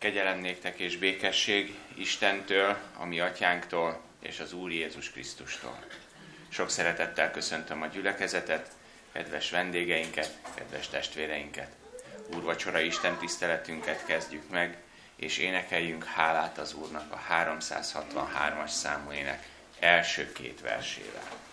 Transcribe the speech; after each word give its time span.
Kegyelem 0.00 0.38
néktek 0.38 0.78
és 0.78 0.96
békesség 0.96 1.74
Istentől, 1.94 2.76
a 2.96 3.04
mi 3.04 3.20
atyánktól 3.20 4.00
és 4.20 4.40
az 4.40 4.52
Úr 4.52 4.70
Jézus 4.70 5.10
Krisztustól. 5.10 5.84
Sok 6.48 6.70
szeretettel 6.70 7.30
köszöntöm 7.30 7.82
a 7.82 7.86
gyülekezetet, 7.86 8.70
kedves 9.12 9.50
vendégeinket, 9.50 10.38
kedves 10.54 10.88
testvéreinket. 10.88 11.70
Úrvacsora 12.34 12.80
Isten 12.80 13.16
tiszteletünket 13.16 14.04
kezdjük 14.06 14.50
meg, 14.50 14.78
és 15.16 15.38
énekeljünk 15.38 16.04
hálát 16.04 16.58
az 16.58 16.74
Úrnak 16.74 17.12
a 17.12 17.20
363-as 17.30 18.68
számú 18.70 19.12
ének 19.12 19.48
első 19.78 20.32
két 20.32 20.60
versével. 20.60 21.49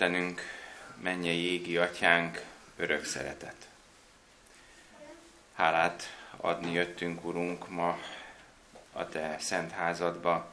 Istenünk, 0.00 0.40
mennyei 1.02 1.52
égi 1.52 1.76
atyánk, 1.76 2.44
örök 2.76 3.04
szeretet. 3.04 3.68
Hálát 5.54 6.16
adni 6.36 6.72
jöttünk, 6.72 7.24
Urunk, 7.24 7.68
ma 7.68 7.98
a 8.92 9.08
Te 9.08 9.36
szent 9.38 9.70
házadba. 9.70 10.50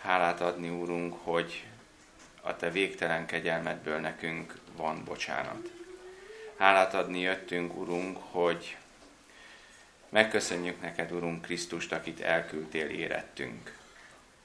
Hálát 0.00 0.40
adni, 0.40 0.68
Urunk, 0.68 1.14
hogy 1.24 1.66
a 2.40 2.56
Te 2.56 2.70
végtelen 2.70 3.26
kegyelmedből 3.26 3.98
nekünk 3.98 4.58
van 4.76 5.04
bocsánat. 5.04 5.70
Hálát 6.56 6.94
adni 6.94 7.20
jöttünk, 7.20 7.76
Urunk, 7.76 8.18
hogy 8.30 8.76
Megköszönjük 10.08 10.80
neked, 10.80 11.12
Urunk 11.12 11.42
Krisztust, 11.42 11.92
akit 11.92 12.20
elküldtél 12.20 12.86
érettünk. 12.86 13.76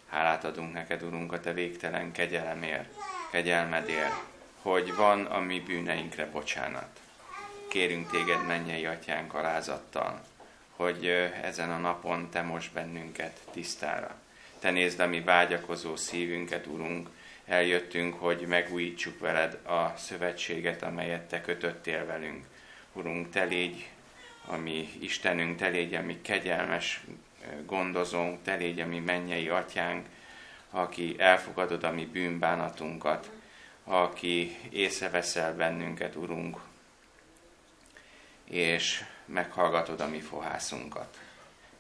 Hálát 0.09 0.43
adunk 0.43 0.73
neked, 0.73 1.03
Urunk, 1.03 1.31
a 1.31 1.39
te 1.39 1.53
végtelen 1.53 2.11
kegyelemért, 2.11 2.93
kegyelmedért, 3.31 4.13
hogy 4.61 4.95
van 4.95 5.25
a 5.25 5.39
mi 5.39 5.59
bűneinkre 5.59 6.25
bocsánat. 6.25 6.99
Kérünk 7.69 8.11
téged, 8.11 8.45
mennyei 8.47 8.85
atyánk 8.85 9.33
alázattal, 9.33 10.21
hogy 10.75 11.05
ezen 11.41 11.71
a 11.71 11.77
napon 11.77 12.29
te 12.29 12.41
most 12.41 12.73
bennünket 12.73 13.39
tisztára. 13.51 14.15
Te 14.59 14.71
nézd 14.71 14.99
a 14.99 15.07
mi 15.07 15.21
vágyakozó 15.21 15.95
szívünket, 15.95 16.65
Urunk, 16.65 17.09
eljöttünk, 17.45 18.19
hogy 18.19 18.41
megújítsuk 18.47 19.19
veled 19.19 19.53
a 19.53 19.93
szövetséget, 19.97 20.83
amelyet 20.83 21.27
te 21.27 21.41
kötöttél 21.41 22.05
velünk. 22.05 22.45
Urunk, 22.93 23.29
te 23.29 23.43
légy 23.43 23.87
ami 24.47 24.89
Istenünk, 24.99 25.57
te 25.57 25.67
légy 25.67 25.93
a 25.93 26.01
mi 26.01 26.21
kegyelmes 26.21 27.01
gondozónk, 27.65 28.43
te 28.43 28.55
légy 28.55 28.79
a 28.79 28.85
mi 28.85 28.99
mennyei 28.99 29.49
atyánk, 29.49 30.05
aki 30.71 31.15
elfogadod 31.17 31.83
a 31.83 31.91
mi 31.91 32.05
bűnbánatunkat, 32.05 33.29
aki 33.83 34.57
észreveszel 34.69 35.55
bennünket, 35.55 36.15
Urunk, 36.15 36.57
és 38.43 39.03
meghallgatod 39.25 39.99
a 39.99 40.07
mi 40.07 40.19
fohászunkat. 40.19 41.19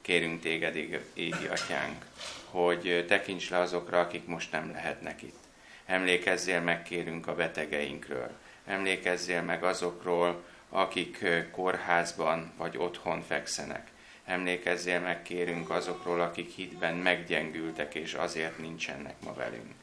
Kérünk 0.01 0.41
téged, 0.41 0.75
égi 1.13 1.47
atyánk, 1.49 2.05
hogy 2.49 3.05
tekints 3.07 3.49
le 3.49 3.57
azokra, 3.57 3.99
akik 3.99 4.25
most 4.25 4.51
nem 4.51 4.71
lehetnek 4.71 5.21
itt. 5.21 5.39
Emlékezzél 5.85 6.61
meg, 6.61 6.83
kérünk 6.83 7.27
a 7.27 7.35
betegeinkről. 7.35 8.31
Emlékezzél 8.65 9.41
meg 9.41 9.63
azokról, 9.63 10.43
akik 10.69 11.25
kórházban 11.51 12.53
vagy 12.57 12.77
otthon 12.77 13.21
fekszenek. 13.21 13.91
Emlékezzél 14.27 14.99
meg, 14.99 15.21
kérünk 15.21 15.69
azokról, 15.69 16.21
akik 16.21 16.49
hitben 16.49 16.95
meggyengültek, 16.95 17.95
és 17.95 18.13
azért 18.13 18.57
nincsenek 18.57 19.15
ma 19.23 19.33
velünk. 19.33 19.73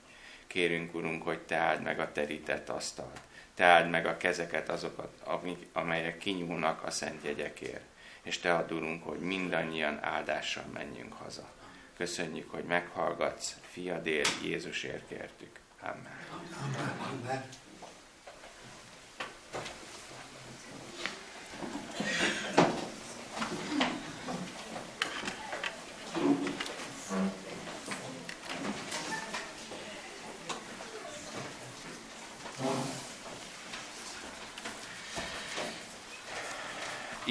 Kérünk, 0.46 0.94
Urunk, 0.94 1.22
hogy 1.22 1.38
Te 1.38 1.56
áld 1.56 1.82
meg 1.82 2.00
a 2.00 2.12
terített 2.12 2.68
asztalt. 2.68 3.20
Te 3.54 3.64
áld 3.64 3.90
meg 3.90 4.06
a 4.06 4.16
kezeket, 4.16 4.68
azokat, 4.68 5.22
amelyek 5.72 6.18
kinyúlnak 6.18 6.82
a 6.82 6.90
szent 6.90 7.24
jegyekért. 7.24 7.84
És 8.22 8.38
Te 8.38 8.54
add, 8.54 8.72
Urunk, 8.72 9.04
hogy 9.04 9.18
mindannyian 9.18 9.98
áldással 10.02 10.64
menjünk 10.72 11.12
haza. 11.12 11.48
Köszönjük, 11.96 12.50
hogy 12.50 12.64
meghallgatsz, 12.64 13.56
fiadért, 13.70 14.42
Jézusért 14.42 15.08
kértük. 15.08 15.58
Amen. 15.80 16.18
Amen. 17.22 17.44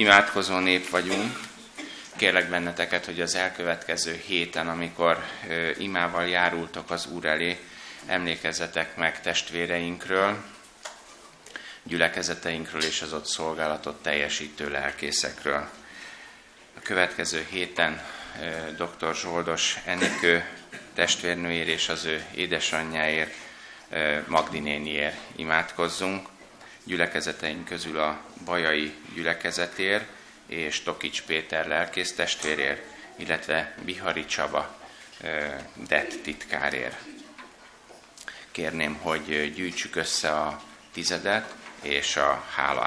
Imádkozó 0.04 0.58
nép 0.58 0.90
vagyunk. 0.90 1.40
Kérlek 2.16 2.50
benneteket, 2.50 3.06
hogy 3.06 3.22
az 3.22 3.36
elkövetkező 3.36 4.22
héten, 4.26 4.68
amikor 4.68 5.24
imával 5.78 6.28
járultok 6.28 6.92
az 6.92 7.06
Úr 7.06 7.26
elé, 7.26 7.60
emlékezzetek 8.06 8.96
meg 8.96 9.22
testvéreinkről, 9.22 10.44
gyülekezeteinkről 11.84 12.84
és 12.84 13.02
az 13.02 13.14
ott 13.14 13.26
szolgálatot 13.26 14.02
teljesítő 14.02 14.70
lelkészekről. 14.70 15.70
A 16.78 16.80
következő 16.82 17.48
héten 17.50 18.02
dr. 18.78 19.16
Zsoldos 19.16 19.78
Enikő 19.86 20.46
testvérnőért 20.94 21.68
és 21.68 21.90
az 21.90 22.06
ő 22.06 22.26
édesanyjáért, 22.36 23.34
Magdi 24.28 24.60
néniért 24.60 25.18
imádkozzunk 25.36 26.28
gyülekezeteink 26.84 27.66
közül 27.66 28.00
a 28.00 28.22
Bajai 28.46 28.94
gyülekezetér 29.14 30.06
és 30.46 30.82
Tokics 30.82 31.22
Péter 31.22 31.68
lelkész 31.68 32.14
testvérér, 32.14 32.82
illetve 33.16 33.76
Bihari 33.86 34.26
Csaba 34.26 34.82
det 35.88 36.22
titkárér. 36.24 36.98
Kérném, 38.52 38.96
hogy 38.96 39.54
gyűjtsük 39.54 39.96
össze 39.96 40.30
a 40.30 40.62
tizedet 40.94 41.56
és 41.82 42.16
a 42.16 42.44
hála 42.56 42.82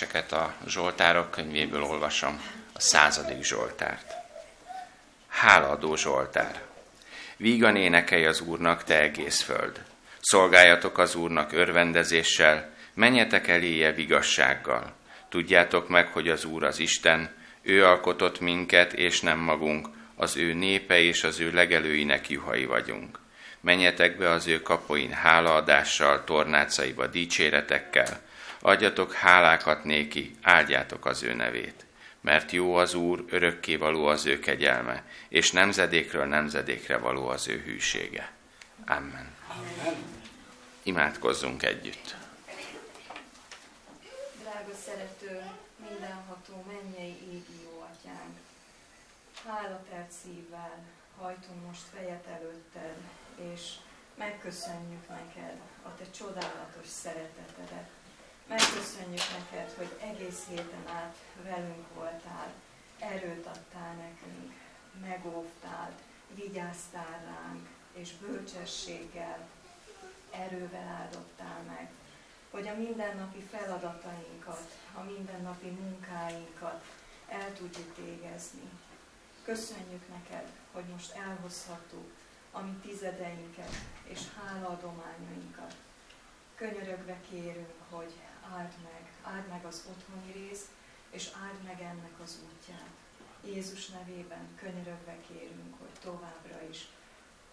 verseket 0.00 0.32
a 0.32 0.54
Zsoltárok 0.66 1.30
könyvéből 1.30 1.82
olvasom, 1.82 2.42
a 2.72 2.80
századik 2.80 3.44
Zsoltárt. 3.44 4.12
Háladó 5.28 5.96
Zsoltár. 5.96 6.62
Vígan 7.36 7.76
énekelj 7.76 8.26
az 8.26 8.40
Úrnak, 8.40 8.84
te 8.84 9.00
egész 9.00 9.42
föld. 9.42 9.82
Szolgáljatok 10.20 10.98
az 10.98 11.14
Úrnak 11.14 11.52
örvendezéssel, 11.52 12.72
menjetek 12.94 13.48
eléje 13.48 13.92
vigassággal. 13.92 14.92
Tudjátok 15.28 15.88
meg, 15.88 16.08
hogy 16.08 16.28
az 16.28 16.44
Úr 16.44 16.64
az 16.64 16.78
Isten, 16.78 17.34
ő 17.62 17.84
alkotott 17.84 18.40
minket, 18.40 18.92
és 18.92 19.20
nem 19.20 19.38
magunk, 19.38 19.88
az 20.16 20.36
ő 20.36 20.52
népe 20.52 20.98
és 20.98 21.24
az 21.24 21.40
ő 21.40 21.52
legelőinek 21.52 22.28
juhai 22.28 22.64
vagyunk. 22.64 23.18
Menjetek 23.60 24.16
be 24.16 24.30
az 24.30 24.46
ő 24.46 24.62
kapoin 24.62 25.12
hálaadással, 25.12 26.24
tornácaiba 26.24 27.06
dicséretekkel, 27.06 28.28
adjatok 28.60 29.12
hálákat 29.12 29.84
néki, 29.84 30.36
áldjátok 30.42 31.06
az 31.06 31.22
ő 31.22 31.32
nevét. 31.34 31.84
Mert 32.20 32.50
jó 32.50 32.74
az 32.74 32.94
Úr, 32.94 33.24
örökké 33.28 33.76
való 33.76 34.06
az 34.06 34.26
ő 34.26 34.38
kegyelme, 34.38 35.04
és 35.28 35.50
nemzedékről 35.50 36.24
nemzedékre 36.24 36.98
való 36.98 37.28
az 37.28 37.48
ő 37.48 37.62
hűsége. 37.64 38.32
Amen. 38.86 39.34
Amen. 39.48 39.94
Imádkozzunk 40.82 41.62
együtt. 41.62 42.14
Drága 44.40 44.74
szerető, 44.84 45.42
mindenható, 45.88 46.64
mennyei 46.66 47.16
égi 47.32 47.60
jó 47.64 47.86
atyánk, 47.92 48.36
hálapert 49.46 50.10
szívvel 50.22 50.78
hajtunk 51.20 51.66
most 51.66 51.82
fejet 51.94 52.26
előtted, 52.26 52.96
és 53.54 53.60
megköszönjük 54.14 55.08
neked 55.08 55.60
a 55.82 55.94
te 55.98 56.04
csodálatos 56.10 56.86
szeretetedet. 56.86 57.99
Megköszönjük 58.50 59.22
neked, 59.38 59.72
hogy 59.76 59.96
egész 60.00 60.46
héten 60.48 60.86
át 60.86 61.16
velünk 61.42 61.94
voltál, 61.94 62.52
erőt 62.98 63.46
adtál 63.46 63.94
nekünk, 63.94 64.52
megóvtál, 65.00 65.92
vigyáztál 66.34 67.20
ránk, 67.24 67.68
és 67.92 68.12
bölcsességgel, 68.12 69.48
erővel 70.30 70.88
áldottál 71.00 71.62
meg, 71.66 71.90
hogy 72.50 72.68
a 72.68 72.74
mindennapi 72.74 73.40
feladatainkat, 73.50 74.76
a 74.94 75.02
mindennapi 75.02 75.68
munkáinkat 75.68 76.84
el 77.28 77.52
tudjuk 77.52 77.96
végezni. 77.96 78.70
Köszönjük 79.44 80.08
neked, 80.08 80.48
hogy 80.72 80.84
most 80.84 81.14
elhozhattuk 81.14 82.10
a 82.50 82.60
mi 82.60 82.72
tizedeinket 82.82 83.74
és 84.02 84.20
hálaadományainkat. 84.36 85.74
Könyörögve 86.54 87.16
kérünk, 87.30 87.72
hogy 87.88 88.12
áld 88.56 88.72
meg, 88.82 89.34
áld 89.34 89.48
meg 89.48 89.64
az 89.64 89.84
otthoni 89.88 90.32
részt, 90.32 90.66
és 91.10 91.28
áld 91.42 91.62
meg 91.64 91.80
ennek 91.80 92.20
az 92.22 92.38
útját. 92.44 92.90
Jézus 93.44 93.86
nevében 93.86 94.48
könyörögve 94.56 95.16
kérünk, 95.28 95.74
hogy 95.78 96.00
továbbra 96.02 96.68
is 96.70 96.86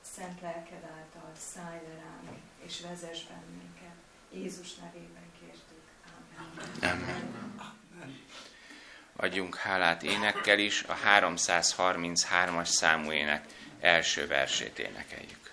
szent 0.01 0.41
lelked 0.41 0.83
által 0.83 1.31
szállj 1.37 1.81
le 1.87 1.95
ránk, 1.95 2.37
és 2.65 2.81
vezess 2.81 3.23
bennünket. 3.23 3.95
Jézus 4.31 4.75
nevében 4.75 5.31
kértük. 5.39 5.83
Amen. 6.81 7.03
Amen. 7.59 8.25
Adjunk 9.15 9.55
hálát 9.55 10.03
énekkel 10.03 10.59
is, 10.59 10.83
a 10.83 10.95
333-as 10.95 12.65
számú 12.65 13.11
ének 13.11 13.45
első 13.79 14.27
versét 14.27 14.79
énekeljük. 14.79 15.46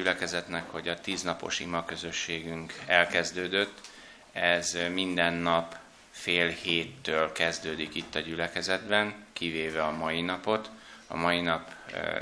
Gyülekezetnek, 0.00 0.70
hogy 0.70 0.88
a 0.88 1.00
tíznapos 1.00 1.60
ima 1.60 1.84
közösségünk 1.84 2.74
elkezdődött. 2.86 3.80
Ez 4.32 4.78
minden 4.92 5.32
nap 5.34 5.76
fél 6.10 6.48
héttől 6.48 7.32
kezdődik 7.32 7.94
itt 7.94 8.14
a 8.14 8.20
gyülekezetben, 8.20 9.14
kivéve 9.32 9.84
a 9.84 9.90
mai 9.90 10.20
napot. 10.20 10.70
A 11.06 11.16
mai 11.16 11.40
nap 11.40 11.74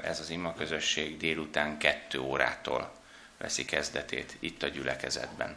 ez 0.02 0.20
az 0.20 0.30
ima 0.30 0.54
közösség 0.54 1.16
délután 1.16 1.78
kettő 1.78 2.18
órától 2.18 2.92
veszi 3.36 3.64
kezdetét 3.64 4.36
itt 4.38 4.62
a 4.62 4.68
gyülekezetben. 4.68 5.56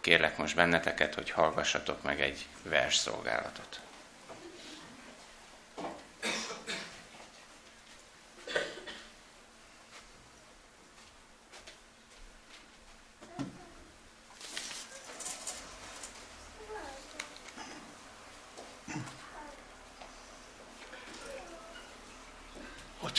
Kérlek 0.00 0.36
most 0.36 0.56
benneteket, 0.56 1.14
hogy 1.14 1.30
hallgassatok 1.30 2.02
meg 2.02 2.20
egy 2.20 2.46
versszolgálatot. 2.62 3.80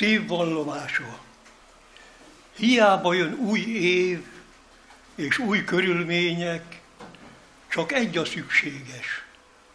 Szívvallomása. 0.03 1.19
Hiába 2.55 3.13
jön 3.13 3.33
új 3.33 3.59
év 3.59 4.25
és 5.15 5.37
új 5.37 5.63
körülmények, 5.63 6.81
csak 7.69 7.91
egy 7.91 8.17
a 8.17 8.25
szükséges, 8.25 9.25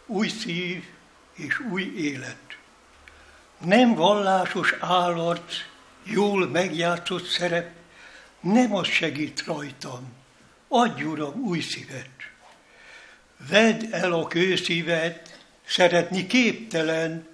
új 0.07 0.29
szív 0.29 0.85
és 1.35 1.61
új 1.71 1.93
élet. 1.97 2.57
Nem 3.65 3.95
vallásos 3.95 4.75
állarc, 4.81 5.55
jól 6.03 6.49
megjátszott 6.49 7.27
szerep, 7.27 7.71
nem 8.41 8.75
az 8.75 8.87
segít 8.87 9.45
rajtam, 9.47 10.13
adj 10.69 11.03
Uram 11.03 11.43
új 11.43 11.61
szívet. 11.61 12.11
Vedd 13.49 13.95
el 13.95 14.13
a 14.13 14.27
kőszívet, 14.27 15.39
szeretni 15.67 16.27
képtelen, 16.27 17.29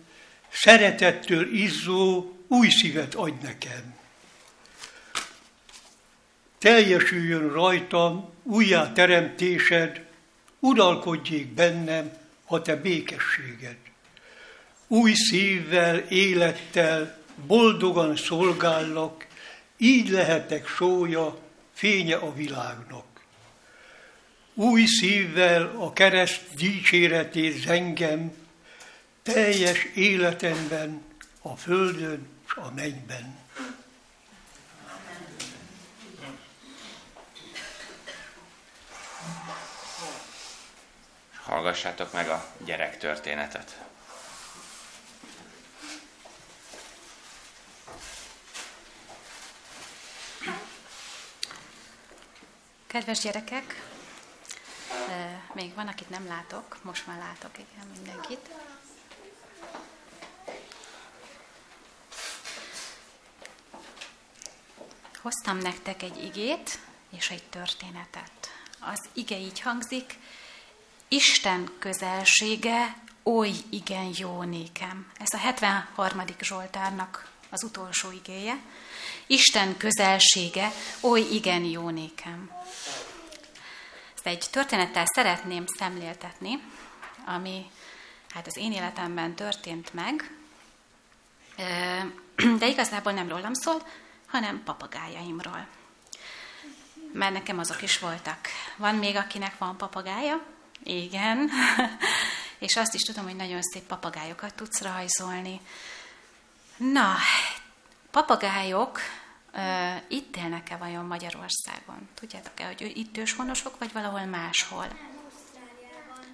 szeretettől 0.50 1.54
izzó, 1.54 2.33
új 2.48 2.68
szívet 2.68 3.14
adj 3.14 3.42
nekem. 3.42 3.94
Teljesüljön 6.58 7.52
rajtam 7.52 8.32
újjá 8.42 8.92
teremtésed, 8.92 10.04
uralkodjék 10.58 11.46
bennem 11.46 12.12
a 12.44 12.62
te 12.62 12.76
békességed. 12.76 13.76
Új 14.86 15.12
szívvel, 15.14 15.98
élettel, 15.98 17.18
boldogan 17.46 18.16
szolgállak, 18.16 19.26
így 19.76 20.08
lehetek 20.08 20.68
sója, 20.68 21.38
fénye 21.72 22.16
a 22.16 22.34
világnak. 22.34 23.04
Új 24.54 24.84
szívvel 24.84 25.74
a 25.78 25.92
kereszt 25.92 26.54
dicséretét 26.54 27.60
zengem, 27.60 28.32
teljes 29.22 29.84
életemben, 29.94 31.02
a 31.42 31.56
földön 31.56 32.33
a 32.54 32.70
mennyben. 32.74 33.42
hallgassátok 41.54 42.12
meg 42.12 42.28
a 42.28 42.46
gyerek 42.58 42.98
történetet. 42.98 43.78
Kedves 52.86 53.18
gyerekek, 53.18 53.82
még 55.52 55.74
van, 55.74 55.88
akit 55.88 56.10
nem 56.10 56.26
látok, 56.26 56.78
most 56.82 57.06
már 57.06 57.18
látok, 57.18 57.58
igen, 57.58 57.86
mindenkit. 57.86 58.50
Hoztam 65.24 65.58
nektek 65.58 66.02
egy 66.02 66.24
igét 66.24 66.78
és 67.10 67.30
egy 67.30 67.42
történetet. 67.42 68.50
Az 68.80 69.08
ige 69.12 69.38
így 69.38 69.60
hangzik, 69.60 70.18
Isten 71.08 71.70
közelsége 71.78 72.96
oly 73.22 73.52
igen 73.70 74.14
jó 74.16 74.42
nékem. 74.42 75.10
Ez 75.18 75.32
a 75.32 75.36
73. 75.36 76.22
Zsoltárnak 76.40 77.30
az 77.50 77.64
utolsó 77.64 78.10
igéje. 78.10 78.58
Isten 79.26 79.76
közelsége 79.76 80.72
oly 81.00 81.20
igen 81.20 81.64
jó 81.64 81.88
nékem. 81.88 82.50
Ezt 84.14 84.26
egy 84.26 84.44
történettel 84.50 85.04
szeretném 85.06 85.64
szemléltetni, 85.66 86.62
ami 87.24 87.70
hát 88.30 88.46
az 88.46 88.56
én 88.56 88.72
életemben 88.72 89.34
történt 89.34 89.94
meg, 89.94 90.30
de 92.60 92.66
igazából 92.66 93.12
nem 93.12 93.28
rólam 93.28 93.54
szól, 93.54 93.82
hanem 94.34 94.62
papagájaimról. 94.64 95.66
Mert 97.12 97.32
nekem 97.32 97.58
azok 97.58 97.82
is 97.82 97.98
voltak. 97.98 98.38
Van 98.76 98.94
még, 98.94 99.16
akinek 99.16 99.58
van 99.58 99.76
papagája? 99.76 100.40
Igen. 100.82 101.50
És 102.58 102.76
azt 102.76 102.94
is 102.94 103.02
tudom, 103.02 103.24
hogy 103.24 103.36
nagyon 103.36 103.62
szép 103.62 103.82
papagájokat 103.82 104.54
tudsz 104.54 104.80
rajzolni. 104.82 105.60
Na, 106.76 107.14
papagájok 108.10 108.98
uh, 109.52 109.96
itt 110.08 110.36
élnek-e 110.36 110.76
vajon 110.76 111.04
Magyarországon? 111.04 112.08
Tudjátok-e, 112.14 112.66
hogy 112.66 112.92
itt 112.94 113.16
őshonosok, 113.16 113.78
vagy 113.78 113.92
valahol 113.92 114.24
máshol? 114.24 114.86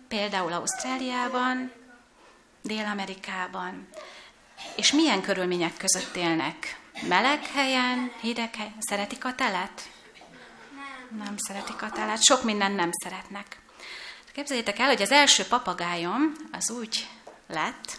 Például 0.08 0.52
Ausztráliában, 0.52 1.72
Dél-Amerikában. 2.62 3.88
És 4.76 4.92
milyen 4.92 5.22
körülmények 5.22 5.76
között 5.76 6.16
élnek? 6.16 6.79
Meleg 7.08 7.46
helyen, 7.46 8.12
hideg 8.20 8.54
helyen? 8.54 8.74
Szeretik 8.78 9.24
a 9.24 9.34
telet? 9.34 9.90
Nem. 10.74 11.24
Nem 11.24 11.34
szeretik 11.36 11.82
a 11.82 11.90
telet. 11.90 12.22
Sok 12.22 12.42
mindent 12.42 12.76
nem 12.76 12.90
szeretnek. 12.92 13.60
Képzeljétek 14.32 14.78
el, 14.78 14.86
hogy 14.86 15.02
az 15.02 15.10
első 15.10 15.44
papagájom 15.44 16.32
az 16.52 16.70
úgy 16.70 17.08
lett, 17.46 17.98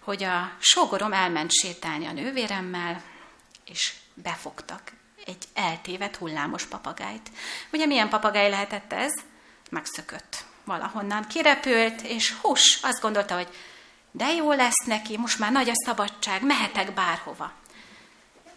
hogy 0.00 0.22
a 0.22 0.52
sógorom 0.58 1.12
elment 1.12 1.52
sétálni 1.52 2.06
a 2.06 2.12
nővéremmel, 2.12 3.02
és 3.64 3.92
befogtak 4.14 4.92
egy 5.26 5.44
eltévedt 5.54 6.16
hullámos 6.16 6.64
papagájt. 6.64 7.30
Ugye 7.72 7.86
milyen 7.86 8.08
papagáj 8.08 8.50
lehetett 8.50 8.92
ez? 8.92 9.12
Megszökött. 9.70 10.44
Valahonnan 10.64 11.26
kirepült, 11.26 12.00
és 12.00 12.32
hús, 12.32 12.78
azt 12.82 13.00
gondolta, 13.00 13.34
hogy 13.34 13.48
de 14.10 14.32
jó 14.32 14.52
lesz 14.52 14.84
neki, 14.86 15.16
most 15.16 15.38
már 15.38 15.52
nagy 15.52 15.68
a 15.68 15.84
szabadság, 15.84 16.42
mehetek 16.42 16.94
bárhova. 16.94 17.52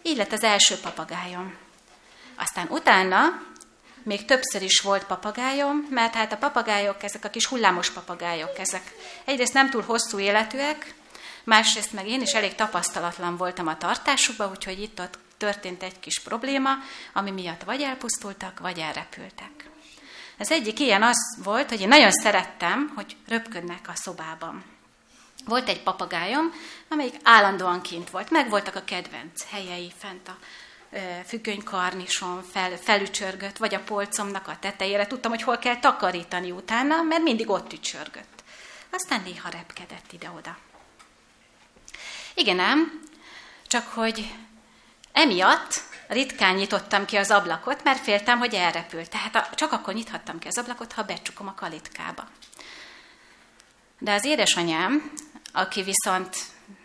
Így 0.03 0.17
lett 0.17 0.31
az 0.31 0.43
első 0.43 0.75
papagájom. 0.75 1.55
Aztán 2.35 2.67
utána 2.69 3.47
még 4.03 4.25
többször 4.25 4.61
is 4.61 4.79
volt 4.79 5.03
papagájom, 5.03 5.87
mert 5.89 6.13
hát 6.13 6.33
a 6.33 6.37
papagájok, 6.37 7.03
ezek 7.03 7.25
a 7.25 7.29
kis 7.29 7.45
hullámos 7.45 7.89
papagájok, 7.89 8.59
ezek 8.59 8.95
egyrészt 9.25 9.53
nem 9.53 9.69
túl 9.69 9.81
hosszú 9.81 10.19
életűek, 10.19 10.93
másrészt 11.43 11.93
meg 11.93 12.07
én 12.07 12.21
is 12.21 12.31
elég 12.31 12.55
tapasztalatlan 12.55 13.37
voltam 13.37 13.67
a 13.67 13.77
tartásukban, 13.77 14.49
úgyhogy 14.49 14.81
itt-ott 14.81 15.17
történt 15.37 15.83
egy 15.83 15.99
kis 15.99 16.19
probléma, 16.19 16.69
ami 17.13 17.31
miatt 17.31 17.63
vagy 17.63 17.81
elpusztultak, 17.81 18.59
vagy 18.59 18.79
elrepültek. 18.79 19.69
Az 20.39 20.51
egyik 20.51 20.79
ilyen 20.79 21.03
az 21.03 21.37
volt, 21.43 21.69
hogy 21.69 21.81
én 21.81 21.87
nagyon 21.87 22.11
szerettem, 22.11 22.91
hogy 22.95 23.15
röpködnek 23.27 23.87
a 23.87 23.95
szobában. 23.95 24.63
Volt 25.49 25.69
egy 25.69 25.83
papagájom, 25.83 26.53
amelyik 26.87 27.15
állandóan 27.23 27.81
kint 27.81 28.09
volt. 28.09 28.29
Megvoltak 28.29 28.75
a 28.75 28.83
kedvenc 28.83 29.49
helyei 29.49 29.93
fent 29.97 30.27
a 30.27 30.37
függönykarnison 31.25 32.43
fel, 32.51 32.77
felücsörgött, 32.77 33.57
vagy 33.57 33.75
a 33.75 33.79
polcomnak 33.79 34.47
a 34.47 34.57
tetejére. 34.59 35.07
Tudtam, 35.07 35.31
hogy 35.31 35.41
hol 35.41 35.57
kell 35.57 35.79
takarítani 35.79 36.51
utána, 36.51 37.01
mert 37.01 37.23
mindig 37.23 37.49
ott 37.49 37.73
ücsörgött. 37.73 38.43
Aztán 38.91 39.21
néha 39.21 39.49
repkedett 39.49 40.11
ide-oda. 40.11 40.57
Igen 42.33 42.59
ám, 42.59 43.01
csak 43.67 43.87
hogy 43.87 44.33
emiatt 45.11 45.81
ritkán 46.07 46.55
nyitottam 46.55 47.05
ki 47.05 47.15
az 47.15 47.31
ablakot, 47.31 47.83
mert 47.83 48.03
féltem, 48.03 48.39
hogy 48.39 48.53
elrepül. 48.53 49.07
Tehát 49.07 49.55
csak 49.55 49.71
akkor 49.71 49.93
nyithattam 49.93 50.39
ki 50.39 50.47
az 50.47 50.57
ablakot, 50.57 50.93
ha 50.93 51.03
becsukom 51.03 51.47
a 51.47 51.55
kalitkába. 51.55 52.27
De 54.01 54.13
az 54.13 54.25
édesanyám, 54.25 55.11
aki 55.53 55.83
viszont 55.83 56.37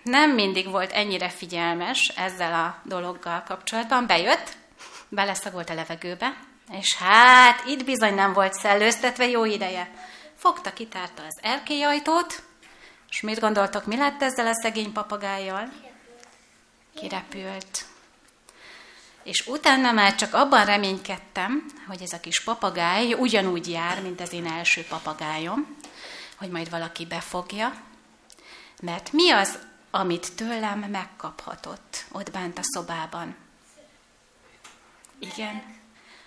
nem 0.03 0.31
mindig 0.31 0.71
volt 0.71 0.93
ennyire 0.93 1.29
figyelmes 1.29 2.13
ezzel 2.17 2.53
a 2.53 2.89
dologgal 2.89 3.43
kapcsolatban, 3.43 4.07
bejött, 4.07 4.57
beleszagolt 5.09 5.71
a 5.71 5.75
levegőbe, 5.75 6.37
és 6.71 6.97
hát 6.97 7.63
itt 7.67 7.85
bizony 7.85 8.15
nem 8.15 8.33
volt 8.33 8.53
szellőztetve 8.53 9.29
jó 9.29 9.45
ideje. 9.45 9.91
Fogta, 10.35 10.73
kitárta 10.73 11.23
az 11.23 11.39
erkélyajtót, 11.43 12.43
és 13.11 13.21
mit 13.21 13.41
gondoltok, 13.41 13.87
mi 13.87 13.97
lett 13.97 14.23
ezzel 14.23 14.47
a 14.47 14.55
szegény 14.63 14.93
papagájjal? 14.93 15.73
Kirepült. 16.95 17.85
És 19.23 19.47
utána 19.47 19.93
már 19.93 20.15
csak 20.15 20.35
abban 20.35 20.65
reménykedtem, 20.65 21.67
hogy 21.87 22.03
ez 22.03 22.13
a 22.13 22.21
kis 22.21 22.45
papagáj 22.45 23.13
ugyanúgy 23.13 23.71
jár, 23.71 24.03
mint 24.03 24.21
az 24.21 24.33
én 24.33 24.47
első 24.47 24.85
papagájom, 24.89 25.77
hogy 26.37 26.49
majd 26.49 26.71
valaki 26.71 27.07
befogja, 27.07 27.73
mert 28.81 29.13
mi 29.13 29.31
az, 29.31 29.59
amit 29.91 30.33
tőlem 30.35 30.79
megkaphatott 30.79 32.05
ott 32.13 32.31
bent 32.31 32.59
a 32.59 32.63
szobában? 32.63 33.37
Igen. 35.19 35.63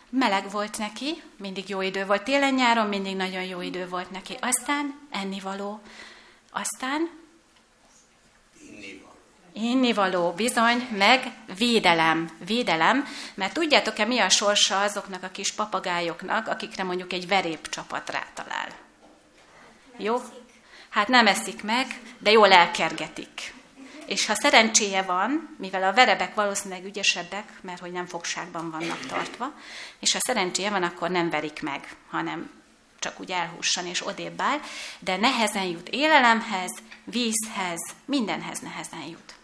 Meleg 0.09 0.51
volt 0.51 0.77
neki, 0.77 1.23
mindig 1.37 1.69
jó 1.69 1.81
idő 1.81 2.05
volt. 2.05 2.23
Télen-nyáron 2.23 2.87
mindig 2.87 3.15
nagyon 3.15 3.43
jó 3.43 3.61
idő 3.61 3.87
volt 3.87 4.11
neki. 4.11 4.37
Aztán 4.39 4.99
ennivaló. 5.09 5.81
Aztán 6.51 7.09
Innivaló, 9.59 10.31
bizony, 10.31 10.87
meg 10.97 11.31
védelem, 11.57 12.29
védelem, 12.45 13.05
mert 13.33 13.53
tudjátok-e, 13.53 14.05
mi 14.05 14.19
a 14.19 14.29
sorsa 14.29 14.81
azoknak 14.81 15.23
a 15.23 15.29
kis 15.29 15.53
papagájoknak, 15.53 16.47
akikre 16.47 16.83
mondjuk 16.83 17.13
egy 17.13 17.27
verépcsapat 17.27 18.09
rátalál? 18.09 18.67
Jó? 19.97 20.21
Hát 20.97 21.07
nem 21.07 21.27
eszik 21.27 21.63
meg, 21.63 22.01
de 22.19 22.31
jól 22.31 22.51
elkergetik. 22.51 23.53
És 24.05 24.25
ha 24.25 24.35
szerencséje 24.35 25.01
van, 25.01 25.55
mivel 25.57 25.83
a 25.83 25.93
verebek 25.93 26.35
valószínűleg 26.35 26.85
ügyesebbek, 26.85 27.43
mert 27.61 27.79
hogy 27.79 27.91
nem 27.91 28.05
fogságban 28.05 28.71
vannak 28.71 29.05
tartva, 29.05 29.53
és 29.99 30.13
ha 30.13 30.19
szerencséje 30.19 30.69
van, 30.69 30.83
akkor 30.83 31.09
nem 31.09 31.29
verik 31.29 31.61
meg, 31.61 31.95
hanem 32.09 32.51
csak 32.99 33.19
úgy 33.19 33.31
elhússan 33.31 33.85
és 33.85 34.07
odébb 34.07 34.41
áll, 34.41 34.59
de 34.99 35.17
nehezen 35.17 35.63
jut 35.63 35.89
élelemhez, 35.89 36.71
vízhez, 37.03 37.79
mindenhez 38.05 38.59
nehezen 38.59 39.03
jut. 39.03 39.35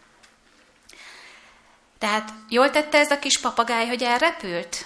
Tehát 1.98 2.33
jól 2.50 2.69
tette 2.69 2.98
ez 2.98 3.12
a 3.12 3.19
kis 3.19 3.39
papagáj, 3.39 3.88
hogy 3.88 4.03
elrepült? 4.03 4.86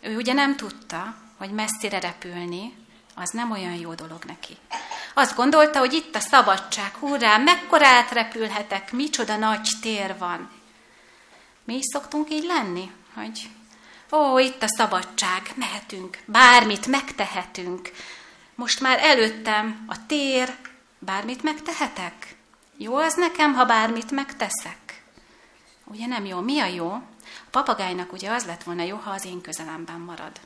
Ő 0.00 0.16
ugye 0.16 0.32
nem 0.32 0.56
tudta, 0.56 1.14
hogy 1.36 1.50
messzire 1.50 2.00
repülni, 2.00 2.74
az 3.14 3.30
nem 3.30 3.50
olyan 3.50 3.74
jó 3.74 3.94
dolog 3.94 4.24
neki. 4.24 4.56
Azt 5.14 5.36
gondolta, 5.36 5.78
hogy 5.78 5.92
itt 5.92 6.14
a 6.14 6.20
szabadság, 6.20 6.94
hurrá, 6.94 7.36
mekkora 7.36 7.86
átrepülhetek, 7.86 8.92
micsoda 8.92 9.36
nagy 9.36 9.68
tér 9.80 10.18
van. 10.18 10.50
Mi 11.64 11.74
is 11.74 11.84
szoktunk 11.92 12.30
így 12.30 12.44
lenni, 12.44 12.90
hogy 13.14 13.48
ó, 14.12 14.38
itt 14.38 14.62
a 14.62 14.68
szabadság, 14.68 15.52
mehetünk, 15.54 16.18
bármit 16.24 16.86
megtehetünk. 16.86 17.90
Most 18.54 18.80
már 18.80 18.98
előttem 19.02 19.84
a 19.88 20.06
tér, 20.06 20.56
bármit 20.98 21.42
megtehetek? 21.42 22.36
Jó 22.76 22.96
az 22.96 23.14
nekem, 23.14 23.54
ha 23.54 23.64
bármit 23.64 24.10
megteszek? 24.10 25.02
Ugye 25.84 26.06
nem 26.06 26.24
jó? 26.24 26.40
Mi 26.40 26.60
a 26.60 26.66
jó? 26.66 26.90
A 26.90 27.50
papagájnak 27.50 28.12
ugye 28.12 28.30
az 28.30 28.44
lett 28.44 28.62
volna 28.62 28.82
jó, 28.82 28.96
ha 28.96 29.10
az 29.10 29.24
én 29.24 29.40
közelemben 29.40 30.00
marad. 30.00 30.40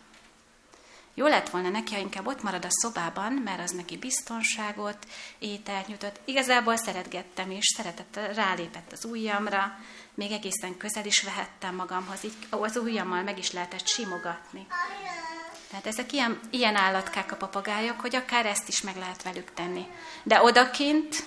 Jó 1.18 1.26
lett 1.26 1.48
volna 1.48 1.68
neki, 1.68 1.94
ha 1.94 2.00
inkább 2.00 2.26
ott 2.26 2.42
marad 2.42 2.64
a 2.64 2.70
szobában, 2.70 3.32
mert 3.32 3.60
az 3.60 3.70
neki 3.70 3.96
biztonságot, 3.96 5.06
ételt 5.38 5.86
nyújtott. 5.86 6.20
Igazából 6.24 6.76
szeretgettem 6.76 7.50
is, 7.50 7.64
szeretett, 7.76 8.20
rálépett 8.34 8.92
az 8.92 9.04
ujjamra, 9.04 9.78
még 10.14 10.30
egészen 10.30 10.76
közel 10.76 11.04
is 11.04 11.22
vehettem 11.22 11.74
magamhoz, 11.74 12.24
így 12.24 12.36
az 12.50 12.76
ujjammal 12.76 13.22
meg 13.22 13.38
is 13.38 13.52
lehetett 13.52 13.86
simogatni. 13.86 14.66
Tehát 15.70 15.86
ezek 15.86 16.12
ilyen, 16.12 16.40
ilyen 16.50 16.76
állatkák 16.76 17.32
a 17.32 17.36
papagájok, 17.36 18.00
hogy 18.00 18.16
akár 18.16 18.46
ezt 18.46 18.68
is 18.68 18.82
meg 18.82 18.96
lehet 18.96 19.22
velük 19.22 19.54
tenni. 19.54 19.86
De 20.22 20.42
odakint, 20.42 21.24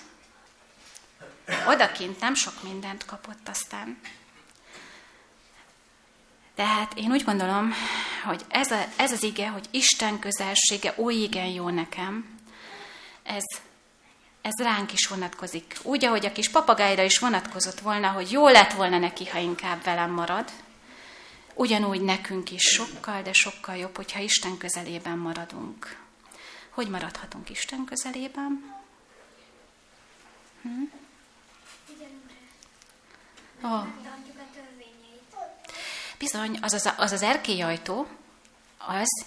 odakint 1.66 2.20
nem 2.20 2.34
sok 2.34 2.62
mindent 2.62 3.04
kapott 3.04 3.48
aztán. 3.48 4.00
Tehát 6.60 6.94
én 6.94 7.10
úgy 7.10 7.24
gondolom, 7.24 7.72
hogy 8.24 8.44
ez, 8.48 8.70
a, 8.70 8.84
ez 8.96 9.12
az 9.12 9.22
ige, 9.22 9.48
hogy 9.48 9.66
Isten 9.70 10.18
közelsége 10.18 10.94
oly 10.96 11.14
igen 11.14 11.46
jó 11.46 11.68
nekem, 11.68 12.38
ez, 13.22 13.42
ez 14.42 14.64
ránk 14.64 14.92
is 14.92 15.06
vonatkozik. 15.06 15.76
Úgy, 15.82 16.04
ahogy 16.04 16.26
a 16.26 16.32
kis 16.32 16.48
papagájra 16.48 17.02
is 17.02 17.18
vonatkozott 17.18 17.80
volna, 17.80 18.08
hogy 18.08 18.30
jó 18.30 18.48
lett 18.48 18.72
volna 18.72 18.98
neki, 18.98 19.28
ha 19.28 19.38
inkább 19.38 19.82
velem 19.82 20.10
marad, 20.10 20.50
ugyanúgy 21.54 22.00
nekünk 22.00 22.50
is 22.50 22.62
sokkal, 22.62 23.22
de 23.22 23.32
sokkal 23.32 23.76
jobb, 23.76 23.96
hogyha 23.96 24.20
Isten 24.20 24.56
közelében 24.58 25.18
maradunk. 25.18 25.96
Hogy 26.70 26.88
maradhatunk 26.88 27.50
Isten 27.50 27.84
közelében? 27.84 28.74
Hm? 30.62 30.82
Oh. 33.62 33.86
Bizony, 36.20 36.58
az 36.60 36.72
az, 36.72 36.92
az, 36.96 37.12
az 37.12 37.22
erkélyajtó, 37.22 38.06
az 38.78 39.24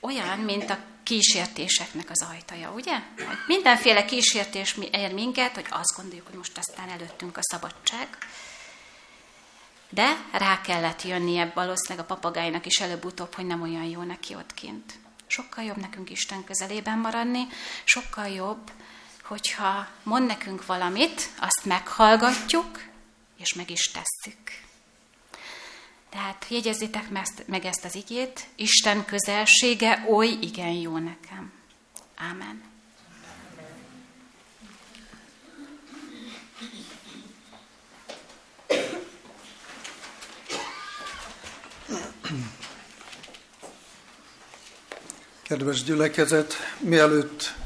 olyan, 0.00 0.38
mint 0.38 0.70
a 0.70 0.78
kísértéseknek 1.02 2.10
az 2.10 2.22
ajtaja, 2.22 2.72
ugye? 2.72 2.94
Hogy 3.16 3.38
mindenféle 3.46 4.04
kísértés 4.04 4.76
ér 4.90 5.14
minket, 5.14 5.54
hogy 5.54 5.66
azt 5.70 5.96
gondoljuk, 5.96 6.26
hogy 6.26 6.36
most 6.36 6.58
aztán 6.58 6.88
előttünk 6.88 7.36
a 7.36 7.42
szabadság. 7.42 8.08
De 9.88 10.16
rá 10.32 10.60
kellett 10.60 11.02
jönnie 11.02 11.52
valószínűleg 11.54 12.04
a 12.04 12.14
papagájnak 12.14 12.66
is 12.66 12.80
előbb-utóbb, 12.80 13.34
hogy 13.34 13.46
nem 13.46 13.62
olyan 13.62 13.84
jó 13.84 14.02
neki 14.02 14.34
ott 14.34 14.54
kint. 14.54 14.92
Sokkal 15.26 15.64
jobb 15.64 15.76
nekünk 15.76 16.10
Isten 16.10 16.44
közelében 16.44 16.98
maradni, 16.98 17.46
sokkal 17.84 18.28
jobb, 18.28 18.70
hogyha 19.22 19.88
mond 20.02 20.26
nekünk 20.26 20.66
valamit, 20.66 21.30
azt 21.40 21.64
meghallgatjuk, 21.64 22.82
és 23.36 23.54
meg 23.54 23.70
is 23.70 23.90
tesszük. 23.90 24.68
Tehát 26.10 26.46
jegyezzétek 26.48 27.10
meg 27.46 27.64
ezt 27.64 27.84
az 27.84 27.94
igét, 27.94 28.46
Isten 28.56 29.04
közelsége 29.04 30.06
oly 30.08 30.28
igen 30.40 30.72
jó 30.72 30.98
nekem. 30.98 31.52
Ámen. 32.16 32.62
Kedves 45.42 45.82
gyülekezet, 45.82 46.54
mielőtt 46.78 47.59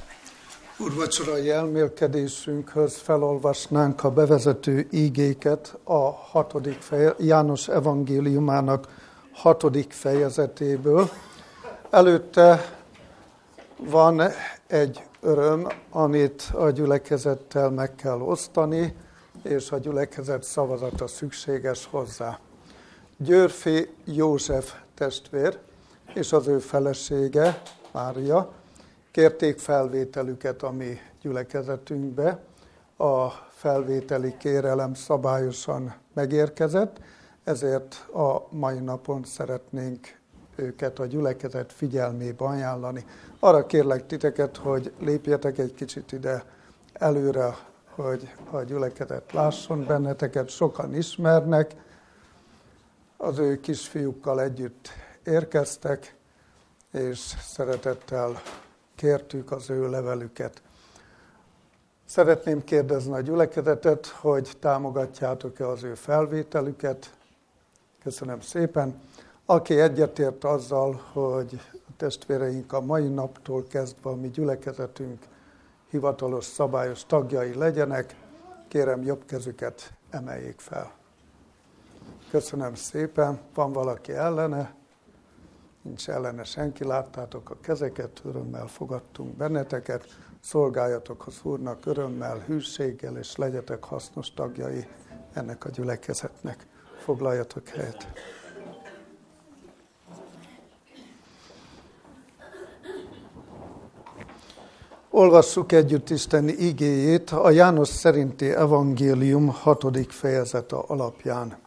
urvacsorai 0.85 1.51
elmélkedésünkhöz 1.51 2.97
felolvasnánk 2.97 4.05
a 4.05 4.11
bevezető 4.11 4.87
ígéket 4.91 5.79
a 5.85 6.11
hatodik 6.11 6.81
feje, 6.81 7.15
János 7.19 7.69
evangéliumának 7.69 8.89
hatodik 9.33 9.93
fejezetéből. 9.93 11.11
Előtte 11.91 12.77
van 13.77 14.23
egy 14.67 15.03
öröm, 15.21 15.67
amit 15.91 16.51
a 16.53 16.71
gyülekezettel 16.71 17.71
meg 17.71 17.95
kell 17.95 18.21
osztani, 18.21 18.97
és 19.43 19.71
a 19.71 19.79
gyülekezet 19.79 20.43
szavazata 20.43 21.07
szükséges 21.07 21.89
hozzá. 21.91 22.39
Győrfi 23.17 23.89
József 24.05 24.73
testvér 24.95 25.59
és 26.15 26.33
az 26.33 26.47
ő 26.47 26.59
felesége, 26.59 27.63
Mária, 27.93 28.53
kérték 29.15 29.59
felvételüket 29.59 30.63
a 30.63 30.71
mi 30.71 30.99
gyülekezetünkbe. 31.21 32.39
A 32.97 33.29
felvételi 33.49 34.37
kérelem 34.37 34.95
szabályosan 34.95 35.95
megérkezett, 36.13 37.01
ezért 37.45 37.95
a 38.13 38.47
mai 38.51 38.79
napon 38.79 39.25
szeretnénk 39.25 40.19
őket 40.57 40.99
a 40.99 41.07
gyülekezet 41.07 41.73
figyelmébe 41.73 42.45
ajánlani. 42.45 43.05
Arra 43.39 43.67
kérlek 43.67 44.07
titeket, 44.07 44.57
hogy 44.57 44.93
lépjetek 44.99 45.59
egy 45.59 45.75
kicsit 45.75 46.13
ide 46.13 46.45
előre, 46.93 47.57
hogy 47.91 48.33
a 48.51 48.63
gyülekezet 48.63 49.33
lásson 49.33 49.87
benneteket, 49.87 50.49
sokan 50.49 50.95
ismernek, 50.95 51.75
az 53.17 53.39
ő 53.39 53.61
kisfiúkkal 53.61 54.41
együtt 54.41 54.89
érkeztek, 55.25 56.15
és 56.93 57.19
szeretettel 57.43 58.41
kértük 58.95 59.53
az 59.53 59.71
ő 59.71 59.91
levelüket. 59.91 60.63
Szeretném 62.05 62.65
kérdezni 62.65 63.13
a 63.13 63.21
gyülekezetet, 63.21 64.07
hogy 64.07 64.51
támogatjátok-e 64.61 65.69
az 65.69 65.83
ő 65.83 65.95
felvételüket. 65.95 67.15
Köszönöm 68.03 68.41
szépen. 68.41 69.01
Aki 69.47 69.81
egyetért 69.81 70.45
azzal, 70.45 71.01
hogy 71.13 71.61
a 71.73 71.91
testvéreink 71.97 72.73
a 72.73 72.81
mai 72.81 73.09
naptól 73.09 73.65
kezdve 73.67 74.11
a 74.11 74.15
mi 74.15 74.31
gyülekezetünk 74.31 75.23
hivatalos, 75.91 76.45
szabályos 76.45 77.05
tagjai 77.07 77.55
legyenek, 77.55 78.17
kérem 78.69 79.03
jobb 79.03 79.25
kezüket 79.25 79.93
emeljék 80.11 80.61
fel. 80.61 80.93
Köszönöm 82.31 82.75
szépen. 82.75 83.41
Van 83.55 83.73
valaki 83.73 84.13
ellene? 84.13 84.75
Nincs 85.85 86.09
ellene 86.09 86.45
senki, 86.45 86.85
láttátok 86.85 87.51
a 87.51 87.57
kezeket, 87.61 88.21
örömmel 88.25 88.67
fogadtunk 88.67 89.37
benneteket, 89.37 90.07
szolgáljatok 90.41 91.27
az 91.27 91.41
Úrnak 91.43 91.87
örömmel, 91.87 92.39
hűséggel, 92.39 93.17
és 93.17 93.37
legyetek 93.37 93.85
hasznos 93.85 94.35
tagjai 94.35 94.87
ennek 95.33 95.65
a 95.65 95.69
gyülekezetnek. 95.69 96.67
Foglaljatok 96.99 97.69
helyet. 97.69 98.07
Olvassuk 105.11 105.73
együtt 105.73 106.11
Isten 106.11 106.49
igéjét 106.49 107.31
a 107.31 107.51
János 107.51 107.89
szerinti 107.89 108.51
evangélium 108.51 109.49
hatodik 109.49 110.11
fejezete 110.11 110.77
alapján. 110.77 111.64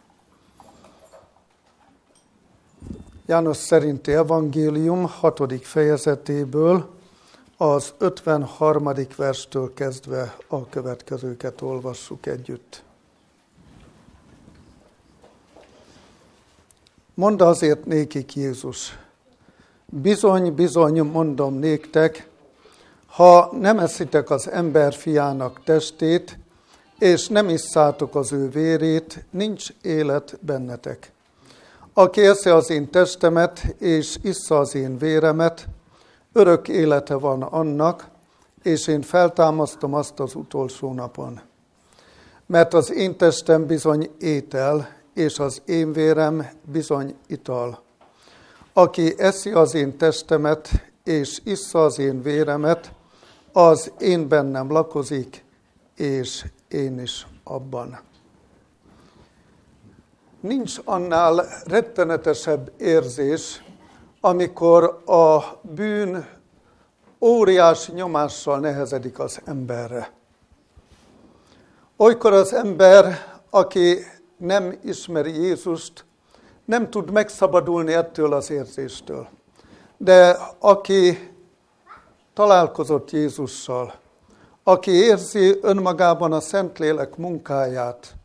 János 3.28 3.56
szerinti 3.56 4.12
evangélium 4.12 5.06
6. 5.06 5.64
fejezetéből 5.64 6.88
az 7.56 7.92
53. 7.98 8.92
verstől 9.16 9.74
kezdve 9.74 10.36
a 10.46 10.68
következőket 10.68 11.60
olvassuk 11.60 12.26
együtt. 12.26 12.82
Mondd 17.14 17.42
azért 17.42 17.84
nékik 17.84 18.36
Jézus, 18.36 18.98
bizony, 19.86 20.54
bizony 20.54 21.00
mondom 21.00 21.54
néktek, 21.54 22.28
ha 23.06 23.50
nem 23.60 23.78
eszitek 23.78 24.30
az 24.30 24.50
ember 24.50 24.94
fiának 24.94 25.64
testét, 25.64 26.38
és 26.98 27.28
nem 27.28 27.48
isszátok 27.48 28.14
az 28.14 28.32
ő 28.32 28.48
vérét, 28.48 29.24
nincs 29.30 29.68
élet 29.82 30.38
bennetek. 30.40 31.12
Aki 31.98 32.26
eszi 32.26 32.48
az 32.48 32.70
én 32.70 32.90
testemet, 32.90 33.74
és 33.78 34.16
issza 34.22 34.58
az 34.58 34.74
én 34.74 34.98
véremet, 34.98 35.68
örök 36.32 36.68
élete 36.68 37.14
van 37.14 37.42
annak, 37.42 38.08
és 38.62 38.86
én 38.86 39.02
feltámasztom 39.02 39.94
azt 39.94 40.20
az 40.20 40.34
utolsó 40.34 40.92
napon. 40.92 41.40
Mert 42.46 42.74
az 42.74 42.92
én 42.92 43.16
testem 43.16 43.66
bizony 43.66 44.10
étel, 44.18 44.88
és 45.14 45.38
az 45.38 45.62
én 45.64 45.92
vérem 45.92 46.48
bizony 46.64 47.14
ital. 47.26 47.82
Aki 48.72 49.14
eszi 49.20 49.50
az 49.50 49.74
én 49.74 49.96
testemet, 49.96 50.68
és 51.04 51.40
issza 51.44 51.84
az 51.84 51.98
én 51.98 52.22
véremet, 52.22 52.92
az 53.52 53.92
én 53.98 54.28
bennem 54.28 54.70
lakozik, 54.70 55.44
és 55.96 56.44
én 56.68 57.00
is 57.00 57.26
abban. 57.44 58.07
Nincs 60.40 60.76
annál 60.84 61.46
rettenetesebb 61.64 62.72
érzés, 62.76 63.62
amikor 64.20 65.02
a 65.06 65.38
bűn 65.62 66.28
óriási 67.20 67.92
nyomással 67.92 68.58
nehezedik 68.58 69.18
az 69.18 69.40
emberre. 69.44 70.12
Olykor 71.96 72.32
az 72.32 72.52
ember, 72.52 73.34
aki 73.50 73.96
nem 74.36 74.78
ismeri 74.84 75.42
Jézust, 75.42 76.04
nem 76.64 76.90
tud 76.90 77.10
megszabadulni 77.10 77.92
ettől 77.92 78.32
az 78.32 78.50
érzéstől. 78.50 79.28
De 79.96 80.38
aki 80.58 81.32
találkozott 82.34 83.10
Jézussal, 83.10 83.94
aki 84.62 84.90
érzi 84.90 85.58
önmagában 85.62 86.32
a 86.32 86.40
Szentlélek 86.40 87.16
munkáját, 87.16 88.17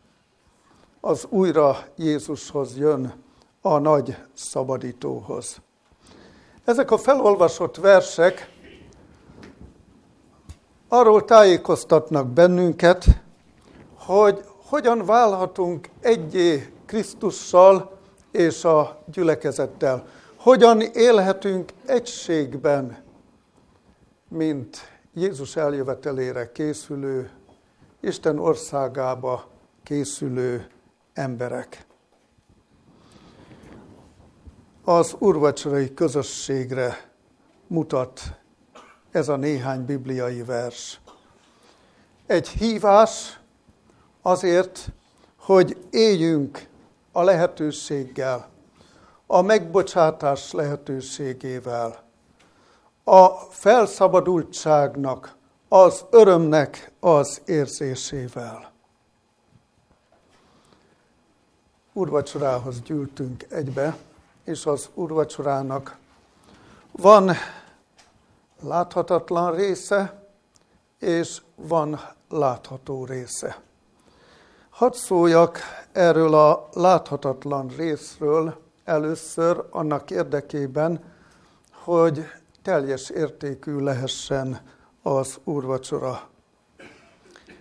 az 1.05 1.25
újra 1.29 1.77
Jézushoz 1.95 2.77
jön, 2.77 3.13
a 3.61 3.77
nagy 3.77 4.17
szabadítóhoz. 4.33 5.61
Ezek 6.65 6.91
a 6.91 6.97
felolvasott 6.97 7.77
versek 7.77 8.51
arról 10.87 11.25
tájékoztatnak 11.25 12.27
bennünket, 12.27 13.05
hogy 13.95 14.43
hogyan 14.69 15.05
válhatunk 15.05 15.89
egyé 15.99 16.73
Krisztussal 16.85 17.97
és 18.31 18.63
a 18.63 19.03
gyülekezettel. 19.05 20.07
Hogyan 20.35 20.81
élhetünk 20.81 21.71
egységben, 21.85 23.03
mint 24.27 24.77
Jézus 25.13 25.55
eljövetelére 25.55 26.51
készülő, 26.51 27.31
Isten 27.99 28.39
országába 28.39 29.47
készülő 29.83 30.67
emberek. 31.13 31.85
Az 34.83 35.15
urvacsorai 35.19 35.93
közösségre 35.93 37.11
mutat 37.67 38.21
ez 39.11 39.29
a 39.29 39.35
néhány 39.35 39.85
bibliai 39.85 40.43
vers. 40.43 40.99
Egy 42.25 42.47
hívás 42.47 43.39
azért, 44.21 44.87
hogy 45.37 45.77
éljünk 45.89 46.67
a 47.11 47.23
lehetőséggel, 47.23 48.49
a 49.27 49.41
megbocsátás 49.41 50.51
lehetőségével, 50.51 52.03
a 53.03 53.27
felszabadultságnak, 53.49 55.35
az 55.67 56.05
örömnek 56.09 56.91
az 56.99 57.41
érzésével. 57.45 58.72
Úrvacsorához 61.93 62.81
gyűltünk 62.81 63.45
egybe, 63.49 63.97
és 64.43 64.65
az 64.65 64.89
úrvacsorának 64.93 65.97
van 66.91 67.31
láthatatlan 68.61 69.55
része, 69.55 70.27
és 70.99 71.41
van 71.55 71.99
látható 72.29 73.05
része. 73.05 73.61
Hadd 74.69 74.93
szóljak 74.93 75.59
erről 75.91 76.33
a 76.33 76.69
láthatatlan 76.73 77.67
részről 77.67 78.61
először 78.83 79.65
annak 79.69 80.11
érdekében, 80.11 81.03
hogy 81.71 82.25
teljes 82.61 83.09
értékű 83.09 83.77
lehessen 83.77 84.61
az 85.01 85.39
úrvacsora. 85.43 86.21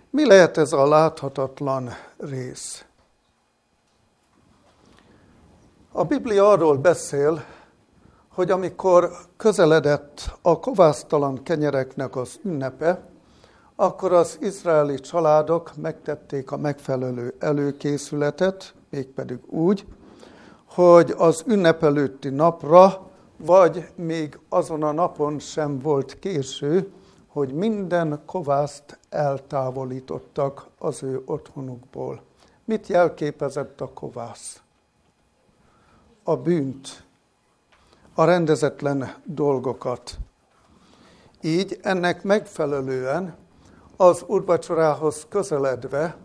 Mi 0.09 0.25
lehet 0.25 0.57
ez 0.57 0.73
a 0.73 0.87
láthatatlan 0.87 1.89
rész? 2.17 2.85
A 5.95 6.03
Biblia 6.03 6.49
arról 6.49 6.77
beszél, 6.77 7.43
hogy 8.29 8.51
amikor 8.51 9.11
közeledett 9.37 10.37
a 10.41 10.59
kovásztalan 10.59 11.43
kenyereknek 11.43 12.15
az 12.15 12.39
ünnepe, 12.43 13.01
akkor 13.75 14.13
az 14.13 14.37
izraeli 14.41 14.99
családok 14.99 15.71
megtették 15.75 16.51
a 16.51 16.57
megfelelő 16.57 17.35
előkészületet, 17.39 18.73
mégpedig 18.89 19.37
úgy, 19.49 19.85
hogy 20.65 21.13
az 21.17 21.43
ünnep 21.47 21.83
előtti 21.83 22.29
napra, 22.29 23.07
vagy 23.37 23.87
még 23.95 24.39
azon 24.49 24.83
a 24.83 24.91
napon 24.91 25.39
sem 25.39 25.79
volt 25.79 26.19
késő, 26.19 26.91
hogy 27.27 27.53
minden 27.53 28.21
kovászt 28.25 28.99
eltávolítottak 29.09 30.67
az 30.79 31.03
ő 31.03 31.21
otthonukból. 31.25 32.21
Mit 32.65 32.87
jelképezett 32.87 33.81
a 33.81 33.89
kovász? 33.93 34.62
A 36.23 36.35
bűnt, 36.35 37.03
a 38.13 38.23
rendezetlen 38.23 39.15
dolgokat. 39.23 40.17
Így 41.41 41.79
ennek 41.81 42.23
megfelelően 42.23 43.35
az 43.97 44.23
úrvacsorához 44.27 45.25
közeledve 45.29 46.17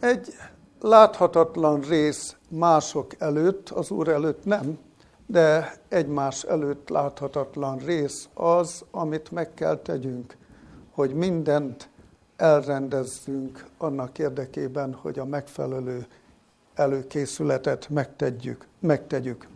egy 0.00 0.34
láthatatlan 0.80 1.80
rész 1.80 2.36
mások 2.48 3.14
előtt, 3.18 3.68
az 3.68 3.90
Úr 3.90 4.08
előtt 4.08 4.44
nem, 4.44 4.78
de 5.26 5.74
egymás 5.88 6.42
előtt 6.42 6.88
láthatatlan 6.88 7.78
rész 7.78 8.28
az, 8.34 8.84
amit 8.90 9.30
meg 9.30 9.54
kell 9.54 9.76
tegyünk, 9.76 10.36
hogy 10.90 11.14
mindent 11.14 11.88
elrendezzünk 12.36 13.66
annak 13.78 14.18
érdekében, 14.18 14.94
hogy 14.94 15.18
a 15.18 15.24
megfelelő 15.24 16.06
előkészületet 16.74 17.88
megtegyük. 17.88 18.66
megtegyük. 18.78 19.48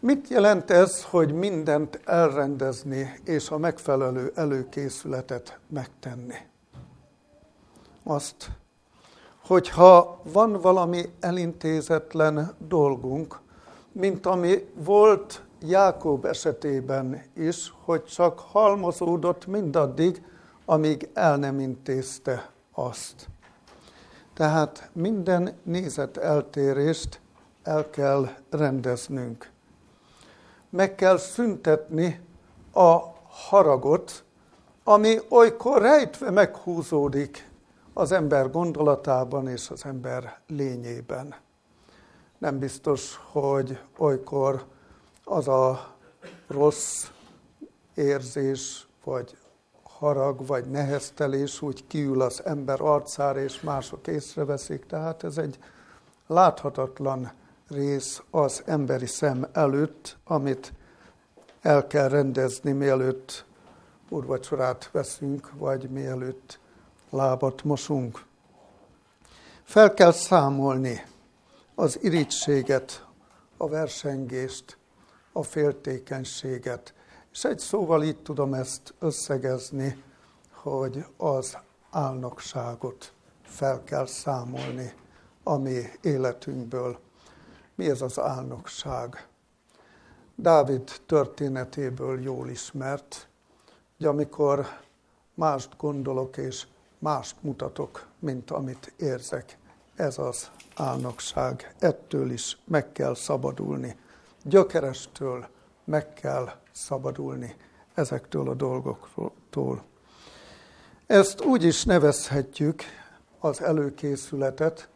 Mit 0.00 0.28
jelent 0.28 0.70
ez, 0.70 1.04
hogy 1.04 1.32
mindent 1.32 2.00
elrendezni 2.04 3.20
és 3.24 3.50
a 3.50 3.58
megfelelő 3.58 4.32
előkészületet 4.34 5.58
megtenni? 5.68 6.34
Azt, 8.02 8.50
hogyha 9.46 10.20
van 10.32 10.52
valami 10.52 11.02
elintézetlen 11.20 12.54
dolgunk, 12.58 13.40
mint 13.92 14.26
ami 14.26 14.68
volt 14.74 15.42
Jákob 15.60 16.24
esetében 16.24 17.22
is, 17.34 17.74
hogy 17.84 18.04
csak 18.04 18.38
halmozódott 18.38 19.46
mindaddig, 19.46 20.22
amíg 20.64 21.08
el 21.14 21.36
nem 21.36 21.60
intézte 21.60 22.50
azt. 22.72 23.28
Tehát 24.38 24.90
minden 24.92 25.58
nézet 25.62 26.16
eltérést 26.16 27.20
el 27.62 27.90
kell 27.90 28.28
rendeznünk 28.50 29.50
meg 30.70 30.94
kell 30.94 31.16
szüntetni 31.16 32.20
a 32.72 32.98
haragot, 33.28 34.24
ami 34.84 35.18
olykor 35.28 35.82
rejtve 35.82 36.30
meghúzódik 36.30 37.50
az 37.92 38.12
ember 38.12 38.50
gondolatában 38.50 39.48
és 39.48 39.70
az 39.70 39.84
ember 39.84 40.40
lényében. 40.46 41.34
Nem 42.38 42.58
biztos, 42.58 43.20
hogy 43.30 43.78
olykor 43.98 44.64
az 45.24 45.48
a 45.48 45.94
rossz 46.46 47.06
érzés, 47.94 48.88
vagy 49.04 49.36
harag, 49.98 50.46
vagy 50.46 50.64
neheztelés 50.64 51.62
úgy 51.62 51.86
kiül 51.86 52.20
az 52.20 52.42
ember 52.44 52.80
arcára, 52.80 53.40
és 53.40 53.60
mások 53.60 54.06
észreveszik. 54.06 54.86
Tehát 54.86 55.24
ez 55.24 55.38
egy 55.38 55.58
láthatatlan 56.26 57.32
rész 57.68 58.22
az 58.30 58.62
emberi 58.66 59.06
szem 59.06 59.46
előtt, 59.52 60.16
amit 60.24 60.72
el 61.60 61.86
kell 61.86 62.08
rendezni, 62.08 62.72
mielőtt 62.72 63.44
urvacsorát 64.08 64.90
veszünk, 64.92 65.50
vagy 65.56 65.90
mielőtt 65.90 66.58
lábat 67.10 67.64
mosunk. 67.64 68.24
Fel 69.62 69.94
kell 69.94 70.12
számolni 70.12 71.04
az 71.74 71.98
irítséget, 72.02 73.06
a 73.56 73.68
versengést, 73.68 74.76
a 75.32 75.42
féltékenységet. 75.42 76.94
És 77.38 77.44
egy 77.44 77.58
szóval 77.58 78.02
így 78.02 78.22
tudom 78.22 78.54
ezt 78.54 78.94
összegezni, 78.98 80.02
hogy 80.52 81.04
az 81.16 81.58
álnokságot 81.90 83.12
fel 83.42 83.84
kell 83.84 84.06
számolni 84.06 84.92
a 85.42 85.56
mi 85.56 85.82
életünkből. 86.02 86.98
Mi 87.74 87.90
ez 87.90 88.02
az 88.02 88.18
álnokság? 88.18 89.28
Dávid 90.34 90.90
történetéből 91.06 92.20
jól 92.20 92.48
ismert, 92.48 93.28
hogy 93.96 94.06
amikor 94.06 94.66
mást 95.34 95.76
gondolok 95.76 96.36
és 96.36 96.66
mást 96.98 97.36
mutatok, 97.40 98.06
mint 98.18 98.50
amit 98.50 98.92
érzek, 98.96 99.58
ez 99.94 100.18
az 100.18 100.50
álnokság. 100.76 101.74
Ettől 101.78 102.30
is 102.30 102.58
meg 102.64 102.92
kell 102.92 103.14
szabadulni. 103.14 103.96
Gyökerestől 104.44 105.48
meg 105.88 106.12
kell 106.12 106.50
szabadulni 106.72 107.56
ezektől 107.94 108.48
a 108.48 108.54
dolgoktól. 108.54 109.82
Ezt 111.06 111.44
úgy 111.44 111.64
is 111.64 111.84
nevezhetjük 111.84 112.82
az 113.38 113.62
előkészületet, 113.62 114.88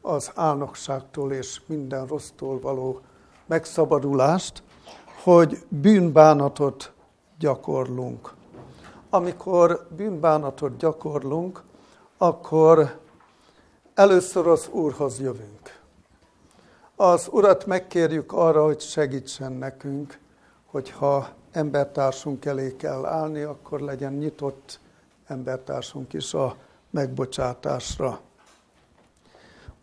az 0.00 0.30
álnokságtól 0.34 1.32
és 1.32 1.60
minden 1.66 2.06
rossztól 2.06 2.60
való 2.60 3.00
megszabadulást, 3.46 4.62
hogy 5.22 5.64
bűnbánatot 5.68 6.92
gyakorlunk. 7.38 8.34
Amikor 9.10 9.86
bűnbánatot 9.96 10.76
gyakorlunk, 10.76 11.62
akkor 12.18 12.98
először 13.94 14.46
az 14.46 14.68
Úrhoz 14.68 15.20
jövünk. 15.20 15.80
Az 16.96 17.28
Urat 17.30 17.66
megkérjük 17.66 18.32
arra, 18.32 18.64
hogy 18.64 18.80
segítsen 18.80 19.52
nekünk, 19.52 20.18
hogyha 20.66 21.28
embertársunk 21.52 22.44
elé 22.44 22.76
kell 22.76 23.04
állni, 23.04 23.42
akkor 23.42 23.80
legyen 23.80 24.12
nyitott 24.12 24.80
embertársunk 25.26 26.12
is 26.12 26.34
a 26.34 26.56
megbocsátásra 26.90 28.20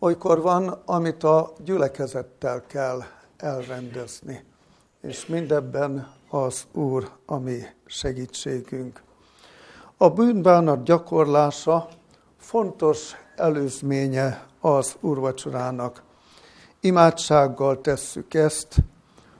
olykor 0.04 0.40
van, 0.40 0.68
amit 0.84 1.24
a 1.24 1.52
gyülekezettel 1.64 2.62
kell 2.66 3.02
elrendezni. 3.36 4.44
és 5.00 5.26
mindebben 5.26 6.12
az 6.30 6.66
Úr 6.72 7.10
a 7.26 7.36
mi 7.36 7.62
segítségünk. 7.86 9.02
A 9.96 10.08
bűnbánat 10.08 10.82
gyakorlása 10.82 11.88
fontos 12.38 13.12
előzménye 13.36 14.46
az 14.60 14.96
úrvacsorának. 15.00 16.02
Imádsággal 16.80 17.80
tesszük 17.80 18.34
ezt, 18.34 18.76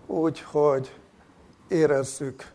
úgy, 0.07 0.41
hogy 0.41 0.95
érezzük 1.75 2.53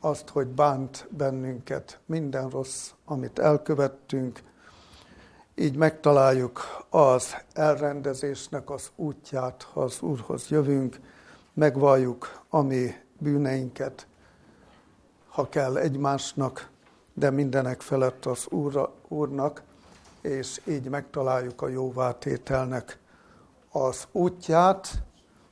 azt, 0.00 0.28
hogy 0.28 0.46
bánt 0.46 1.06
bennünket 1.10 2.00
minden 2.06 2.48
rossz, 2.48 2.90
amit 3.04 3.38
elkövettünk, 3.38 4.40
így 5.54 5.76
megtaláljuk 5.76 6.60
az 6.90 7.36
elrendezésnek 7.52 8.70
az 8.70 8.90
útját, 8.96 9.62
ha 9.62 9.80
az 9.80 10.00
Úrhoz 10.00 10.48
jövünk, 10.48 11.00
megvalljuk 11.52 12.40
a 12.48 12.60
mi 12.60 12.94
bűneinket, 13.18 14.06
ha 15.28 15.48
kell 15.48 15.76
egymásnak, 15.76 16.70
de 17.14 17.30
mindenek 17.30 17.80
felett 17.80 18.26
az 18.26 18.46
úrra, 18.48 18.92
Úrnak, 19.08 19.62
és 20.20 20.60
így 20.64 20.88
megtaláljuk 20.88 21.62
a 21.62 21.68
jóvátételnek 21.68 22.98
az 23.70 24.06
útját, 24.12 25.02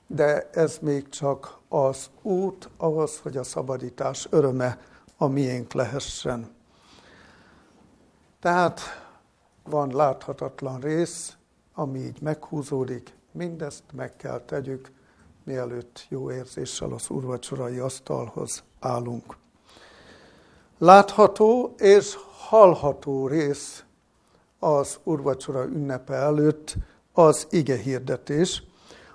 de 0.07 0.51
ez 0.53 0.79
még 0.81 1.09
csak 1.09 1.60
az 1.73 2.11
út 2.23 2.69
ahhoz, 2.77 3.19
hogy 3.19 3.37
a 3.37 3.43
szabadítás 3.43 4.27
öröme 4.31 4.81
a 5.17 5.27
miénk 5.27 5.73
lehessen. 5.73 6.51
Tehát 8.41 8.81
van 9.65 9.95
láthatatlan 9.95 10.81
rész, 10.81 11.37
ami 11.75 11.99
így 11.99 12.21
meghúzódik, 12.21 13.15
mindezt 13.33 13.83
meg 13.93 14.17
kell 14.17 14.41
tegyük, 14.41 14.91
mielőtt 15.45 16.07
jó 16.09 16.31
érzéssel 16.31 16.93
az 16.93 17.11
úrvacsorai 17.11 17.79
asztalhoz 17.79 18.63
állunk. 18.81 19.37
Látható 20.79 21.75
és 21.79 22.17
hallható 22.49 23.27
rész 23.27 23.85
az 24.59 24.99
úrvacsora 25.03 25.65
ünnepe 25.65 26.15
előtt 26.15 26.75
az 27.13 27.47
ige 27.51 27.77
hirdetés. 27.77 28.63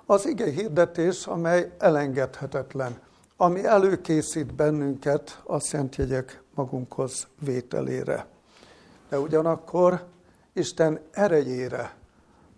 Az 0.08 0.28
ige 0.28 0.52
hirdetés, 0.52 1.28
amely 1.28 1.72
elengedhetetlen, 1.78 3.00
ami 3.38 3.66
előkészít 3.66 4.54
bennünket 4.54 5.42
a 5.44 5.60
szentjegyek 5.60 6.42
magunkhoz 6.56 7.28
vételére. 7.40 8.28
De 9.10 9.20
ugyanakkor 9.20 10.04
Isten 10.54 11.00
erejére 11.12 11.96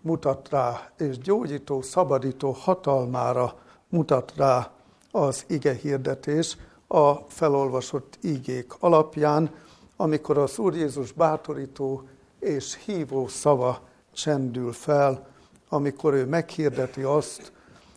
mutat 0.00 0.48
rá, 0.48 0.90
és 0.98 1.18
gyógyító, 1.18 1.82
szabadító 1.82 2.50
hatalmára 2.50 3.54
mutat 3.88 4.32
rá 4.36 4.70
az 5.10 5.44
ige 5.46 5.72
hirdetés 5.72 6.56
a 6.86 7.14
felolvasott 7.14 8.18
ígék 8.22 8.72
alapján, 8.78 9.50
amikor 9.96 10.38
az 10.38 10.58
Úr 10.58 10.74
Jézus 10.74 11.12
bátorító 11.12 12.02
és 12.38 12.84
hívó 12.84 13.28
szava 13.28 13.80
csendül 14.12 14.72
fel, 14.72 15.26
amikor 15.68 16.14
ő 16.14 16.26
meghirdeti 16.26 17.02
azt, 17.02 17.52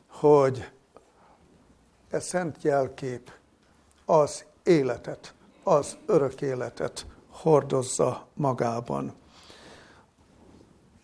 hogy 0.08 0.72
e 2.10 2.20
szent 2.20 2.58
jelkép 2.62 3.32
az 4.06 4.46
életet, 4.64 5.34
az 5.64 5.98
örök 6.06 6.42
életet 6.42 7.06
hordozza 7.30 8.28
magában. 8.34 9.14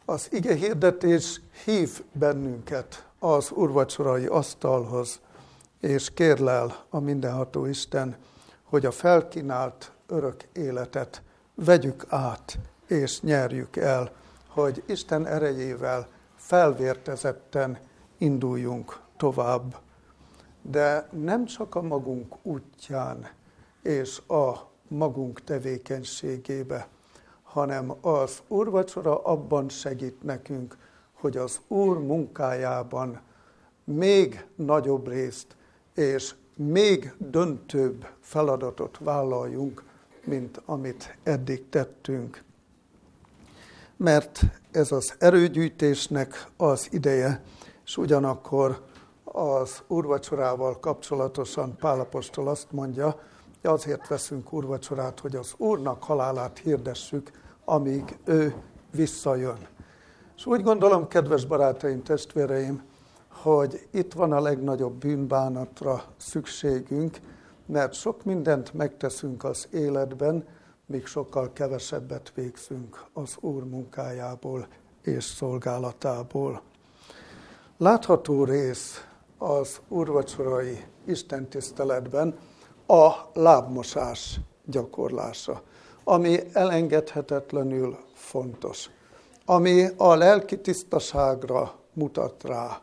Az 0.06 0.28
ige 0.32 0.56
hirdetés 0.56 1.42
hív 1.66 2.04
bennünket 2.12 3.08
az 3.20 3.52
urvacsorai 3.54 4.26
asztalhoz, 4.26 5.20
és 5.80 6.14
kérlel 6.14 6.86
a 6.90 7.00
mindenható 7.00 7.66
Isten, 7.66 8.16
hogy 8.64 8.86
a 8.86 8.92
felkínált 8.92 9.92
örök 10.08 10.44
életet 10.54 11.22
vegyük 11.56 12.06
át 12.10 12.60
és 12.88 13.22
nyerjük 13.22 13.76
el, 13.76 14.12
hogy 14.48 14.84
Isten 14.86 15.26
erejével 15.26 16.08
felvértezetten 16.48 17.78
induljunk 18.18 19.00
tovább. 19.18 19.76
De 20.62 21.10
nem 21.12 21.46
csak 21.46 21.76
a 21.76 21.82
magunk 21.82 22.36
útján 22.42 23.30
és 23.82 24.22
a 24.28 24.70
magunk 24.88 25.44
tevékenységébe, 25.44 26.88
hanem 27.44 27.94
az 28.02 28.42
úrvacsora 28.48 29.24
abban 29.24 29.70
segít 29.70 30.24
nekünk, 30.24 30.78
hogy 31.14 31.38
az 31.38 31.60
Úr 31.68 32.00
munkájában 32.00 33.22
még 33.84 34.46
nagyobb 34.56 35.08
részt 35.08 35.56
és 35.94 36.36
még 36.56 37.14
döntőbb 37.18 38.08
feladatot 38.20 38.98
vállaljunk, 39.00 39.84
mint 40.26 40.62
amit 40.66 41.18
eddig 41.24 41.70
tettünk. 41.70 42.46
Mert 43.98 44.42
ez 44.72 44.92
az 44.92 45.16
erőgyűjtésnek 45.20 46.48
az 46.58 46.88
ideje, 46.92 47.42
és 47.86 47.98
ugyanakkor 47.98 48.82
az 49.24 49.84
úrvacsorával 49.88 50.80
kapcsolatosan 50.80 51.76
Pálapostól 51.76 52.48
azt 52.48 52.72
mondja, 52.72 53.06
hogy 53.62 53.72
azért 53.72 54.08
veszünk 54.08 54.54
úrvacsorát, 54.54 55.20
hogy 55.20 55.36
az 55.36 55.54
Úrnak 55.58 56.04
halálát 56.04 56.58
hirdessük, 56.58 57.32
amíg 57.66 58.18
ő 58.26 58.56
visszajön. 58.92 59.58
És 60.38 60.46
úgy 60.46 60.64
gondolom, 60.64 61.08
kedves 61.08 61.46
barátaim, 61.46 62.04
testvéreim, 62.04 62.84
hogy 63.32 63.88
itt 63.92 64.14
van 64.14 64.32
a 64.32 64.42
legnagyobb 64.42 64.94
bűnbánatra 64.94 66.04
szükségünk, 66.18 67.18
mert 67.66 67.94
sok 67.94 68.24
mindent 68.24 68.74
megteszünk 68.74 69.44
az 69.44 69.68
életben, 69.72 70.46
míg 70.88 71.06
sokkal 71.06 71.54
kevesebbet 71.54 72.32
végzünk 72.36 73.06
az 73.14 73.38
Úr 73.40 73.64
munkájából 73.64 74.68
és 75.02 75.24
szolgálatából. 75.24 76.62
Látható 77.78 78.44
rész 78.44 79.06
az 79.38 79.82
úrvacsorai 79.88 80.84
istentiszteletben 81.06 82.38
a 82.88 83.12
lábmosás 83.34 84.40
gyakorlása, 84.66 85.62
ami 86.04 86.40
elengedhetetlenül 86.54 87.98
fontos, 88.14 88.90
ami 89.46 89.88
a 89.98 90.16
lelki 90.16 90.62
tisztaságra 90.62 91.74
mutat 91.94 92.44
rá. 92.44 92.82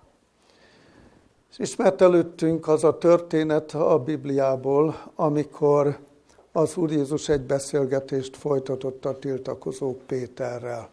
És 1.51 1.59
ismert 1.59 2.01
előttünk 2.01 2.69
az 2.69 2.85
a 2.85 2.99
történet 2.99 3.73
a 3.73 3.99
Bibliából, 3.99 5.13
amikor 5.15 5.99
az 6.57 6.77
Úr 6.77 6.91
Jézus 6.91 7.29
egy 7.29 7.41
beszélgetést 7.41 8.37
folytatott 8.37 9.05
a 9.05 9.19
tiltakozó 9.19 9.97
Péterrel. 10.07 10.89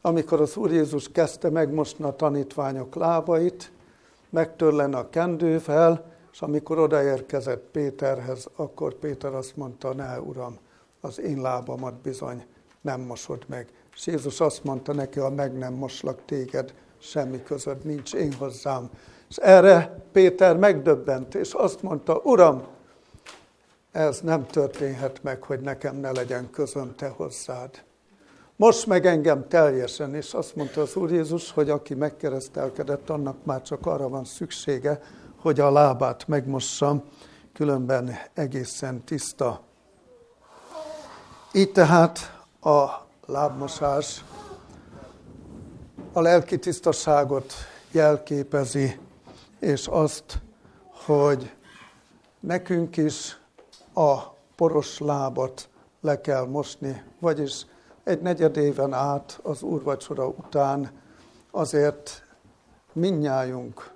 Amikor 0.00 0.40
az 0.40 0.56
Úr 0.56 0.72
Jézus 0.72 1.08
kezdte 1.12 1.50
megmosni 1.50 2.04
a 2.04 2.16
tanítványok 2.16 2.94
lábait, 2.94 3.72
megtörlen 4.30 4.94
a 4.94 5.08
kendővel, 5.10 6.12
és 6.32 6.42
amikor 6.42 6.78
odaérkezett 6.78 7.64
Péterhez, 7.72 8.48
akkor 8.56 8.94
Péter 8.94 9.34
azt 9.34 9.56
mondta, 9.56 9.94
ne 9.94 10.20
Uram, 10.20 10.58
az 11.00 11.20
én 11.20 11.40
lábamat 11.40 11.94
bizony 11.94 12.44
nem 12.80 13.00
mosod 13.00 13.44
meg. 13.46 13.68
És 13.94 14.06
Jézus 14.06 14.40
azt 14.40 14.64
mondta 14.64 14.92
neki, 14.92 15.18
ha 15.18 15.30
meg 15.30 15.58
nem 15.58 15.74
moslak 15.74 16.18
téged, 16.24 16.74
semmi 16.98 17.42
között 17.42 17.84
nincs 17.84 18.14
én 18.14 18.32
hozzám. 18.32 18.90
És 19.28 19.36
erre 19.36 20.04
Péter 20.12 20.56
megdöbbent, 20.56 21.34
és 21.34 21.52
azt 21.52 21.82
mondta, 21.82 22.20
Uram, 22.22 22.73
ez 23.94 24.20
nem 24.20 24.46
történhet 24.46 25.22
meg, 25.22 25.42
hogy 25.42 25.60
nekem 25.60 25.96
ne 25.96 26.10
legyen 26.10 26.50
közöm 26.50 26.94
te 26.94 27.08
hozzád. 27.08 27.84
Most 28.56 28.86
meg 28.86 29.06
engem 29.06 29.48
teljesen, 29.48 30.14
és 30.14 30.32
azt 30.32 30.56
mondta 30.56 30.80
az 30.80 30.96
Úr 30.96 31.12
Jézus, 31.12 31.50
hogy 31.50 31.70
aki 31.70 31.94
megkeresztelkedett, 31.94 33.10
annak 33.10 33.44
már 33.44 33.62
csak 33.62 33.86
arra 33.86 34.08
van 34.08 34.24
szüksége, 34.24 35.00
hogy 35.40 35.60
a 35.60 35.70
lábát 35.70 36.28
megmossam, 36.28 37.02
különben 37.52 38.18
egészen 38.32 39.04
tiszta. 39.04 39.60
Így 41.52 41.72
tehát 41.72 42.42
a 42.60 42.86
lábmosás 43.26 44.24
a 46.12 46.20
lelki 46.20 46.58
tisztaságot 46.58 47.52
jelképezi, 47.90 48.98
és 49.58 49.86
azt, 49.86 50.38
hogy 51.04 51.52
nekünk 52.40 52.96
is 52.96 53.42
a 53.94 54.34
poros 54.56 54.98
lábat 54.98 55.68
le 56.00 56.20
kell 56.20 56.46
mosni, 56.46 57.02
vagyis 57.20 57.66
egy 58.04 58.20
negyed 58.20 58.56
éven 58.56 58.92
át 58.92 59.40
az 59.42 59.62
úrvacsora 59.62 60.26
után 60.26 60.90
azért 61.50 62.22
minnyájunk 62.92 63.92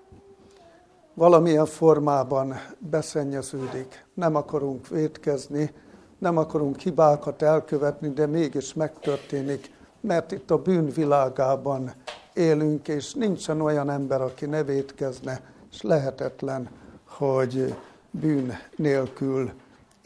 valamilyen 1.18 1.66
formában 1.66 2.54
beszennyeződik. 2.78 4.06
Nem 4.14 4.34
akarunk 4.34 4.88
vétkezni, 4.88 5.70
nem 6.18 6.37
akarunk 6.37 6.78
hibákat 6.78 7.42
elkövetni, 7.42 8.08
de 8.08 8.26
mégis 8.26 8.74
megtörténik, 8.74 9.70
mert 10.00 10.32
itt 10.32 10.50
a 10.50 10.62
bűnvilágában 10.62 11.92
élünk, 12.34 12.88
és 12.88 13.14
nincsen 13.14 13.61
olyan 13.61 13.90
ember, 13.90 14.20
aki 14.20 14.46
ne 14.46 14.62
vétkezne, 14.62 15.40
és 15.70 15.82
lehetetlen, 15.82 16.68
hogy 17.04 17.74
bűn 18.11 18.52
nélkül 18.76 19.50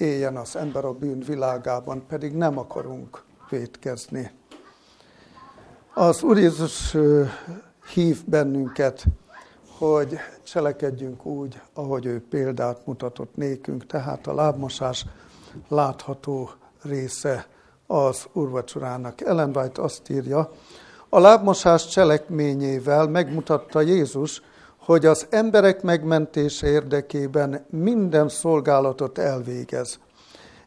éljen 0.02 0.36
az 0.36 0.56
ember 0.56 0.84
a 0.84 0.92
bűn 0.92 1.18
világában, 1.18 2.06
pedig 2.06 2.34
nem 2.34 2.58
akarunk 2.58 3.22
vétkezni. 3.50 4.30
Az 5.94 6.22
Úr 6.22 6.38
Jézus 6.38 6.96
hív 7.92 8.24
bennünket, 8.26 9.04
hogy 9.78 10.16
cselekedjünk 10.42 11.24
úgy, 11.26 11.60
ahogy 11.74 12.06
ő 12.06 12.24
példát 12.30 12.86
mutatott 12.86 13.36
nékünk, 13.36 13.86
tehát 13.86 14.26
a 14.26 14.34
lábmosás 14.34 15.06
látható 15.68 16.50
része 16.82 17.46
az 17.86 18.26
urvacsorának. 18.32 19.20
Ellen 19.20 19.56
White 19.56 19.82
azt 19.82 20.10
írja, 20.10 20.50
a 21.08 21.18
lábmosás 21.18 21.88
cselekményével 21.88 23.08
megmutatta 23.08 23.80
Jézus, 23.80 24.42
hogy 24.84 25.06
az 25.06 25.26
emberek 25.30 25.82
megmentése 25.82 26.66
érdekében 26.66 27.66
minden 27.70 28.28
szolgálatot 28.28 29.18
elvégez. 29.18 29.98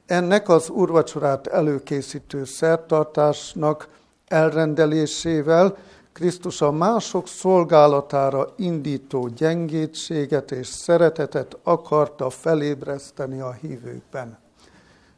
Ennek 0.05 0.49
az 0.49 0.69
urvacsorát 0.69 1.47
előkészítő 1.47 2.45
szertartásnak 2.45 3.87
elrendelésével 4.27 5.77
Krisztus 6.13 6.61
a 6.61 6.71
mások 6.71 7.27
szolgálatára 7.27 8.47
indító 8.55 9.27
gyengétséget 9.27 10.51
és 10.51 10.67
szeretetet 10.67 11.57
akarta 11.63 12.29
felébreszteni 12.29 13.39
a 13.39 13.51
hívőkben. 13.51 14.37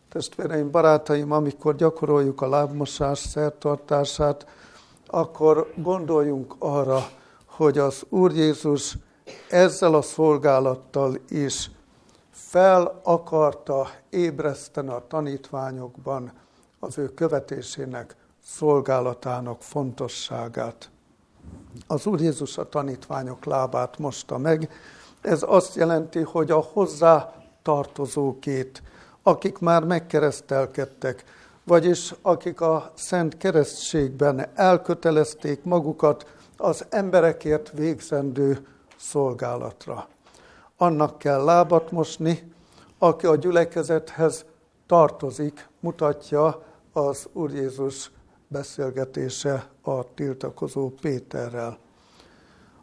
Testvéreim, 0.10 0.72
barátaim, 0.72 1.32
amikor 1.32 1.76
gyakoroljuk 1.76 2.42
a 2.42 2.50
lábmosás 2.50 3.20
szertartását, 3.20 4.46
akkor 5.08 5.74
gondoljunk 5.76 6.56
arra, 6.60 7.10
hogy 7.58 7.78
az 7.78 8.06
Úr 8.10 8.32
Jézus 8.36 8.98
ezzel 9.50 9.94
a 9.94 10.02
szolgálattal 10.02 11.18
is 11.30 11.72
fel 12.32 13.00
akarta 13.04 13.88
ébreszteni 14.10 14.90
a 14.90 15.06
tanítványokban 15.08 16.32
az 16.80 16.98
ő 16.98 17.14
követésének, 17.14 18.16
szolgálatának 18.44 19.62
fontosságát. 19.62 20.90
Az 21.88 22.06
Úr 22.06 22.22
Jézus 22.22 22.58
a 22.58 22.70
tanítványok 22.70 23.46
lábát 23.46 23.98
mosta 23.98 24.38
meg. 24.38 24.70
Ez 25.22 25.44
azt 25.48 25.76
jelenti, 25.76 26.22
hogy 26.22 26.52
a 26.52 26.60
hozzá 26.74 27.34
tartozókét, 27.62 28.84
akik 29.24 29.58
már 29.58 29.84
megkeresztelkedtek, 29.84 31.24
vagyis 31.64 32.14
akik 32.22 32.62
a 32.62 32.92
szent 32.96 33.38
keresztségben 33.38 34.48
elkötelezték 34.56 35.64
magukat 35.64 36.36
az 36.58 36.86
emberekért 36.90 37.72
végzendő 37.72 38.68
szolgálatra. 38.98 40.08
Annak 40.78 41.18
kell 41.18 41.44
lábat 41.44 41.92
mosni, 41.92 42.52
aki 42.98 43.26
a 43.26 43.36
gyülekezethez 43.36 44.46
tartozik, 44.86 45.70
mutatja 45.80 46.64
az 46.94 47.28
Úr 47.34 47.54
Jézus 47.54 48.12
beszélgetése 48.48 49.70
a 49.82 50.14
tiltakozó 50.14 50.90
Péterrel. 51.02 51.78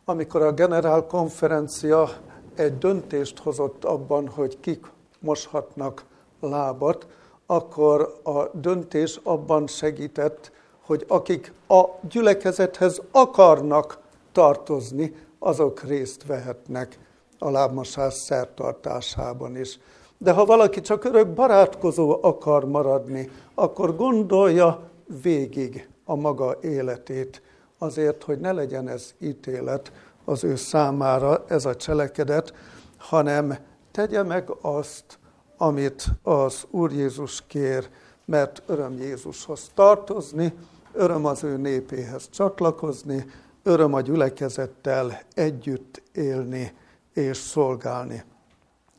Amikor 0.05 0.43
a 0.43 0.53
generál 0.53 1.07
konferencia 1.07 2.09
egy 2.55 2.79
döntést 2.79 3.39
hozott 3.39 3.85
abban, 3.85 4.29
hogy 4.29 4.61
kik 4.61 4.87
moshatnak 5.19 6.05
lábat, 6.41 7.07
akkor 7.47 8.21
a 8.23 8.49
döntés 8.53 9.21
abban 9.23 9.67
segített, 9.67 10.53
hogy 10.87 11.05
akik 11.09 11.53
a 11.69 11.83
gyülekezethez 12.09 13.03
akarnak 13.11 13.99
tartozni, 14.33 15.15
azok 15.39 15.83
részt 15.83 16.27
vehetnek 16.27 16.99
a 17.39 17.51
lábmosás 17.51 18.15
szertartásában 18.15 19.57
is. 19.57 19.79
De 20.19 20.33
ha 20.33 20.45
valaki 20.45 20.81
csak 20.81 21.05
örök 21.05 21.29
barátkozó 21.29 22.19
akar 22.23 22.65
maradni, 22.65 23.31
akkor 23.55 23.97
gondolja 23.97 24.91
végig 25.23 25.89
a 26.05 26.15
maga 26.15 26.57
életét, 26.63 27.43
azért, 27.79 28.23
hogy 28.23 28.39
ne 28.39 28.53
legyen 28.53 28.89
ez 28.89 29.15
ítélet 29.19 29.93
az 30.25 30.45
ő 30.45 30.57
számára, 30.57 31.45
ez 31.49 31.65
a 31.65 31.77
cselekedet, 31.77 32.55
hanem 32.99 33.57
tegye 33.91 34.23
meg 34.23 34.51
azt, 34.61 35.19
amit 35.57 36.07
az 36.23 36.65
Úr 36.71 36.93
Jézus 36.93 37.43
kér, 37.47 37.89
mert 38.25 38.63
öröm 38.67 38.99
Jézushoz 38.99 39.71
tartozni, 39.75 40.55
öröm 40.95 41.25
az 41.25 41.45
ő 41.45 41.57
népéhez 41.57 42.29
csatlakozni, 42.31 43.25
öröm 43.63 43.95
a 43.95 44.01
gyülekezettel 44.01 45.21
együtt 45.35 46.03
élni 46.13 46.73
és 47.13 47.37
szolgálni. 47.37 48.25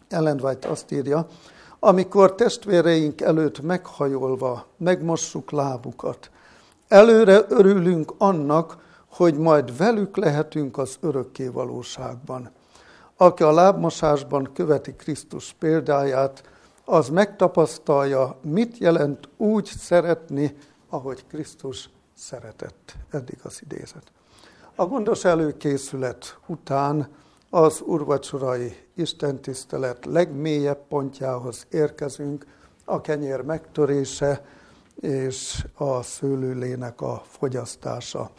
Ellen 0.10 0.40
White 0.42 0.70
azt 0.70 0.92
írja, 0.92 1.28
amikor 1.80 2.36
testvéreink 2.36 3.22
előtt 3.22 3.62
meghajolva 3.62 4.66
megmossuk 4.78 5.52
lábukat, 5.52 6.30
előre 6.88 7.46
örülünk 7.50 8.14
annak, 8.18 8.78
hogy 9.10 9.38
majd 9.38 9.78
velük 9.78 10.18
lehetünk 10.18 10.78
az 10.78 10.98
örökké 11.02 11.48
valóságban. 11.48 12.52
Aki 13.18 13.44
a 13.44 13.52
lábmosásban 13.52 14.50
követi 14.54 14.96
Krisztus 14.96 15.56
példáját, 15.60 16.44
az 16.86 17.10
megtapasztalja, 17.10 18.38
mit 18.42 18.78
jelent 18.78 19.30
úgy 19.38 19.66
szeretni, 19.66 20.58
ahogy 20.90 21.26
Krisztus 21.28 21.90
szeretett. 22.18 22.96
Eddig 23.12 23.38
az 23.44 23.62
idézet. 23.64 24.12
A 24.76 24.86
gondos 24.86 25.26
előkészület 25.26 26.38
után 26.48 27.08
az 27.50 27.82
urvacsorai 27.86 28.78
istentisztelet 28.94 30.06
legmélyebb 30.06 30.88
pontjához 30.88 31.66
érkezünk, 31.70 32.46
a 32.86 33.02
kenyér 33.02 33.42
megtörése 33.42 34.46
és 35.02 35.66
a 35.74 36.02
szőlőlének 36.02 37.02
a 37.02 37.24
fogyasztása. 37.28 38.30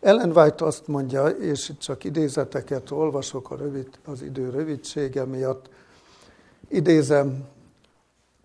Ellen 0.00 0.36
White 0.36 0.64
azt 0.64 0.86
mondja, 0.86 1.26
és 1.26 1.68
itt 1.68 1.78
csak 1.78 2.04
idézeteket 2.04 2.90
olvasok 2.90 3.50
a 3.50 3.56
rövid, 3.56 3.88
az 4.04 4.22
idő 4.22 4.50
rövidsége 4.50 5.24
miatt, 5.24 5.68
idézem, 6.68 7.48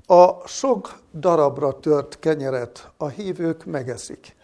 a 0.05 0.47
sok 0.47 0.99
darabra 1.13 1.79
tört 1.79 2.19
kenyeret 2.19 2.91
a 2.97 3.07
hívők 3.07 3.65
megeszik, 3.65 4.35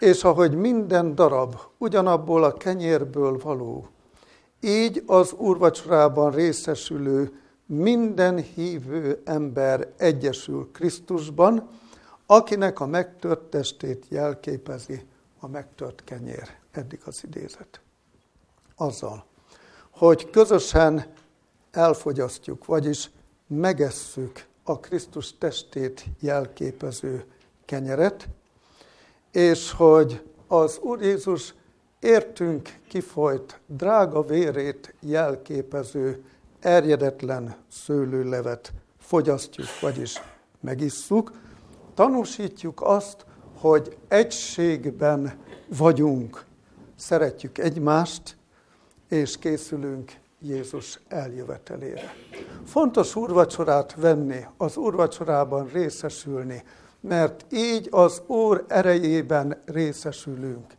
és 0.00 0.24
ahogy 0.24 0.54
minden 0.54 1.14
darab 1.14 1.56
ugyanabból 1.78 2.44
a 2.44 2.52
kenyérből 2.52 3.38
való, 3.38 3.88
így 4.60 5.02
az 5.06 5.32
úrvacsorában 5.32 6.30
részesülő 6.30 7.40
minden 7.66 8.36
hívő 8.36 9.20
ember 9.24 9.92
egyesül 9.96 10.68
Krisztusban, 10.72 11.68
akinek 12.26 12.80
a 12.80 12.86
megtört 12.86 13.42
testét 13.42 14.06
jelképezi 14.08 15.06
a 15.40 15.48
megtört 15.48 16.04
kenyér. 16.04 16.56
Eddig 16.70 17.00
az 17.04 17.20
idézet. 17.24 17.80
Azzal, 18.76 19.24
hogy 19.90 20.30
közösen 20.30 21.12
elfogyasztjuk, 21.70 22.64
vagyis 22.64 23.10
megesszük 23.46 24.46
a 24.62 24.78
Krisztus 24.78 25.38
testét 25.38 26.04
jelképező 26.20 27.24
kenyeret, 27.64 28.28
és 29.32 29.72
hogy 29.72 30.22
az 30.46 30.78
Úr 30.78 31.02
Jézus 31.02 31.54
értünk 32.00 32.78
kifolyt 32.88 33.60
drága 33.66 34.22
vérét 34.22 34.94
jelképező 35.00 36.24
erjedetlen 36.60 37.56
szőlőlevet 37.70 38.72
fogyasztjuk, 38.98 39.66
vagyis 39.80 40.22
megisszuk, 40.60 41.32
tanúsítjuk 41.94 42.80
azt, 42.82 43.24
hogy 43.58 43.96
egységben 44.08 45.38
vagyunk, 45.68 46.44
szeretjük 46.96 47.58
egymást, 47.58 48.36
és 49.08 49.38
készülünk 49.38 50.12
Jézus 50.38 51.00
eljövetelére. 51.08 52.14
Fontos 52.64 53.16
úrvacsorát 53.16 53.94
venni, 53.94 54.46
az 54.56 54.76
úrvacsorában 54.76 55.66
részesülni, 55.66 56.62
mert 57.00 57.44
így 57.52 57.88
az 57.90 58.22
Úr 58.26 58.64
erejében 58.68 59.62
részesülünk, 59.64 60.72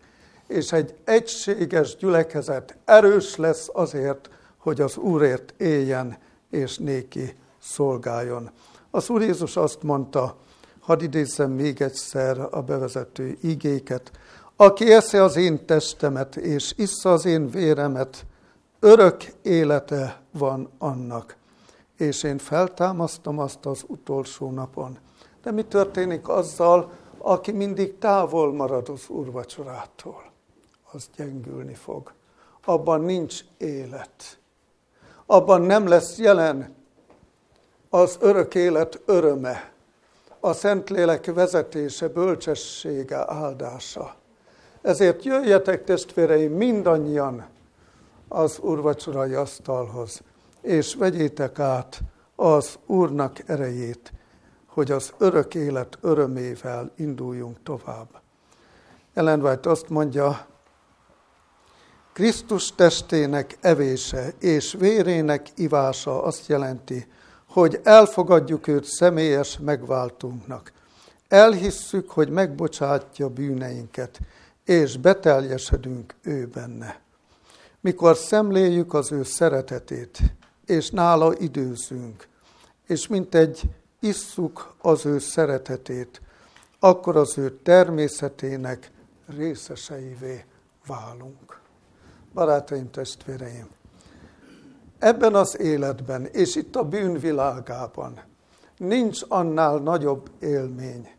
és 0.48 0.72
egy 0.72 0.96
egységes 1.04 1.96
gyülekezet 1.96 2.78
erős 2.86 3.36
lesz 3.36 3.70
azért, 3.74 4.30
hogy 4.58 4.82
az 4.82 4.98
Úrért 4.98 5.54
éljen 5.58 6.18
és 6.50 6.78
néki 6.78 7.36
szolgáljon. 7.62 8.50
Az 8.92 9.10
Úr 9.10 9.22
Jézus 9.22 9.58
azt 9.58 9.84
mondta, 9.84 10.38
hadd 10.80 11.02
idézzem 11.02 11.52
még 11.52 11.82
egyszer 11.82 12.48
a 12.52 12.62
bevezető 12.62 13.38
igéket, 13.42 14.12
aki 14.56 14.94
eszi 14.94 15.18
az 15.18 15.36
én 15.36 15.66
testemet 15.66 16.36
és 16.36 16.74
issza 16.78 17.12
az 17.12 17.26
én 17.26 17.50
véremet, 17.50 18.26
örök 18.80 19.24
élete 19.42 20.22
van 20.32 20.70
annak. 20.78 21.36
És 21.98 22.24
én 22.24 22.38
feltámasztom 22.38 23.40
azt 23.40 23.66
az 23.66 23.84
utolsó 23.88 24.52
napon. 24.52 24.98
De 25.44 25.52
mi 25.52 25.64
történik 25.64 26.28
azzal, 26.28 26.92
aki 27.18 27.52
mindig 27.52 27.98
távol 27.98 28.54
marad 28.54 28.90
az 28.90 29.10
úrvacsorától? 29.10 30.32
Az 30.92 31.10
gyengülni 31.16 31.74
fog. 31.74 32.14
Abban 32.66 33.02
nincs 33.02 33.40
élet. 33.58 34.40
Abban 35.26 35.62
nem 35.62 35.88
lesz 35.88 36.18
jelen 36.18 36.76
az 37.90 38.18
örök 38.20 38.56
élet 38.56 39.02
öröme, 39.06 39.72
a 40.40 40.54
Szentlélek 40.54 41.34
vezetése, 41.34 42.08
bölcsessége, 42.08 43.32
áldása. 43.32 44.16
Ezért 44.82 45.24
jöjjetek 45.24 45.84
testvéreim 45.84 46.52
mindannyian 46.54 47.46
az 48.28 48.60
úrvacsorai 48.60 49.34
asztalhoz, 49.34 50.22
és 50.62 50.96
vegyétek 50.96 51.60
át 51.60 52.00
az 52.36 52.80
Úrnak 52.86 53.50
erejét, 53.50 54.14
hogy 54.82 54.92
az 54.92 55.14
örök 55.18 55.56
élet 55.56 55.98
örömével 56.02 56.92
induljunk 56.96 57.58
tovább. 57.64 58.22
Ellen 59.14 59.42
White 59.42 59.70
azt 59.70 59.90
mondja, 59.90 60.48
Krisztus 62.14 62.76
testének 62.76 63.58
evése 63.60 64.34
és 64.40 64.76
vérének 64.80 65.48
ivása 65.56 66.24
azt 66.24 66.48
jelenti, 66.48 67.08
hogy 67.48 67.80
elfogadjuk 67.84 68.68
őt 68.68 68.84
személyes 68.84 69.60
megváltunknak. 69.60 70.72
Elhisszük, 71.28 72.10
hogy 72.10 72.30
megbocsátja 72.30 73.30
bűneinket, 73.30 74.20
és 74.66 74.98
beteljesedünk 74.98 76.16
ő 76.22 76.48
benne. 76.48 77.02
Mikor 77.82 78.18
szemléljük 78.18 78.94
az 78.94 79.12
ő 79.12 79.24
szeretetét, 79.24 80.20
és 80.66 80.90
nála 80.90 81.34
időzünk, 81.38 82.28
és 82.88 83.08
mint 83.08 83.36
egy 83.36 83.62
isszuk 84.02 84.74
az 84.82 85.06
ő 85.06 85.20
szeretetét, 85.20 86.22
akkor 86.80 87.16
az 87.16 87.38
ő 87.38 87.58
természetének 87.64 88.92
részeseivé 89.26 90.46
válunk. 90.88 91.60
Barátaim, 92.34 92.92
testvéreim, 92.92 93.68
ebben 95.00 95.36
az 95.36 95.60
életben, 95.60 96.26
és 96.26 96.56
itt 96.56 96.76
a 96.76 96.84
bűnvilágában 96.84 98.22
nincs 98.78 99.22
annál 99.28 99.78
nagyobb 99.78 100.30
élmény, 100.40 101.10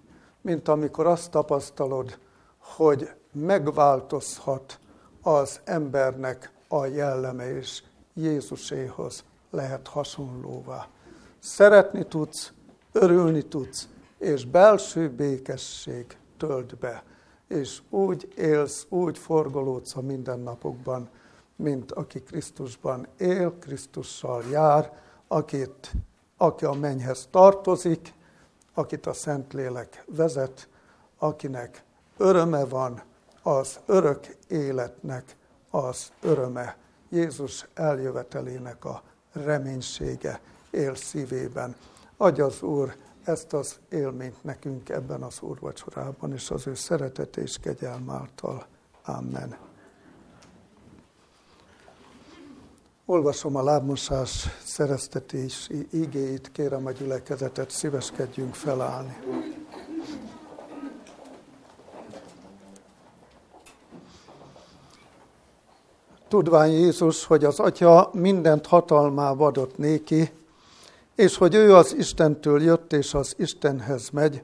mint 0.41 0.69
amikor 0.69 1.07
azt 1.07 1.31
tapasztalod, 1.31 2.19
hogy 2.59 3.11
megváltozhat 3.33 4.79
az 5.23 5.61
embernek 5.65 6.53
a 6.69 6.87
jelleme, 6.87 7.57
és 7.57 7.83
Jézuséhoz 8.15 9.25
lehet 9.51 9.89
hasonlóvá. 9.89 10.87
Szeretni 11.39 12.07
tudsz, 12.07 12.53
örülni 12.93 13.43
tudsz, 13.43 13.89
és 14.19 14.47
belső 14.47 15.11
békesség 15.11 16.17
tölt 16.37 16.79
be, 16.79 17.03
és 17.49 17.83
úgy 17.91 18.33
élsz, 18.37 18.87
úgy 18.89 19.19
forgolódsz 19.19 19.97
a 19.97 20.01
mindennapokban, 20.01 21.09
mint 21.57 21.93
aki 21.93 22.23
Krisztusban 22.23 23.07
él, 23.19 23.55
Krisztussal 23.59 24.43
jár, 24.51 24.93
akit, 25.29 25.93
aki 26.37 26.65
a 26.65 26.73
mennyhez 26.73 27.29
tartozik, 27.31 28.15
akit 28.75 29.07
a 29.07 29.13
Szentlélek 29.13 30.05
vezet, 30.07 30.69
akinek 31.19 31.85
öröme 32.17 32.65
van, 32.65 33.03
az 33.43 33.81
örök 33.87 34.37
életnek 34.49 35.37
az 35.71 36.13
öröme. 36.21 36.77
Jézus 37.09 37.67
eljövetelének 37.75 38.85
a 38.85 39.03
reménysége 39.33 40.41
él 40.71 40.95
szívében. 40.95 41.77
Adja 42.23 42.45
az 42.45 42.63
Úr 42.63 42.95
ezt 43.25 43.53
az 43.53 43.77
élményt 43.89 44.45
nekünk 44.45 44.89
ebben 44.89 45.23
az 45.23 45.41
úrvacsorában, 45.41 46.33
és 46.33 46.51
az 46.51 46.67
ő 46.67 46.75
szeretet 46.75 47.37
és 47.37 47.59
kegyelm 47.59 48.11
által. 48.11 48.67
Amen. 49.05 49.57
Olvasom 53.05 53.57
a 53.57 53.63
lábmosás 53.63 54.47
szereztetési 54.65 55.87
igéit, 55.91 56.53
kérem 56.53 56.87
a 56.87 56.91
gyülekezetet, 56.91 57.71
szíveskedjünk 57.71 58.55
felállni. 58.55 59.17
Tudván 66.29 66.69
Jézus, 66.69 67.25
hogy 67.25 67.45
az 67.45 67.61
Atya 67.61 68.11
mindent 68.13 68.67
hatalmába 68.67 69.47
adott 69.47 69.79
néki, 69.79 70.31
és 71.23 71.37
hogy 71.37 71.55
ő 71.55 71.75
az 71.75 71.95
Istentől 71.95 72.63
jött 72.63 72.93
és 72.93 73.15
az 73.15 73.35
Istenhez 73.39 74.11
megy, 74.11 74.43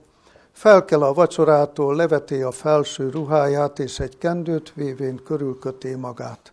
felkel 0.53 1.03
a 1.03 1.13
vacsorától, 1.13 1.97
leveti 1.97 2.43
a 2.43 2.51
felső 2.51 3.11
ruháját, 3.11 3.79
és 3.79 4.01
egy 4.01 4.19
kendőt 4.19 4.73
vévén 4.75 5.23
körülköté 5.25 5.95
magát. 5.95 6.53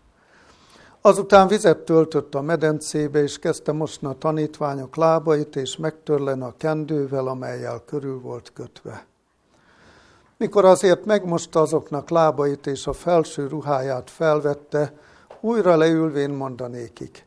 Azután 1.01 1.47
vizet 1.47 1.77
töltött 1.77 2.35
a 2.35 2.41
medencébe, 2.41 3.21
és 3.21 3.39
kezdte 3.39 3.71
mosni 3.71 4.07
a 4.07 4.15
tanítványok 4.19 4.95
lábait, 4.95 5.55
és 5.55 5.77
megtörlen 5.77 6.41
a 6.41 6.53
kendővel, 6.57 7.27
amelyel 7.27 7.83
körül 7.85 8.19
volt 8.19 8.51
kötve. 8.53 9.05
Mikor 10.37 10.65
azért 10.65 11.05
megmosta 11.05 11.61
azoknak 11.61 12.09
lábait, 12.09 12.67
és 12.67 12.87
a 12.87 12.93
felső 12.93 13.47
ruháját 13.47 14.09
felvette, 14.09 14.93
újra 15.41 15.75
leülvén 15.75 16.29
mondanékik. 16.29 17.25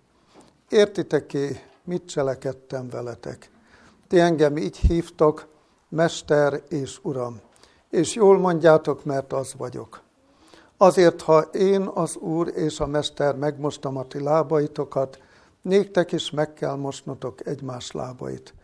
Értitek-é, 0.69 1.67
mit 1.89 2.07
cselekedtem 2.07 2.89
veletek? 2.89 3.51
Ti 4.09 4.21
engem 4.21 4.57
így 4.57 4.77
hívtok, 4.77 5.47
Mester 5.89 6.63
és 6.69 6.99
Uram, 7.03 7.41
és 7.91 8.15
jól 8.15 8.39
mondjátok, 8.39 9.05
mert 9.05 9.33
az 9.33 9.55
vagyok. 9.57 10.01
Azért, 10.77 11.23
ha 11.23 11.41
én 11.41 11.83
az 11.83 12.17
Úr 12.17 12.53
és 12.55 12.81
a 12.81 12.87
Mester 12.87 13.37
megmostam 13.37 13.97
a 13.97 14.07
ti 14.07 14.21
lábaitokat, 14.21 15.19
néktek 15.63 16.13
is 16.13 16.31
meg 16.31 16.53
kell 16.53 16.75
mosnotok 16.75 17.47
egymás 17.47 17.91
lábait. 17.91 18.55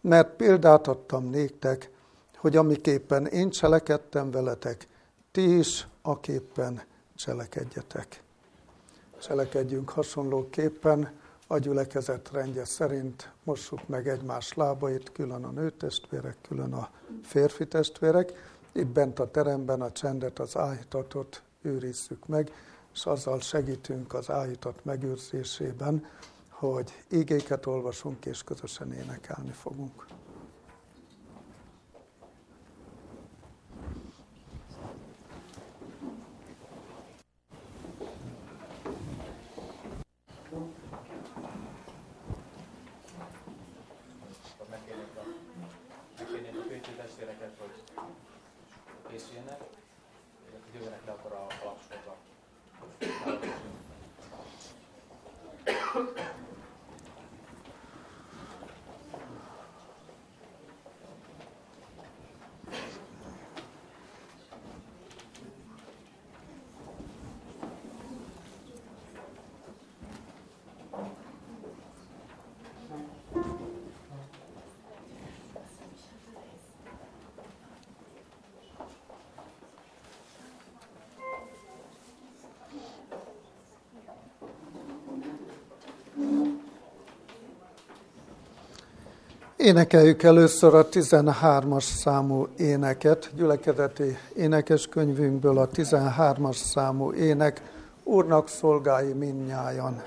Mert 0.00 0.36
példát 0.36 0.88
adtam 0.88 1.24
néktek, 1.24 1.90
hogy 2.36 2.56
amiképpen 2.56 3.26
én 3.26 3.50
cselekedtem 3.50 4.30
veletek, 4.30 4.86
ti 5.30 5.58
is 5.58 5.86
aképpen 6.02 6.82
cselekedjetek 7.14 8.24
cselekedjünk 9.24 9.90
hasonlóképpen, 9.90 11.12
a 11.54 11.58
gyülekezet 11.58 12.30
rendje 12.32 12.64
szerint 12.64 13.32
mossuk 13.44 13.88
meg 13.88 14.08
egymás 14.08 14.54
lábait, 14.54 15.12
külön 15.12 15.44
a 15.44 15.50
nőtestvérek, 15.50 16.36
külön 16.48 16.72
a 16.72 16.90
férfi 17.22 17.66
testvérek. 17.66 18.32
Itt 18.72 18.86
bent 18.86 19.18
a 19.18 19.30
teremben 19.30 19.80
a 19.80 19.92
csendet, 19.92 20.38
az 20.38 20.56
áhítatot 20.56 21.42
őrizzük 21.62 22.26
meg, 22.26 22.52
és 22.94 23.06
azzal 23.06 23.40
segítünk 23.40 24.14
az 24.14 24.30
áhítat 24.30 24.84
megőrzésében, 24.84 26.06
hogy 26.48 27.04
igéket 27.08 27.66
olvasunk 27.66 28.26
és 28.26 28.42
közösen 28.42 28.92
énekelni 28.92 29.52
fogunk. 29.52 30.06
Énekeljük 89.64 90.22
először 90.22 90.74
a 90.74 90.88
13-as 90.88 91.82
számú 91.82 92.46
éneket, 92.56 93.30
gyülekezeti 93.36 94.18
énekeskönyvünkből 94.36 95.58
a 95.58 95.68
13-as 95.68 96.56
számú 96.56 97.12
ének, 97.12 97.62
Úrnak 98.02 98.48
szolgái 98.48 99.12
minnyájan. 99.12 100.02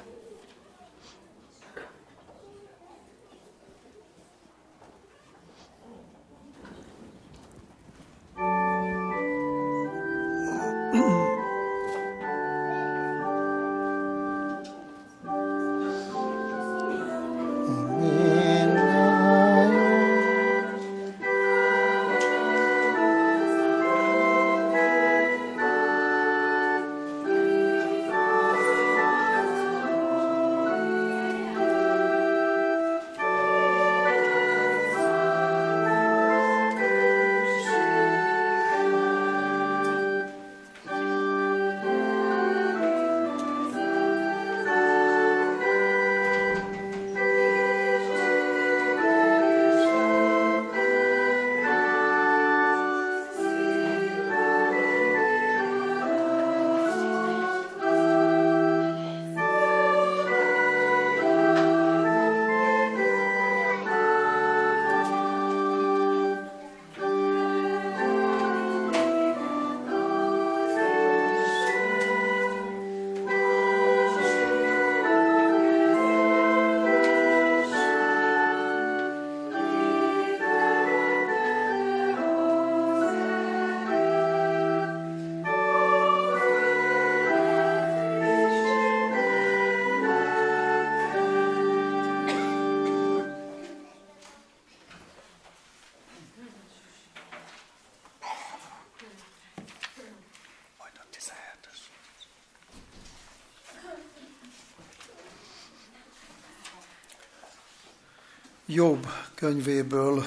Jobb 108.78 109.08
könyvéből 109.36 110.26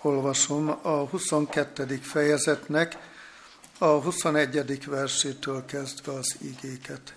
olvasom 0.00 0.68
a 0.82 0.88
22. 0.88 1.98
fejezetnek 2.02 2.96
a 3.78 3.84
21. 3.84 4.84
versétől 4.86 5.64
kezdve 5.64 6.12
az 6.12 6.36
igéket. 6.40 7.14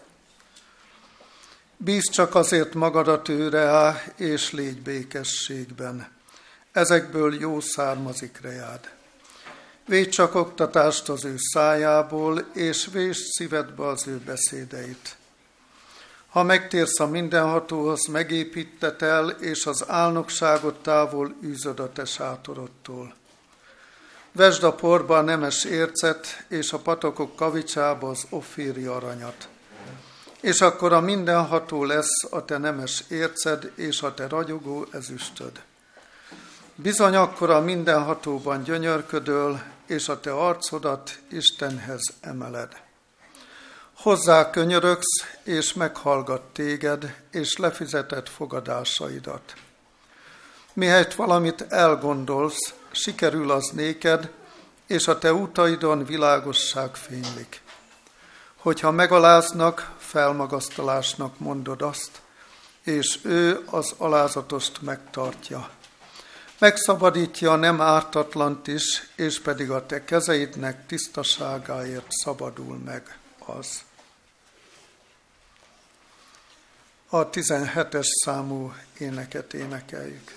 Bíz 1.78 2.10
csak 2.10 2.36
azért 2.36 2.74
magadat 2.74 3.30
őre 3.30 4.04
és 4.18 4.52
légy 4.52 4.82
békességben. 4.82 6.08
Ezekből 6.72 7.40
jó 7.40 7.60
származik 7.60 8.40
reád. 8.42 8.90
Védj 9.86 10.10
csak 10.10 10.36
oktatást 10.36 11.10
az 11.10 11.26
ő 11.26 11.36
szájából, 11.38 12.46
és 12.54 12.90
vésd 12.92 13.22
szívedbe 13.22 13.88
az 13.88 14.08
ő 14.08 14.18
beszédeit. 14.26 15.20
Ha 16.32 16.44
megtérsz 16.44 17.00
a 17.00 17.08
mindenhatóhoz, 17.08 18.08
megépítet 18.08 19.02
el, 19.02 19.30
és 19.30 19.66
az 19.66 19.84
álnokságot 19.88 20.84
távol 20.84 21.36
űzöd 21.44 21.80
a 21.80 21.92
te 21.92 22.06
sátorodtól. 22.06 23.14
Vesd 24.32 24.64
a 24.64 24.74
porba 24.74 25.18
a 25.18 25.22
nemes 25.22 25.64
ércet, 25.64 26.46
és 26.48 26.74
a 26.74 26.78
patokok 26.78 27.36
kavicsába 27.36 28.10
az 28.10 28.26
offéri 28.30 28.86
aranyat. 28.86 29.48
És 30.42 30.62
akkor 30.62 30.94
a 30.94 31.00
mindenható 31.00 31.84
lesz 31.84 32.24
a 32.30 32.46
te 32.46 32.58
nemes 32.58 33.04
érced, 33.10 33.72
és 33.76 34.02
a 34.02 34.14
te 34.14 34.28
ragyogó 34.28 34.86
ezüstöd. 34.92 35.62
Bizony 36.76 37.16
akkor 37.16 37.50
a 37.50 37.62
mindenhatóban 37.62 38.64
gyönyörködöl, 38.64 39.62
és 39.86 40.10
a 40.10 40.20
te 40.20 40.34
arcodat 40.34 41.20
Istenhez 41.30 42.14
emeled. 42.22 42.91
Hozzá 44.02 44.50
könyörögsz, 44.50 45.26
és 45.44 45.74
meghallgat 45.74 46.42
téged, 46.42 47.16
és 47.32 47.58
lefizetett 47.58 48.30
fogadásaidat. 48.30 49.54
Mihelyt 50.74 51.16
valamit 51.16 51.66
elgondolsz, 51.70 52.74
sikerül 52.92 53.52
az 53.52 53.70
néked, 53.74 54.32
és 54.88 55.08
a 55.08 55.18
te 55.18 55.34
utaidon 55.34 56.06
világosság 56.06 56.96
fénylik. 56.96 57.62
Hogyha 58.56 58.92
megaláznak, 58.92 59.92
felmagasztalásnak 59.98 61.40
mondod 61.40 61.82
azt, 61.82 62.22
és 62.84 63.20
ő 63.24 63.64
az 63.66 63.94
alázatost 63.98 64.82
megtartja. 64.82 65.70
Megszabadítja 66.60 67.52
a 67.52 67.56
nem 67.56 67.82
ártatlant 67.82 68.68
is, 68.68 69.10
és 69.16 69.42
pedig 69.42 69.72
a 69.72 69.86
te 69.86 70.04
kezeidnek 70.04 70.86
tisztaságáért 70.86 72.12
szabadul 72.12 72.78
meg 72.78 73.18
az. 73.46 73.90
A 77.14 77.30
17-es 77.30 78.06
számú 78.24 78.74
éneket 79.00 79.54
énekeljük. 79.54 80.32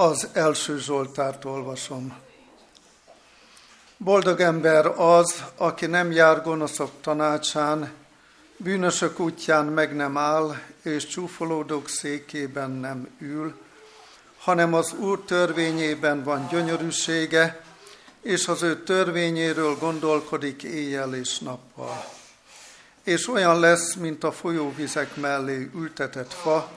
Az 0.00 0.28
első 0.32 0.78
Zsoltárt 0.78 1.44
olvasom. 1.44 2.16
Boldog 3.96 4.40
ember 4.40 4.86
az, 4.86 5.44
aki 5.56 5.86
nem 5.86 6.12
jár 6.12 6.42
gonoszok 6.42 6.90
tanácsán, 7.00 7.92
bűnösök 8.56 9.18
útján 9.18 9.66
meg 9.66 9.96
nem 9.96 10.16
áll, 10.16 10.56
és 10.82 11.06
csúfolódók 11.06 11.88
székében 11.88 12.70
nem 12.70 13.08
ül, 13.18 13.54
hanem 14.38 14.74
az 14.74 14.92
Úr 14.92 15.20
törvényében 15.20 16.22
van 16.22 16.48
gyönyörűsége, 16.50 17.64
és 18.20 18.48
az 18.48 18.62
ő 18.62 18.82
törvényéről 18.82 19.76
gondolkodik 19.78 20.62
éjjel 20.62 21.14
és 21.14 21.38
nappal. 21.38 22.04
És 23.02 23.28
olyan 23.28 23.60
lesz, 23.60 23.94
mint 23.94 24.24
a 24.24 24.32
folyóvizek 24.32 25.16
mellé 25.16 25.70
ültetett 25.74 26.32
fa, 26.32 26.70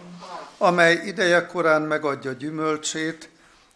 amely 0.64 1.02
ideje 1.06 1.46
korán 1.46 1.82
megadja 1.82 2.32
gyümölcsét, 2.32 3.30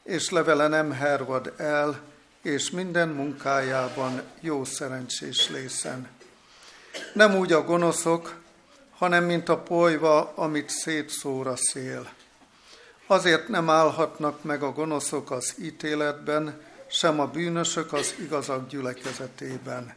és 0.04 0.30
levele 0.30 0.68
nem 0.68 0.92
hervad 0.92 1.54
el, 1.58 2.00
és 2.42 2.70
minden 2.70 3.10
munkájában 3.10 4.22
jó 4.40 4.64
szerencsés 4.64 5.50
lészen. 5.50 6.08
Nem 7.14 7.36
úgy 7.36 7.54
a 7.54 7.64
gonoszok, 7.64 8.36
hanem 8.98 9.24
mint 9.24 9.50
a 9.50 9.58
polyva, 9.58 10.34
amit 10.36 10.70
szétszór 10.70 11.48
a 11.48 11.56
szél. 11.56 12.10
Azért 13.08 13.48
nem 13.48 13.70
állhatnak 13.70 14.44
meg 14.44 14.64
a 14.64 14.72
gonoszok 14.72 15.32
az 15.32 15.54
ítéletben, 15.62 16.62
sem 16.88 17.20
a 17.20 17.26
bűnösök 17.26 17.94
az 17.94 18.16
igazak 18.20 18.68
gyülekezetében. 18.68 19.96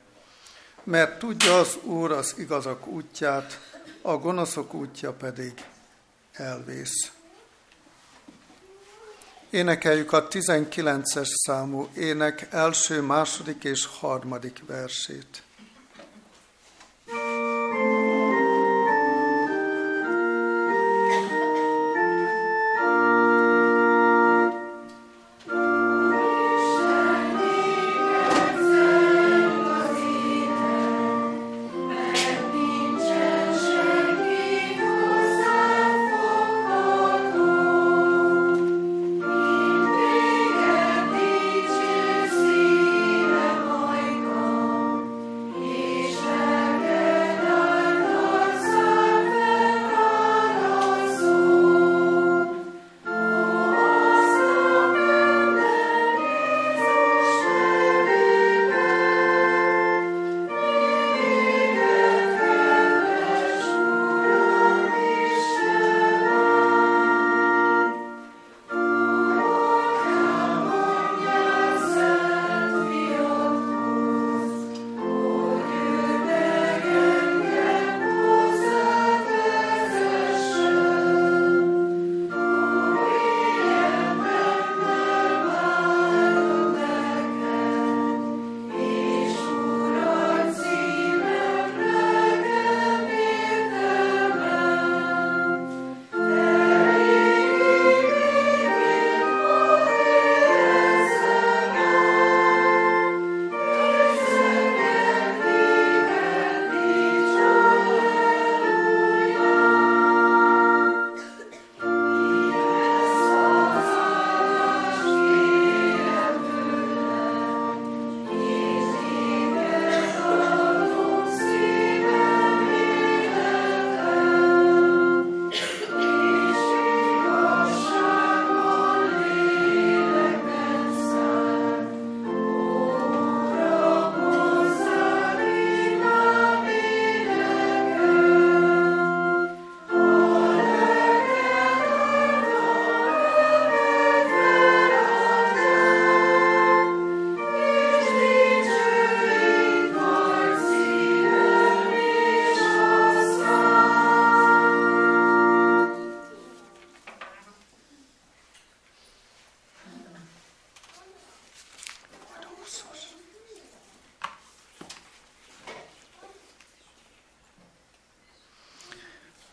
Mert 0.84 1.18
tudja 1.18 1.58
az 1.58 1.78
Úr 1.82 2.10
az 2.10 2.34
igazak 2.38 2.86
útját, 2.86 3.60
a 4.02 4.16
gonoszok 4.16 4.74
útja 4.74 5.12
pedig 5.12 5.52
elvész. 6.40 7.12
Énekeljük 9.50 10.12
a 10.12 10.28
19-es 10.28 11.28
számú 11.46 11.88
ének 11.96 12.46
első, 12.50 13.00
második 13.00 13.64
és 13.64 13.86
harmadik 13.86 14.62
versét. 14.66 15.42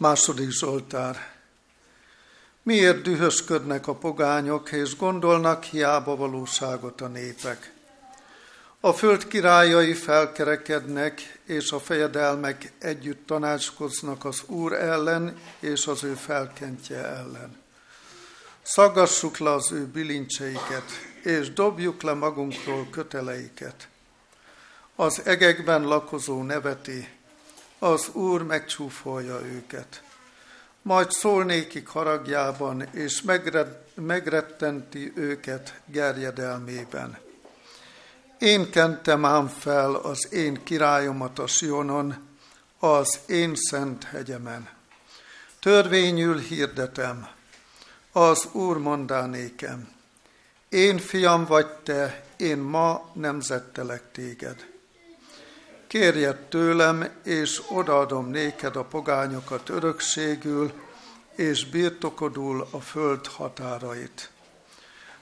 Második 0.07 0.49
Zsoltár. 0.49 1.35
Miért 2.63 3.01
dühösködnek 3.01 3.87
a 3.87 3.95
pogányok, 3.95 4.71
és 4.71 4.97
gondolnak 4.97 5.63
hiába 5.63 6.15
valóságot 6.15 7.01
a 7.01 7.07
népek? 7.07 7.73
A 8.79 8.93
föld 8.93 9.27
királyai 9.27 9.93
felkerekednek, 9.93 11.39
és 11.45 11.71
a 11.71 11.79
fejedelmek 11.79 12.71
együtt 12.77 13.25
tanácskoznak 13.25 14.25
az 14.25 14.43
Úr 14.45 14.73
ellen, 14.73 15.37
és 15.59 15.87
az 15.87 16.03
ő 16.03 16.13
felkentje 16.13 17.05
ellen. 17.05 17.57
Szaggassuk 18.61 19.37
le 19.37 19.51
az 19.53 19.71
ő 19.71 19.85
bilincseiket, 19.85 20.91
és 21.23 21.53
dobjuk 21.53 22.01
le 22.01 22.13
magunkról 22.13 22.87
köteleiket. 22.91 23.87
Az 24.95 25.21
egekben 25.25 25.83
lakozó 25.83 26.43
neveti, 26.43 27.16
az 27.79 28.09
Úr 28.13 28.43
megcsúfolja 28.43 29.39
őket. 29.45 30.03
Majd 30.81 31.11
szól 31.11 31.43
nékik 31.43 31.87
haragjában, 31.87 32.81
és 32.81 33.21
megrettenti 33.95 35.11
őket 35.15 35.81
gerjedelmében. 35.85 37.17
Én 38.39 38.69
kentem 38.69 39.25
ám 39.25 39.47
fel 39.47 39.93
az 39.95 40.33
én 40.33 40.63
királyomat 40.63 41.39
a 41.39 41.47
Sionon, 41.47 42.15
az 42.79 43.19
én 43.27 43.55
szent 43.55 44.03
hegyemen. 44.03 44.69
Törvényül 45.59 46.37
hirdetem, 46.37 47.27
az 48.11 48.47
Úr 48.51 48.77
mondá 48.77 49.25
nékem, 49.25 49.89
én 50.69 50.97
fiam 50.97 51.45
vagy 51.45 51.67
te, 51.67 52.23
én 52.37 52.57
ma 52.57 53.09
nemzettelek 53.13 54.11
téged. 54.11 54.76
Kérjed 55.87 56.37
tőlem, 56.37 57.09
és 57.23 57.61
odaadom 57.69 58.29
néked 58.29 58.75
a 58.75 58.83
pogányokat 58.83 59.69
örökségül, 59.69 60.71
és 61.35 61.65
birtokodul 61.65 62.67
a 62.71 62.79
föld 62.79 63.27
határait. 63.27 64.29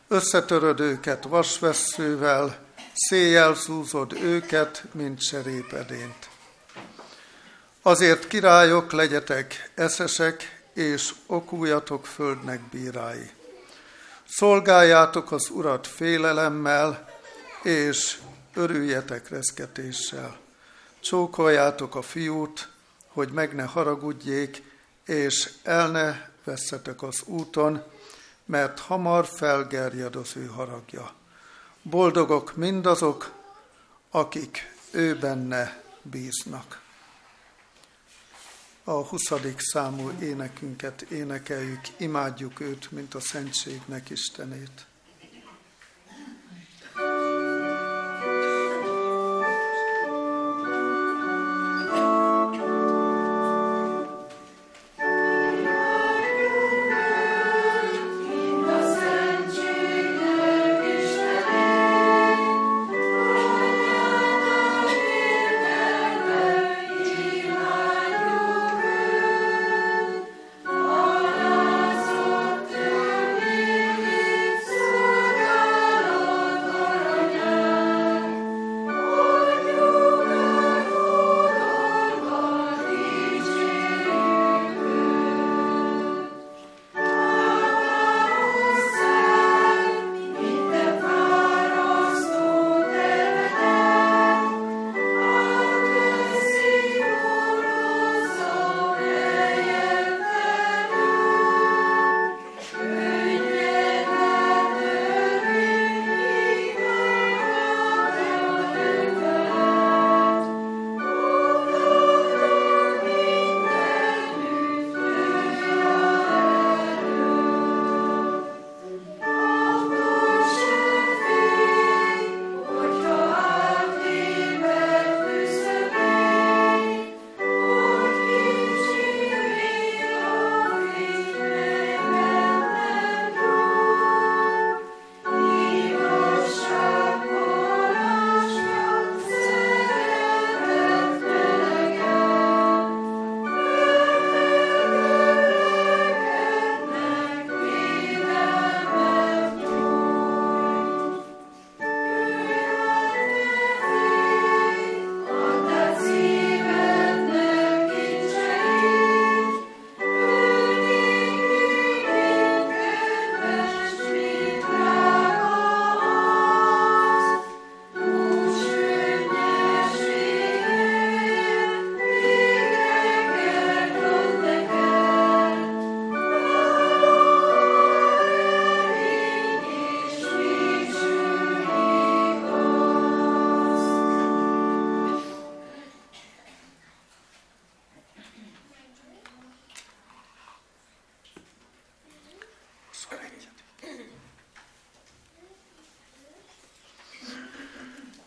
Összetöröd 0.07 0.79
őket 0.79 1.23
vasvesszővel, 1.23 2.57
széjjel 2.93 3.55
zúzod 3.55 4.13
őket, 4.13 4.83
mint 4.91 5.21
serépedént. 5.21 6.29
Azért 7.81 8.27
királyok 8.27 8.91
legyetek 8.91 9.71
eszesek, 9.75 10.63
és 10.73 11.13
okuljatok 11.25 12.05
földnek 12.05 12.61
bírái. 12.61 13.31
Szolgáljátok 14.27 15.31
az 15.31 15.49
Urat 15.49 15.87
félelemmel, 15.87 17.09
és 17.63 18.17
örüljetek 18.53 19.29
reszketéssel 19.29 20.43
csókoljátok 21.05 21.95
a 21.95 22.01
fiút, 22.01 22.69
hogy 23.07 23.31
meg 23.31 23.55
ne 23.55 23.63
haragudjék, 23.63 24.63
és 25.05 25.53
el 25.63 25.91
ne 25.91 26.29
vesszetek 26.43 27.01
az 27.01 27.21
úton, 27.25 27.83
mert 28.45 28.79
hamar 28.79 29.25
felgerjed 29.25 30.15
az 30.15 30.35
ő 30.35 30.45
haragja. 30.45 31.13
Boldogok 31.81 32.55
mindazok, 32.55 33.31
akik 34.11 34.75
ő 34.91 35.15
benne 35.15 35.83
bíznak. 36.01 36.81
A 38.83 38.91
20. 38.91 39.21
számú 39.57 40.11
énekünket 40.21 41.01
énekeljük, 41.01 41.81
imádjuk 41.97 42.59
őt, 42.59 42.91
mint 42.91 43.13
a 43.15 43.19
szentségnek 43.19 44.09
Istenét. 44.09 44.85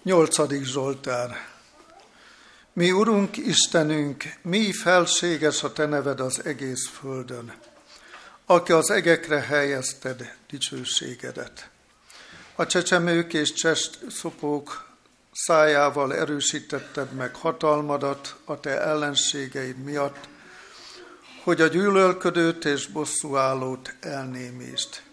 Nyolcadik 0.09 0.65
Zsoltár. 0.65 1.47
Mi, 2.73 2.93
Urunk, 2.93 3.37
Istenünk, 3.37 4.25
mi 4.43 4.73
felséges 4.73 5.63
a 5.63 5.73
Te 5.73 5.87
neved 5.87 6.21
az 6.21 6.45
egész 6.45 6.89
földön, 6.89 7.53
aki 8.47 8.73
az 8.73 8.91
egekre 8.91 9.41
helyezted 9.41 10.35
dicsőségedet. 10.51 11.71
A 12.55 12.67
csecsemők 12.67 13.33
és 13.33 13.53
csest 13.53 13.99
szopók 14.11 14.89
szájával 15.33 16.15
erősítetted 16.15 17.13
meg 17.13 17.35
hatalmadat 17.35 18.37
a 18.45 18.61
Te 18.61 18.81
ellenségeid 18.81 19.79
miatt, 19.79 20.29
hogy 21.43 21.61
a 21.61 21.67
gyűlölködőt 21.67 22.65
és 22.65 22.87
bosszúállót 22.87 23.95
elnémítsd. 24.01 25.08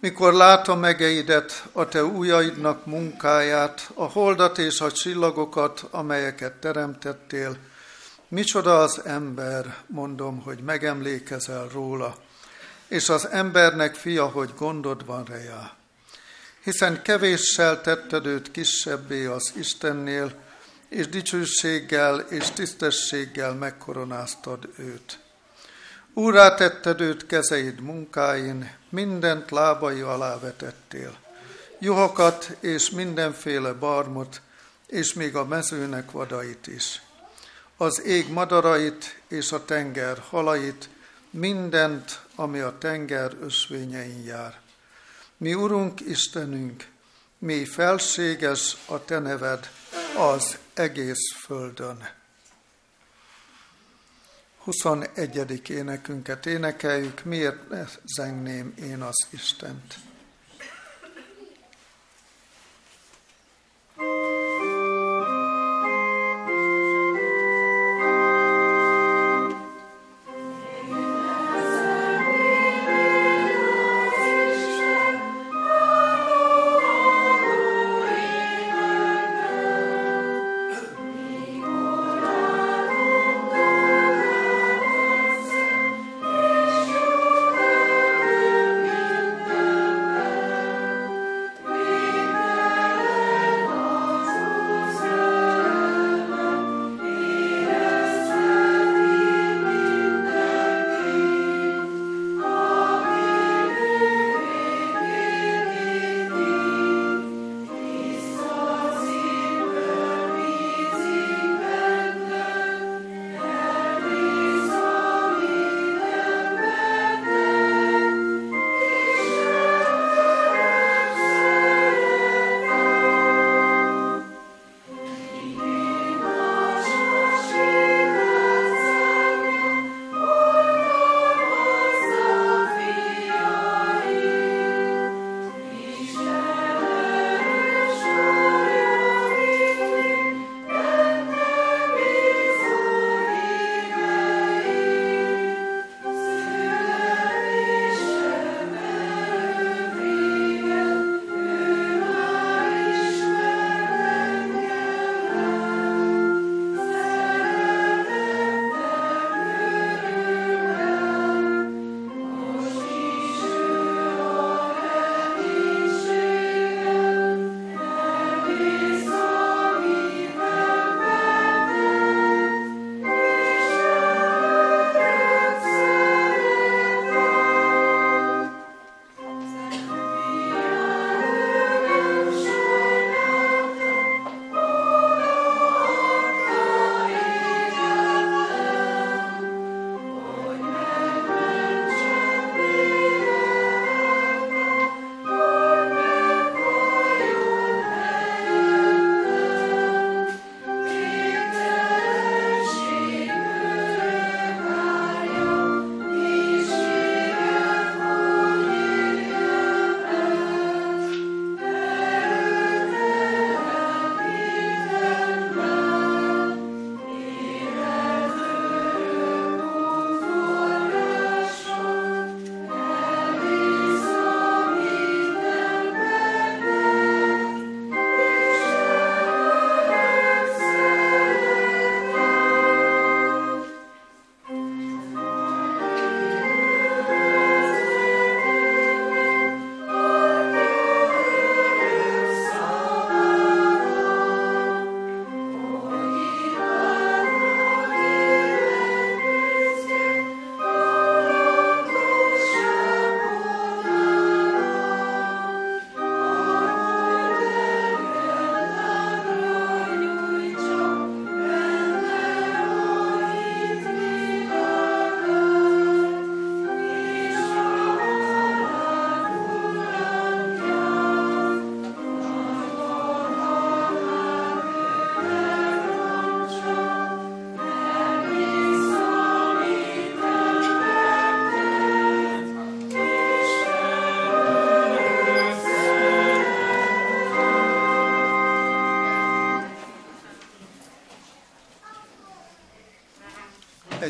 Mikor 0.00 0.32
látom 0.32 0.80
megeidet, 0.80 1.64
a 1.72 1.88
te 1.88 2.04
ujjaidnak 2.04 2.86
munkáját, 2.86 3.90
a 3.94 4.04
holdat 4.04 4.58
és 4.58 4.80
a 4.80 4.92
csillagokat, 4.92 5.86
amelyeket 5.90 6.52
teremtettél, 6.52 7.56
micsoda 8.28 8.78
az 8.78 9.00
ember, 9.04 9.76
mondom, 9.86 10.42
hogy 10.42 10.58
megemlékezel 10.58 11.68
róla, 11.72 12.16
és 12.88 13.08
az 13.08 13.28
embernek 13.28 13.94
fia, 13.94 14.26
hogy 14.26 14.50
gondod 14.56 15.06
van 15.06 15.24
rejá. 15.24 15.72
Hiszen 16.64 17.02
kevéssel 17.02 17.80
tetted 17.80 18.26
őt 18.26 18.50
kisebbé 18.50 19.24
az 19.24 19.52
Istennél, 19.56 20.32
és 20.88 21.08
dicsőséggel 21.08 22.18
és 22.18 22.50
tisztességgel 22.50 23.54
megkoronáztad 23.54 24.68
őt. 24.76 25.18
Úrá 26.14 26.54
tetted 26.54 27.00
őt 27.00 27.26
kezeid 27.26 27.80
munkáin, 27.80 28.78
mindent 28.90 29.50
lábai 29.50 30.00
alá 30.00 30.38
vetettél. 30.38 31.16
Juhokat 31.78 32.56
és 32.60 32.90
mindenféle 32.90 33.72
barmot, 33.72 34.40
és 34.86 35.12
még 35.12 35.36
a 35.36 35.44
mezőnek 35.44 36.10
vadait 36.10 36.66
is. 36.66 37.02
Az 37.76 38.04
ég 38.04 38.32
madarait 38.32 39.22
és 39.28 39.52
a 39.52 39.64
tenger 39.64 40.18
halait, 40.18 40.88
mindent, 41.30 42.20
ami 42.34 42.58
a 42.58 42.78
tenger 42.78 43.36
ösvényein 43.40 44.24
jár. 44.24 44.60
Mi, 45.36 45.54
Urunk, 45.54 46.00
Istenünk, 46.00 46.86
mi 47.38 47.64
felséges 47.64 48.76
a 48.86 49.04
Te 49.04 49.18
neved 49.18 49.70
az 50.16 50.58
egész 50.74 51.32
földön. 51.44 52.19
21. 54.64 55.70
énekünket 55.70 56.46
énekeljük, 56.46 57.24
miért 57.24 57.68
ne 57.68 57.84
zengném 58.16 58.74
én 58.82 59.00
az 59.00 59.26
Istent. 59.30 60.09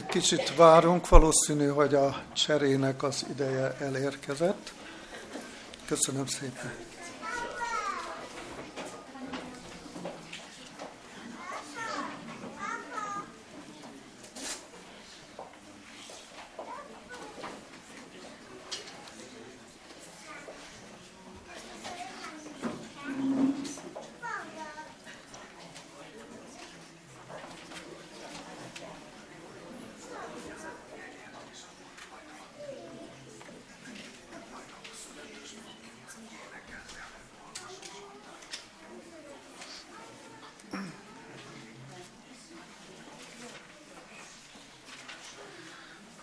Egy 0.01 0.07
kicsit 0.07 0.55
várunk, 0.57 1.09
valószínű, 1.09 1.67
hogy 1.67 1.95
a 1.95 2.23
cserének 2.33 3.03
az 3.03 3.27
ideje 3.31 3.77
elérkezett. 3.81 4.73
Köszönöm 5.87 6.27
szépen. 6.27 6.90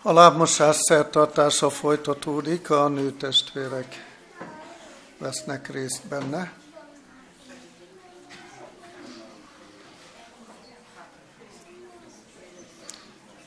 A 0.07 0.13
lábmosás 0.13 0.75
szertartása 0.79 1.69
folytatódik, 1.69 2.69
a 2.69 2.87
nőtestvérek 2.87 4.05
vesznek 5.17 5.71
részt 5.71 6.07
benne. 6.09 6.51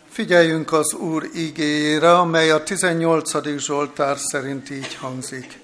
Figyeljünk 0.08 0.72
az 0.72 0.94
Úr 0.94 1.28
igéjére, 1.34 2.18
amely 2.18 2.50
a 2.50 2.62
18. 2.62 3.58
Zsoltár 3.58 4.18
szerint 4.18 4.70
így 4.70 4.94
hangzik. 4.94 5.61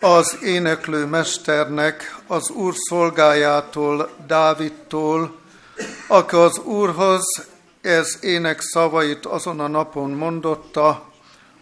Az 0.00 0.38
éneklő 0.42 1.06
mesternek, 1.06 2.18
az 2.26 2.50
Úr 2.50 2.74
szolgájától, 2.76 4.10
Dávidtól, 4.26 5.39
aki 6.10 6.36
az 6.36 6.58
Úrhoz 6.58 7.24
ez 7.80 8.18
ének 8.20 8.60
szavait 8.60 9.26
azon 9.26 9.60
a 9.60 9.66
napon 9.66 10.10
mondotta, 10.10 11.12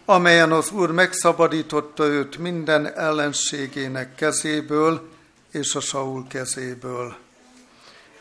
amelyen 0.05 0.51
az 0.51 0.71
Úr 0.71 0.91
megszabadította 0.91 2.03
őt 2.03 2.37
minden 2.37 2.93
ellenségének 2.97 4.15
kezéből 4.15 5.09
és 5.51 5.75
a 5.75 5.79
Saul 5.79 6.27
kezéből. 6.27 7.15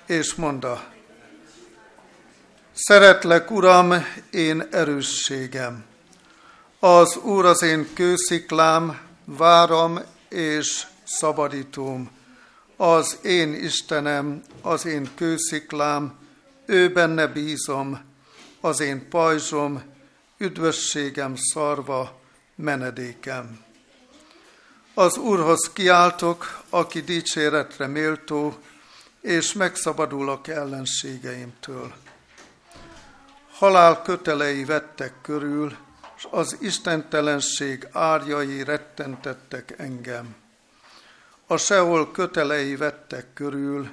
És 0.07 0.35
mondta, 0.35 0.85
Szeretlek, 2.73 3.51
Uram, 3.51 3.95
én 4.31 4.69
erősségem. 4.71 5.85
Az 6.81 7.17
Úr 7.17 7.45
az 7.45 7.63
én 7.63 7.89
kősziklám, 7.95 8.99
váram 9.25 10.01
és 10.29 10.87
szabadítóm 11.05 12.18
az 12.81 13.19
én 13.23 13.55
Istenem, 13.55 14.43
az 14.63 14.87
én 14.87 15.11
kősziklám, 15.15 16.19
ő 16.67 16.93
benne 16.93 17.27
bízom, 17.27 18.01
az 18.61 18.81
én 18.81 19.09
pajzsom, 19.09 19.83
üdvösségem 20.37 21.35
szarva, 21.37 22.21
menedékem. 22.55 23.65
Az 24.95 25.17
Úrhoz 25.17 25.71
kiáltok, 25.73 26.63
aki 26.71 27.01
dicséretre 27.01 27.87
méltó, 27.87 28.59
és 29.21 29.53
megszabadulok 29.53 30.49
ellenségeimtől. 30.49 31.93
Halál 33.53 34.03
kötelei 34.03 34.65
vettek 34.65 35.15
körül, 35.23 35.77
és 36.17 36.27
az 36.31 36.57
istentelenség 36.61 37.89
árjai 37.93 38.65
rettentettek 38.65 39.75
engem 39.77 40.37
a 41.51 41.57
Seol 41.57 42.11
kötelei 42.11 42.77
vettek 42.77 43.33
körül, 43.33 43.91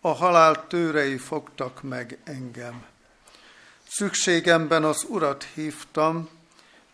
a 0.00 0.08
halál 0.08 0.66
tőrei 0.66 1.16
fogtak 1.16 1.82
meg 1.82 2.18
engem. 2.24 2.84
Szükségemben 3.88 4.84
az 4.84 5.04
Urat 5.08 5.42
hívtam, 5.54 6.28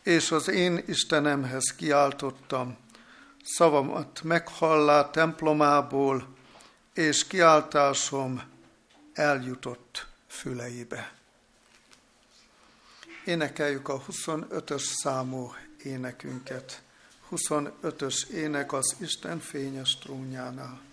és 0.03 0.31
az 0.31 0.49
én 0.49 0.83
Istenemhez 0.87 1.75
kiáltottam. 1.77 2.77
Szavamat 3.45 4.23
meghallá 4.23 5.11
templomából, 5.11 6.27
és 6.95 7.27
kiáltásom 7.27 8.43
eljutott 9.13 10.07
füleibe. 10.27 11.13
Énekeljük 13.25 13.89
a 13.89 14.03
25-ös 14.11 14.83
számú 14.83 15.53
énekünket. 15.83 16.83
25-ös 17.37 18.29
ének 18.29 18.73
az 18.73 18.97
Isten 19.01 19.39
fényes 19.39 19.99
trónjánál. 19.99 20.84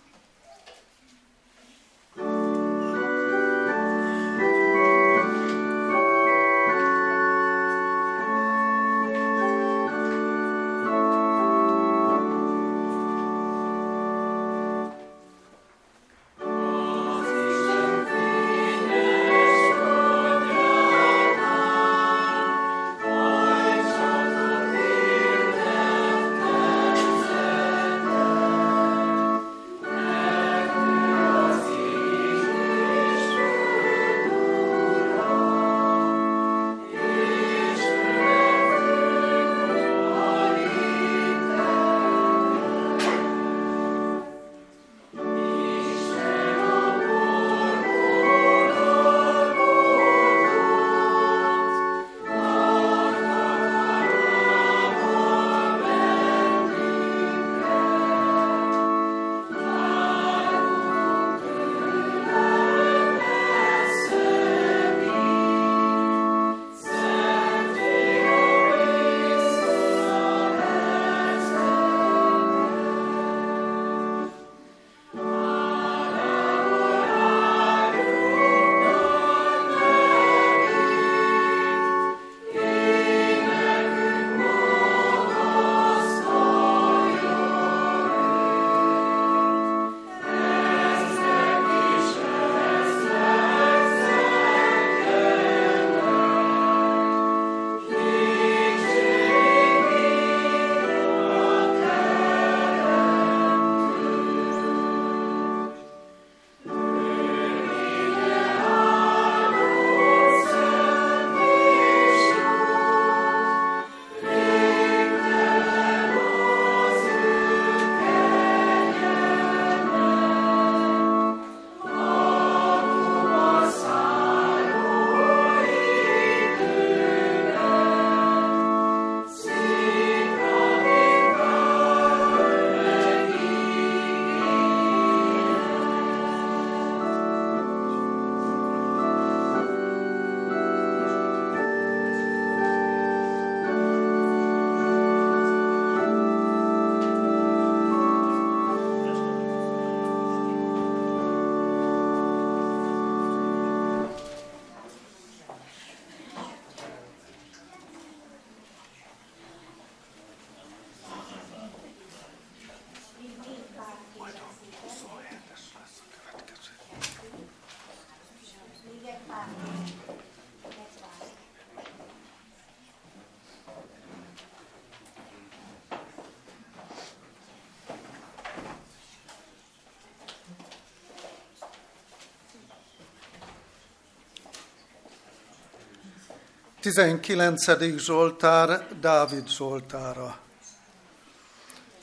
19. 186.82 187.98
Zsoltár 187.98 188.86
Dávid 189.00 189.48
Zsoltára. 189.48 190.38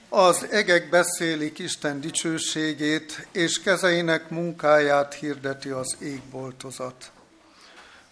Az 0.09 0.47
egek 0.51 0.89
beszélik 0.89 1.59
Isten 1.59 2.01
dicsőségét, 2.01 3.27
és 3.31 3.61
kezeinek 3.61 4.29
munkáját 4.29 5.13
hirdeti 5.13 5.69
az 5.69 5.95
égboltozat. 5.99 7.11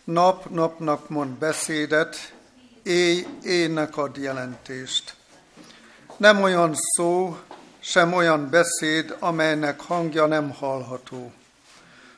Nap 0.04 0.50
napnak 0.50 1.10
mond 1.10 1.38
beszédet, 1.38 2.34
éj 2.84 3.26
éjnek 3.44 3.98
ad 3.98 4.18
jelentést. 4.18 5.16
Nem 6.18 6.42
olyan 6.42 6.74
szó, 6.76 7.38
sem 7.80 8.14
olyan 8.14 8.50
beszéd, 8.50 9.16
amelynek 9.20 9.80
hangja 9.80 10.26
nem 10.26 10.50
hallható. 10.50 11.32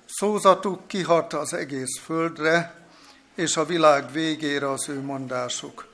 Szózatuk 0.06 0.88
kihat 0.88 1.34
az 1.34 1.54
egész 1.54 2.00
földre, 2.00 2.79
és 3.40 3.58
a 3.58 3.66
világ 3.66 4.12
végére 4.12 4.72
az 4.72 4.90
ő 4.90 5.02
mondásuk. 5.02 5.88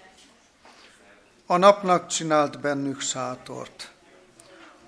A 1.46 1.58
napnak 1.58 2.08
csinált 2.08 2.60
bennük 2.60 3.02
sátort. 3.02 3.92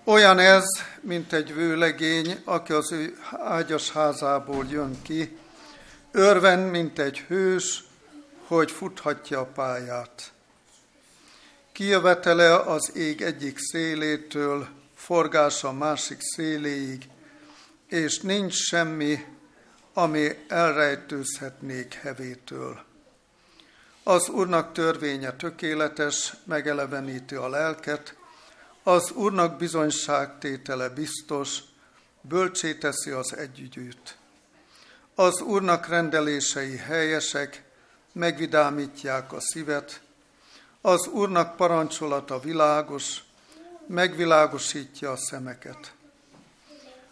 Olyan 0.03 0.39
ez, 0.39 0.63
mint 1.01 1.33
egy 1.33 1.53
vőlegény, 1.53 2.41
aki 2.43 2.73
az 2.73 2.91
ő 2.91 3.17
ágyas 3.31 3.91
házából 3.91 4.65
jön 4.69 5.01
ki, 5.01 5.37
örven, 6.11 6.59
mint 6.59 6.99
egy 6.99 7.17
hős, 7.17 7.83
hogy 8.47 8.71
futhatja 8.71 9.39
a 9.39 9.45
pályát. 9.45 10.31
Kijövetele 11.71 12.55
az 12.55 12.91
ég 12.95 13.21
egyik 13.21 13.57
szélétől, 13.59 14.67
forgása 14.95 15.71
másik 15.71 16.21
széléig, 16.21 17.09
és 17.87 18.19
nincs 18.19 18.53
semmi, 18.53 19.36
ami 19.97 20.37
elrejtőzhetnék 20.47 21.93
hevétől. 21.93 22.83
Az 24.03 24.29
Úrnak 24.29 24.73
törvénye 24.73 25.31
tökéletes, 25.31 26.33
megeleveníti 26.43 27.35
a 27.35 27.49
lelket, 27.49 28.15
az 28.83 29.11
Úrnak 29.11 29.57
bizonyságtétele 29.57 30.89
biztos, 30.89 31.59
bölcsé 32.21 32.73
teszi 32.73 33.09
az 33.09 33.37
együgyűt. 33.37 34.17
Az 35.15 35.41
Úrnak 35.41 35.87
rendelései 35.87 36.77
helyesek, 36.77 37.63
megvidámítják 38.11 39.33
a 39.33 39.39
szívet, 39.39 40.01
az 40.81 41.07
Úrnak 41.07 41.55
parancsolata 41.55 42.39
világos, 42.39 43.23
megvilágosítja 43.87 45.11
a 45.11 45.17
szemeket. 45.17 45.93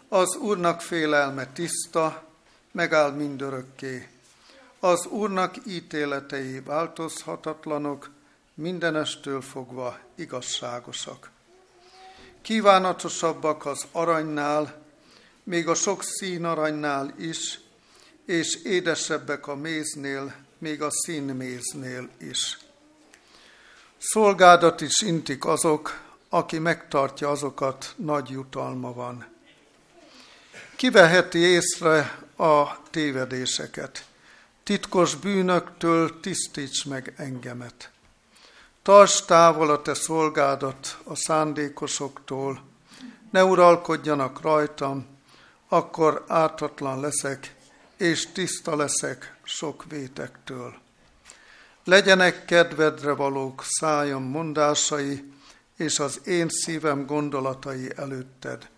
Az 0.08 0.36
Úrnak 0.36 0.80
félelme 0.80 1.46
tiszta, 1.46 2.24
megáll 2.76 3.10
mindörökké. 3.10 4.08
Az 4.80 5.06
Úrnak 5.06 5.54
ítéletei 5.66 6.60
változhatatlanok, 6.60 8.10
mindenestől 8.54 9.40
fogva 9.40 9.98
igazságosak. 10.14 11.30
Kívánatosabbak 12.42 13.66
az 13.66 13.86
aranynál, 13.92 14.82
még 15.42 15.68
a 15.68 15.74
sok 15.74 16.02
szín 16.02 16.44
aranynál 16.44 17.14
is, 17.18 17.60
és 18.26 18.54
édesebbek 18.64 19.46
a 19.46 19.54
méznél, 19.54 20.34
még 20.58 20.82
a 20.82 20.90
színméznél 20.90 22.08
is. 22.18 22.58
Szolgádat 23.98 24.80
is 24.80 25.00
intik 25.00 25.44
azok, 25.44 26.00
aki 26.28 26.58
megtartja 26.58 27.30
azokat, 27.30 27.94
nagy 27.96 28.30
jutalma 28.30 28.92
van. 28.92 29.26
Kiveheti 30.76 31.38
észre 31.38 32.24
a 32.36 32.82
tévedéseket. 32.90 34.06
Titkos 34.62 35.14
bűnöktől 35.14 36.20
tisztíts 36.20 36.84
meg 36.84 37.14
engemet. 37.16 37.90
Tarts 38.82 39.22
távol 39.24 39.70
a 39.70 39.82
te 39.82 39.94
szolgádat 39.94 40.98
a 41.04 41.14
szándékosoktól, 41.14 42.62
ne 43.30 43.44
uralkodjanak 43.44 44.40
rajtam, 44.40 45.06
akkor 45.68 46.24
ártatlan 46.28 47.00
leszek, 47.00 47.54
és 47.96 48.32
tiszta 48.32 48.76
leszek 48.76 49.36
sok 49.42 49.84
vétektől. 49.88 50.74
Legyenek 51.84 52.44
kedvedre 52.44 53.12
valók 53.12 53.62
szájam 53.64 54.22
mondásai, 54.22 55.32
és 55.76 55.98
az 55.98 56.20
én 56.24 56.48
szívem 56.48 57.06
gondolatai 57.06 57.90
előtted. 57.96 58.68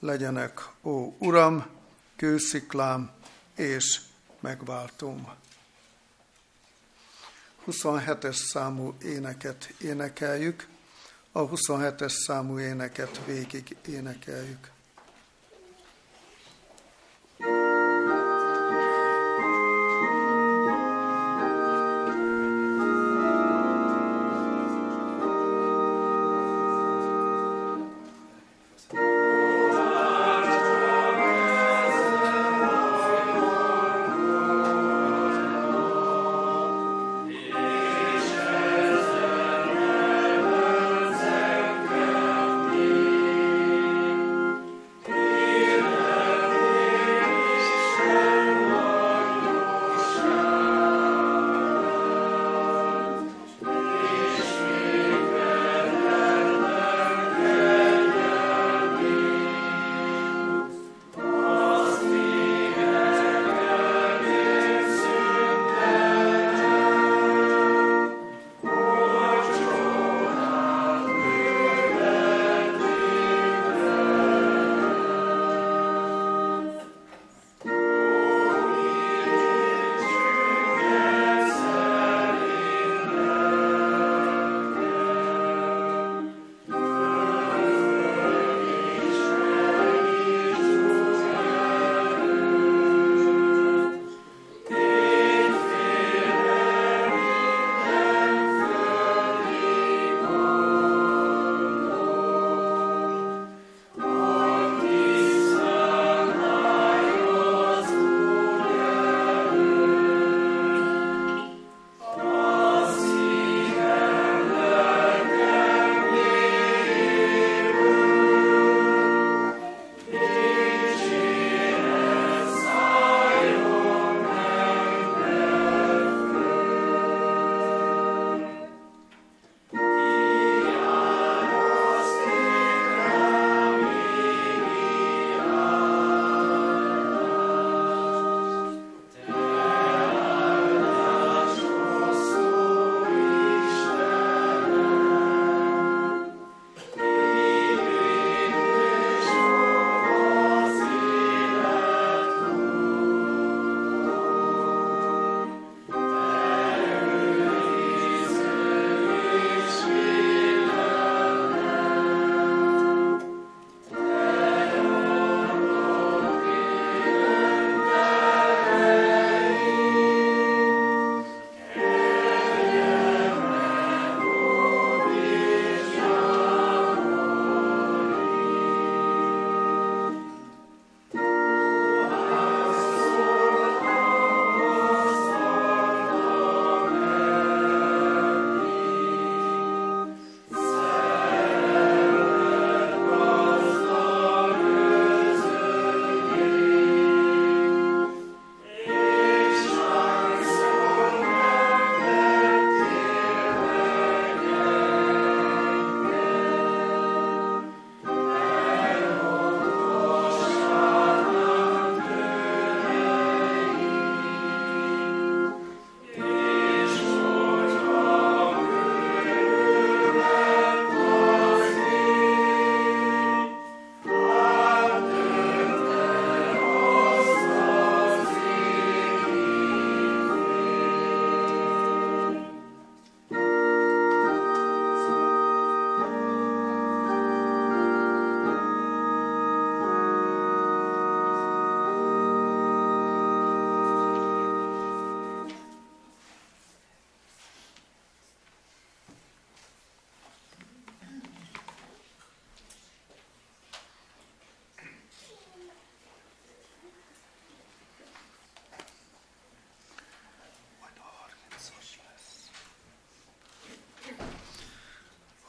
Legyenek, 0.00 0.68
ó 0.82 1.16
Uram, 1.18 1.66
kősziklám 2.24 3.10
és 3.54 4.00
megváltom. 4.40 5.32
27-es 7.66 8.34
számú 8.52 8.94
éneket 9.02 9.74
énekeljük, 9.80 10.68
a 11.32 11.48
27-es 11.48 12.12
számú 12.26 12.58
éneket 12.58 13.20
végig 13.26 13.76
énekeljük. 13.86 14.70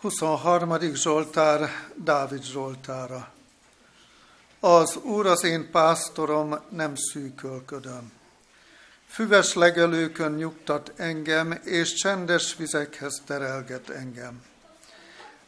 23. 0.06 0.94
Zsoltár 0.94 1.70
Dávid 1.96 2.44
Zsoltára. 2.44 3.34
Az 4.60 4.96
Úr 4.96 5.26
az 5.26 5.44
én 5.44 5.72
pásztorom, 5.72 6.60
nem 6.70 6.96
szűkölködöm. 6.96 8.12
Füves 9.08 9.54
legelőkön 9.54 10.32
nyugtat 10.32 10.92
engem, 10.96 11.60
és 11.64 11.94
csendes 11.94 12.56
vizekhez 12.56 13.22
terelget 13.26 13.90
engem. 13.90 14.44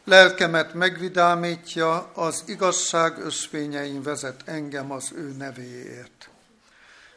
Lelkemet 0.04 0.74
megvidámítja, 0.74 2.10
az 2.14 2.42
igazság 2.46 3.18
ösvényein 3.18 4.02
vezet 4.02 4.42
engem 4.44 4.90
az 4.92 5.12
ő 5.14 5.34
nevéért. 5.38 6.28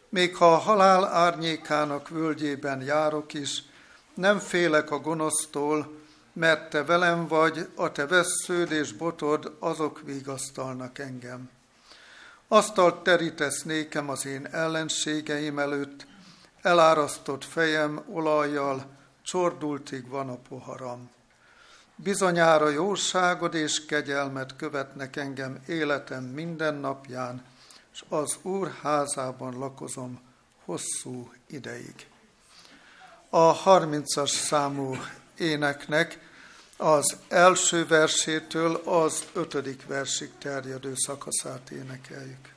Még 0.09 0.35
ha 0.35 0.53
a 0.53 0.57
halál 0.57 1.05
árnyékának 1.05 2.09
völgyében 2.09 2.81
járok 2.81 3.34
is, 3.34 3.63
nem 4.13 4.39
félek 4.39 4.91
a 4.91 4.99
gonosztól, 4.99 6.01
mert 6.33 6.69
te 6.69 6.83
velem 6.83 7.27
vagy, 7.27 7.69
a 7.75 7.91
te 7.91 8.05
vessződ 8.05 8.71
és 8.71 8.93
botod, 8.93 9.55
azok 9.59 10.01
vigasztalnak 10.05 10.99
engem. 10.99 11.49
Asztalt 12.47 13.03
terítesz 13.03 13.63
nékem 13.63 14.09
az 14.09 14.25
én 14.25 14.45
ellenségeim 14.45 15.59
előtt, 15.59 16.05
elárasztott 16.61 17.45
fejem 17.45 18.03
olajjal, 18.11 18.85
csordultig 19.21 20.07
van 20.07 20.29
a 20.29 20.37
poharam. 20.49 21.09
Bizonyára 21.95 22.69
jóságod 22.69 23.53
és 23.53 23.85
kegyelmet 23.85 24.55
követnek 24.55 25.15
engem 25.15 25.59
életem 25.67 26.23
minden 26.23 26.75
napján, 26.75 27.45
és 27.93 28.03
az 28.09 28.37
Úr 28.41 28.71
házában 28.81 29.57
lakozom 29.57 30.19
hosszú 30.65 31.31
ideig. 31.47 32.07
A 33.29 33.63
30-as 33.63 34.29
számú 34.29 34.95
éneknek 35.41 36.19
az 36.77 37.18
első 37.27 37.88
versétől 37.88 38.76
az 38.76 39.23
ötödik 39.34 39.85
versig 39.88 40.30
terjedő 40.39 40.93
szakaszát 40.95 41.69
énekeljük. 41.69 42.51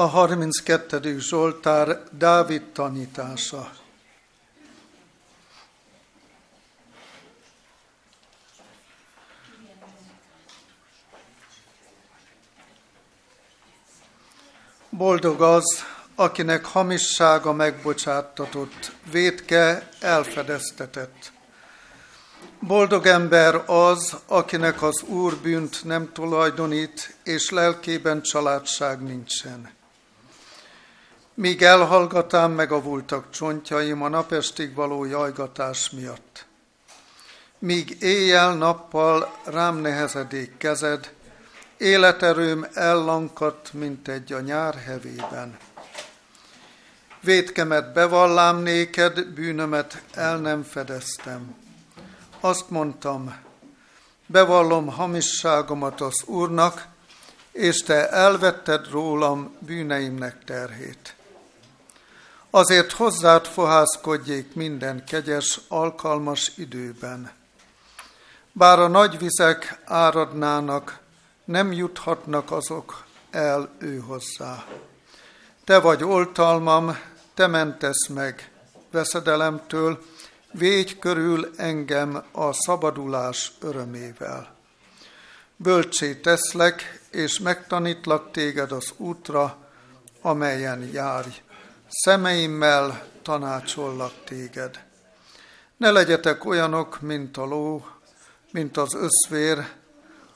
A 0.00 0.06
32. 0.06 1.18
Zsoltár 1.18 2.02
Dávid 2.10 2.62
tanítása. 2.72 3.72
Boldog 14.90 15.42
az, 15.42 15.84
akinek 16.14 16.64
hamissága 16.64 17.52
megbocsáttatott, 17.52 18.92
védke 19.10 19.88
elfedeztetett. 20.00 21.32
Boldog 22.60 23.06
ember 23.06 23.62
az, 23.66 24.16
akinek 24.26 24.82
az 24.82 25.02
Úr 25.02 25.36
bűnt 25.36 25.84
nem 25.84 26.12
tulajdonít, 26.12 27.16
és 27.24 27.50
lelkében 27.50 28.22
családság 28.22 29.02
nincsen. 29.02 29.78
Míg 31.40 31.62
elhallgatám, 31.62 32.52
megavultak 32.52 33.30
csontjaim 33.30 34.02
a 34.02 34.08
napestig 34.08 34.74
való 34.74 35.04
jajgatás 35.04 35.90
miatt. 35.90 36.46
Míg 37.58 37.96
éjjel-nappal 38.00 39.36
rám 39.44 39.76
nehezedék 39.76 40.56
kezed, 40.56 41.12
életerőm 41.76 42.66
ellankadt, 42.74 43.72
mint 43.72 44.08
egy 44.08 44.32
a 44.32 44.40
nyár 44.40 44.74
hevében. 44.74 45.58
Védkemet 47.20 47.92
bevallám 47.92 48.58
néked, 48.58 49.26
bűnömet 49.26 50.02
el 50.14 50.38
nem 50.38 50.62
fedeztem. 50.62 51.56
Azt 52.40 52.70
mondtam, 52.70 53.36
bevallom 54.26 54.86
hamisságomat 54.86 56.00
az 56.00 56.22
Úrnak, 56.24 56.86
és 57.52 57.82
te 57.82 58.08
elvetted 58.10 58.90
rólam 58.90 59.56
bűneimnek 59.58 60.44
terhét. 60.44 61.14
Azért 62.52 62.92
hozzád 62.92 63.46
fohászkodjék 63.46 64.54
minden 64.54 65.04
kegyes, 65.04 65.60
alkalmas 65.68 66.52
időben. 66.56 67.30
Bár 68.52 68.78
a 68.78 68.88
nagy 68.88 69.18
vizek 69.18 69.80
áradnának, 69.84 70.98
nem 71.44 71.72
juthatnak 71.72 72.50
azok 72.50 73.04
el 73.30 73.70
ő 73.78 73.98
hozzá. 73.98 74.64
Te 75.64 75.78
vagy 75.78 76.04
oltalmam, 76.04 76.98
te 77.34 77.46
mentesz 77.46 78.06
meg 78.06 78.50
veszedelemtől, 78.90 80.04
védj 80.52 80.98
körül 80.98 81.50
engem 81.56 82.24
a 82.32 82.52
szabadulás 82.52 83.52
örömével. 83.60 84.54
Bölcsé 85.56 86.14
teszlek, 86.14 87.00
és 87.10 87.38
megtanítlak 87.38 88.30
téged 88.30 88.72
az 88.72 88.92
útra, 88.96 89.56
amelyen 90.20 90.90
járj. 90.92 91.42
Szemeimmel 91.92 93.06
tanácsollak 93.22 94.12
téged. 94.24 94.84
Ne 95.76 95.90
legyetek 95.90 96.44
olyanok, 96.44 97.00
mint 97.00 97.36
a 97.36 97.44
ló, 97.44 97.86
mint 98.52 98.76
az 98.76 98.94
összvér, 98.94 99.68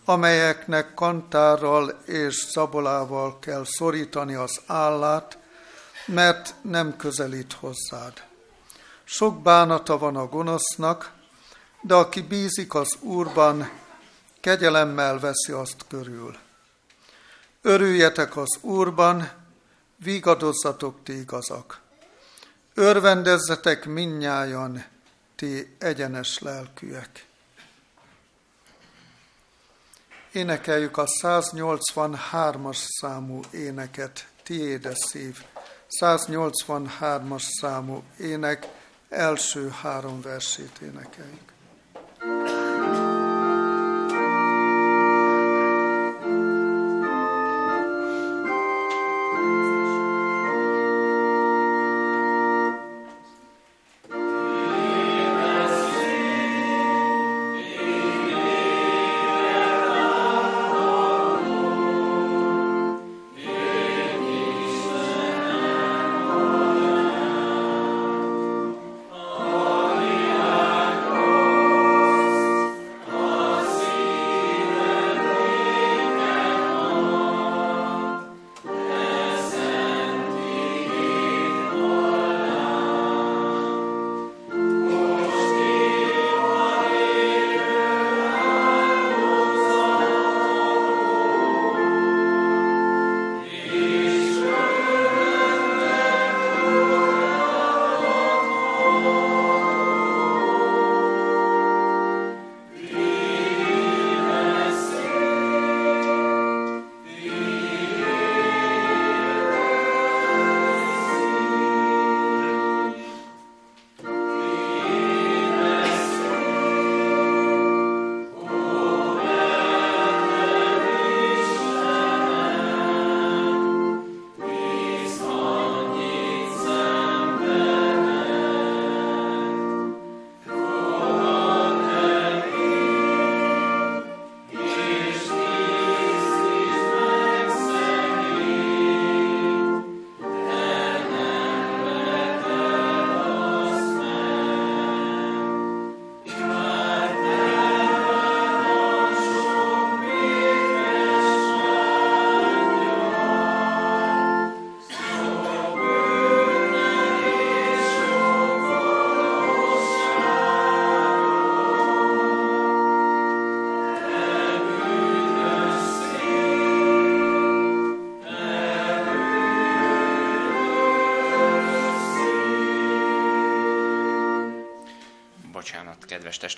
amelyeknek 0.04 0.94
kantárral 0.94 1.88
és 2.06 2.34
szabolával 2.34 3.38
kell 3.38 3.64
szorítani 3.64 4.34
az 4.34 4.60
állát, 4.66 5.38
mert 6.06 6.54
nem 6.62 6.96
közelít 6.96 7.52
hozzád. 7.52 8.22
Sok 9.04 9.42
bánata 9.42 9.98
van 9.98 10.16
a 10.16 10.26
gonosznak, 10.26 11.12
de 11.80 11.94
aki 11.94 12.22
bízik 12.22 12.74
az 12.74 12.96
Úrban, 13.00 13.70
kegyelemmel 14.40 15.18
veszi 15.18 15.52
azt 15.52 15.84
körül. 15.88 16.36
Örüljetek 17.62 18.36
az 18.36 18.58
Úrban, 18.60 19.43
vigadozzatok 20.04 21.02
ti 21.02 21.12
igazak. 21.12 21.80
Örvendezzetek 22.74 23.86
minnyájan, 23.86 24.84
ti 25.36 25.76
egyenes 25.78 26.38
lelkűek. 26.38 27.26
Énekeljük 30.32 30.96
a 30.96 31.04
183-as 31.22 32.78
számú 33.00 33.40
éneket, 33.50 34.28
Tiéde 34.42 34.92
szív. 34.94 35.44
183-as 36.00 37.42
számú 37.60 38.02
ének, 38.18 38.68
első 39.08 39.68
három 39.68 40.20
versét 40.20 40.78
énekeljük. 40.82 41.53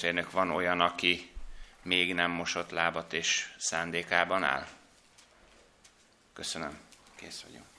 Testvérnök, 0.06 0.32
van 0.32 0.50
olyan, 0.50 0.80
aki 0.80 1.30
még 1.82 2.14
nem 2.14 2.30
mosott 2.30 2.70
lábat 2.70 3.12
és 3.12 3.54
szándékában 3.58 4.42
áll? 4.42 4.66
Köszönöm. 6.32 6.78
Kész 7.16 7.40
vagyok. 7.40 7.75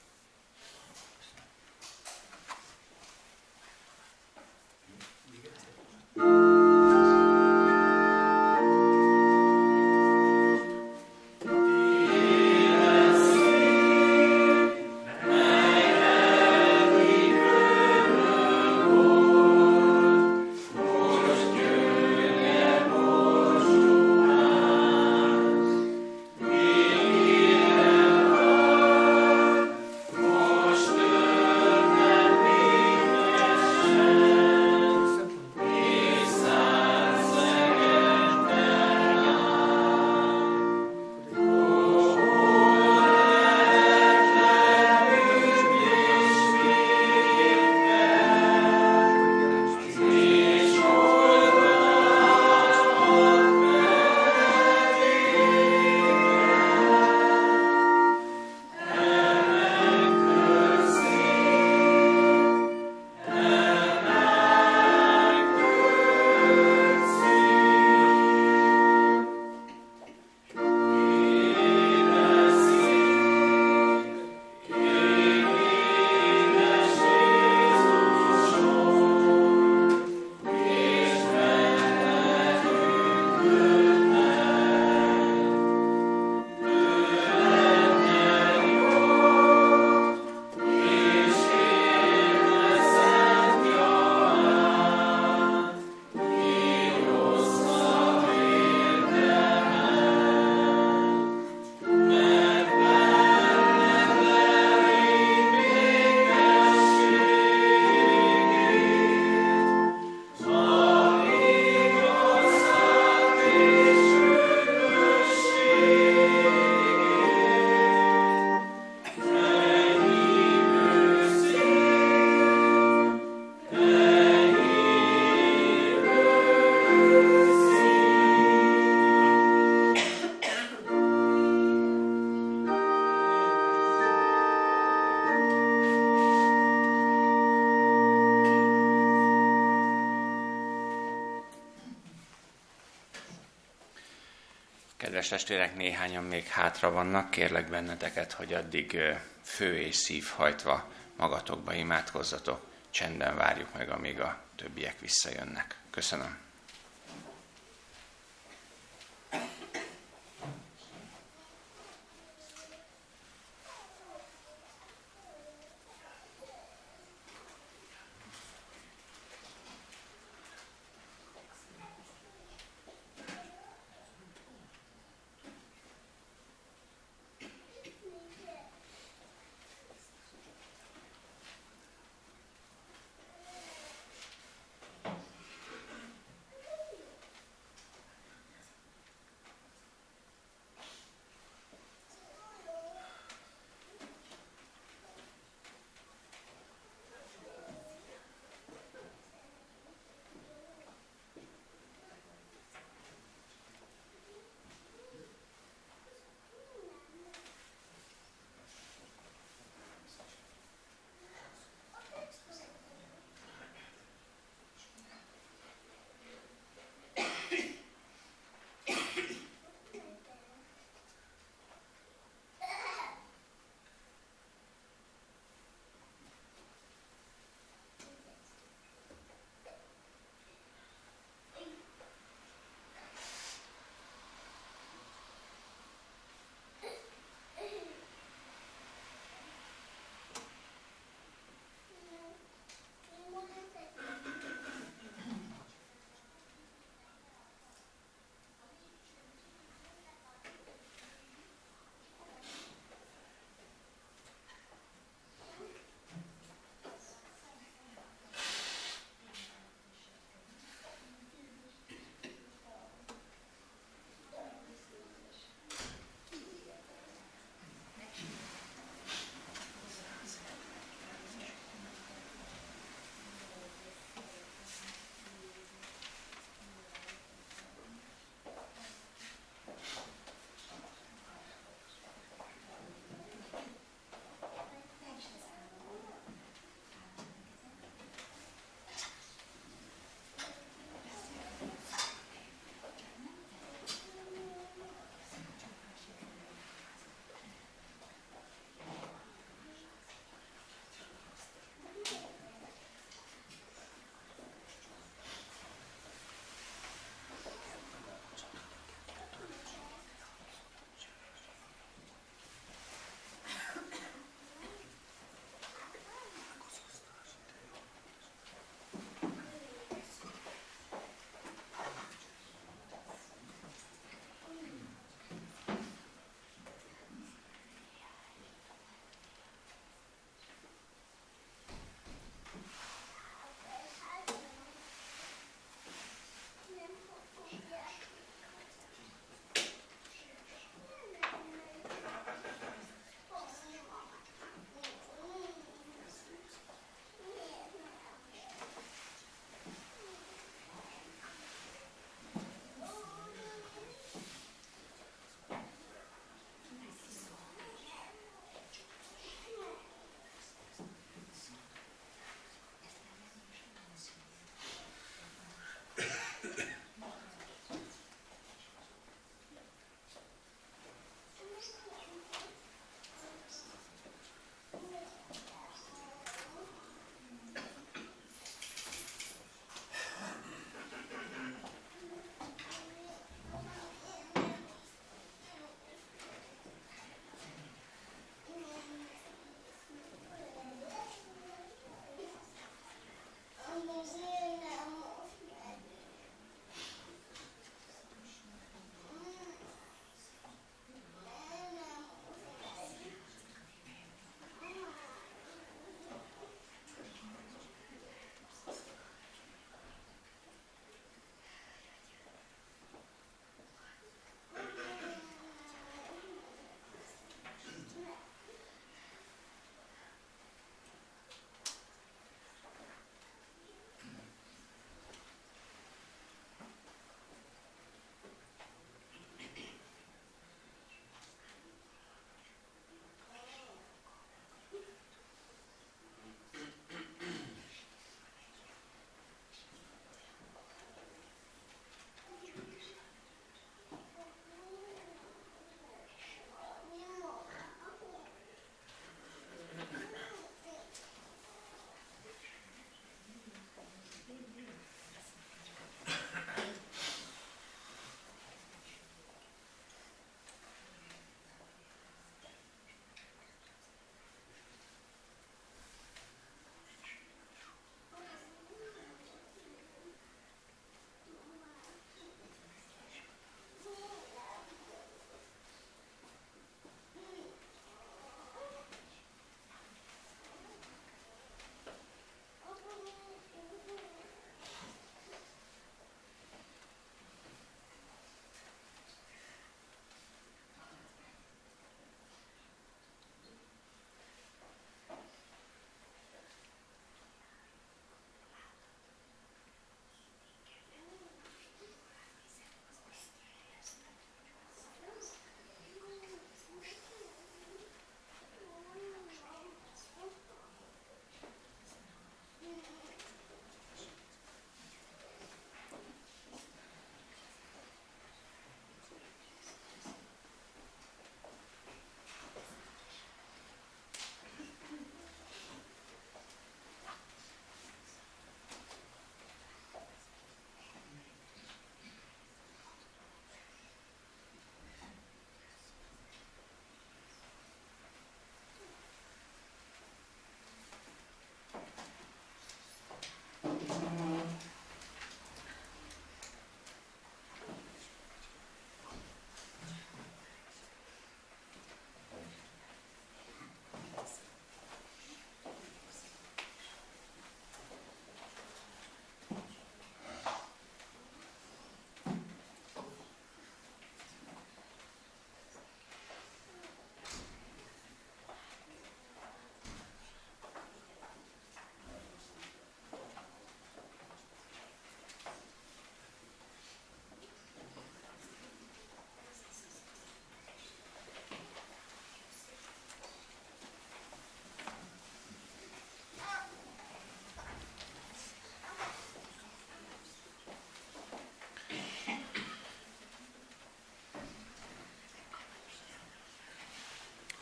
Kedves 145.27 145.45
testvérek, 145.45 145.75
néhányan 145.75 146.23
még 146.23 146.45
hátra 146.45 146.91
vannak, 146.91 147.29
kérlek 147.29 147.69
benneteket, 147.69 148.31
hogy 148.31 148.53
addig 148.53 148.99
fő 149.41 149.77
és 149.79 149.95
szív 149.95 150.27
hajtva 150.35 150.89
magatokba 151.17 151.73
imádkozzatok. 151.73 152.65
Csendben 152.89 153.35
várjuk 153.35 153.73
meg, 153.73 153.89
amíg 153.89 154.19
a 154.19 154.39
többiek 154.55 154.99
visszajönnek. 154.99 155.75
Köszönöm. 155.89 156.46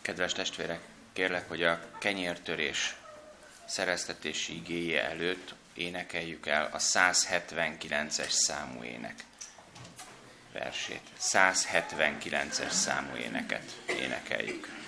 Kedves 0.05 0.33
testvérek, 0.33 0.79
kérlek, 1.13 1.47
hogy 1.47 1.63
a 1.63 1.79
kenyértörés 1.99 2.95
szereztetési 3.65 4.55
igéje 4.55 5.03
előtt 5.03 5.53
énekeljük 5.73 6.45
el 6.45 6.69
a 6.71 6.77
179-es 6.77 8.29
számú 8.29 8.83
ének 8.83 9.23
versét. 10.53 11.01
179-es 11.19 12.69
számú 12.69 13.15
éneket 13.15 13.81
énekeljük. 13.99 14.84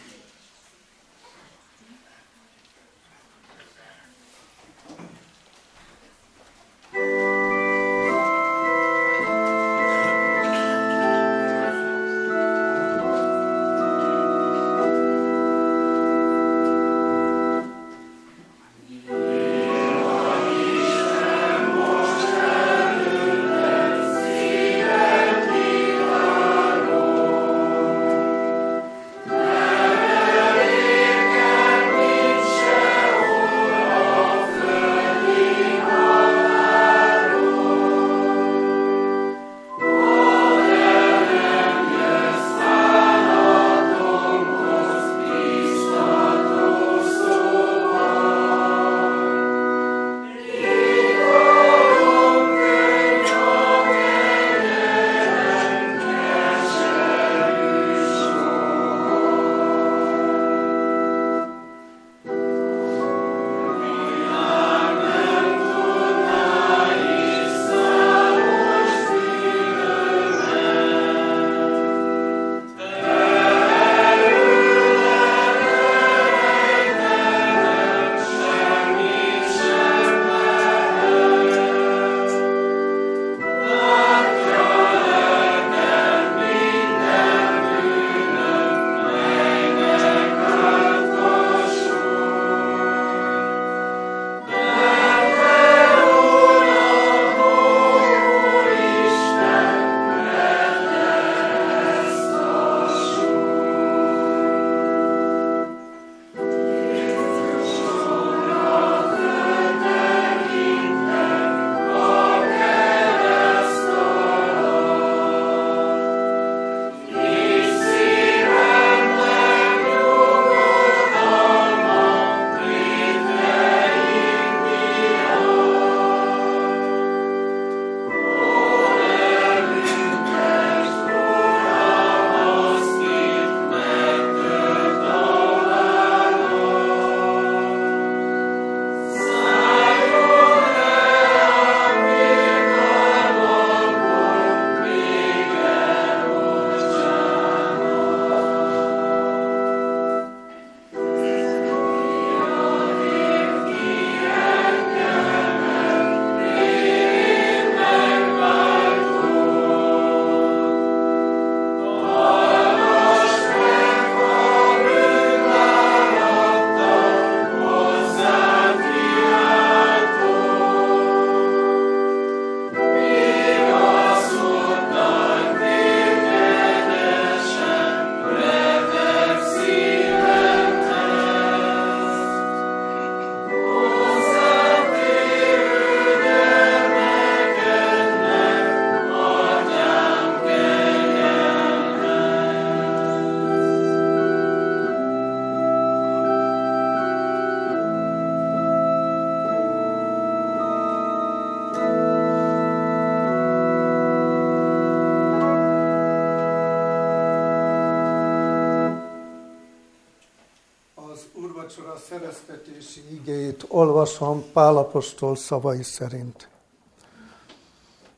Olvasom 213.67 214.43
Pálapostól 214.53 215.35
szavai 215.35 215.84
szerint. 215.84 216.49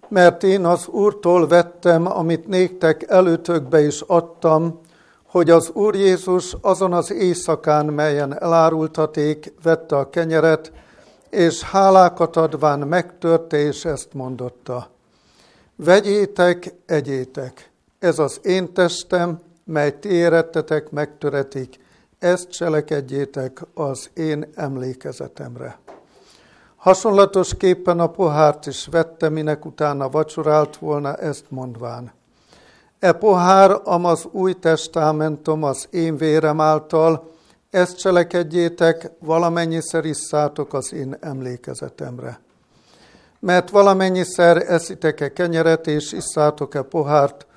Mert 0.08 0.44
én 0.44 0.66
az 0.66 0.88
Úrtól 0.88 1.48
vettem, 1.48 2.06
amit 2.06 2.48
néktek 2.48 3.06
előtökbe 3.08 3.82
is 3.82 4.02
adtam, 4.02 4.80
hogy 5.26 5.50
az 5.50 5.70
Úr 5.74 5.96
Jézus 5.96 6.56
azon 6.62 6.94
az 6.94 7.12
éjszakán, 7.12 7.86
melyen 7.86 8.42
elárultaték, 8.42 9.54
vette 9.64 9.96
a 9.96 10.10
kenyeret, 10.10 10.72
és 11.30 11.62
hálákat 11.62 12.36
adván 12.36 12.80
megtörte, 12.80 13.58
és 13.58 13.86
ezt 13.86 14.14
mondotta. 14.14 14.90
Vegyétek, 15.76 16.74
egyétek, 16.86 17.72
ez 18.00 18.20
az 18.20 18.40
én 18.44 18.74
testem, 18.74 19.40
mely 19.64 20.00
ti 20.00 20.10
érettetek, 20.10 20.90
megtöretik, 20.92 21.80
ezt 22.20 22.50
cselekedjétek 22.50 23.62
az 23.74 24.10
én 24.14 24.50
emlékezetemre. 24.56 25.80
Hasonlatosképpen 26.76 28.00
a 28.00 28.08
pohárt 28.08 28.66
is 28.66 28.88
vette, 28.92 29.30
minek 29.30 29.66
utána 29.66 30.10
vacsorált 30.10 30.78
volna, 30.78 31.16
ezt 31.16 31.46
mondván. 31.48 32.12
E 33.00 33.12
pohár, 33.12 33.82
amaz 33.84 34.28
új 34.32 34.54
testámentom 34.54 35.64
az 35.64 35.88
én 35.92 36.18
vérem 36.18 36.62
által, 36.62 37.32
ezt 37.70 37.98
cselekedjétek, 37.98 39.12
valamennyiszer 39.20 40.06
isszátok 40.06 40.74
az 40.74 40.94
én 40.94 41.18
emlékezetemre. 41.20 42.40
Mert 43.40 43.70
valamennyiszer 43.70 44.58
eszitek-e 44.58 45.34
kenyeret 45.34 45.88
és 45.88 46.12
isszátok-e 46.12 46.82
pohárt, 46.82 47.48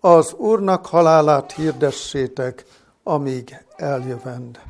az 0.00 0.32
Úrnak 0.32 0.86
halálát 0.86 1.52
hirdessétek, 1.52 2.64
amíg 3.08 3.64
eljövend. 3.76 4.60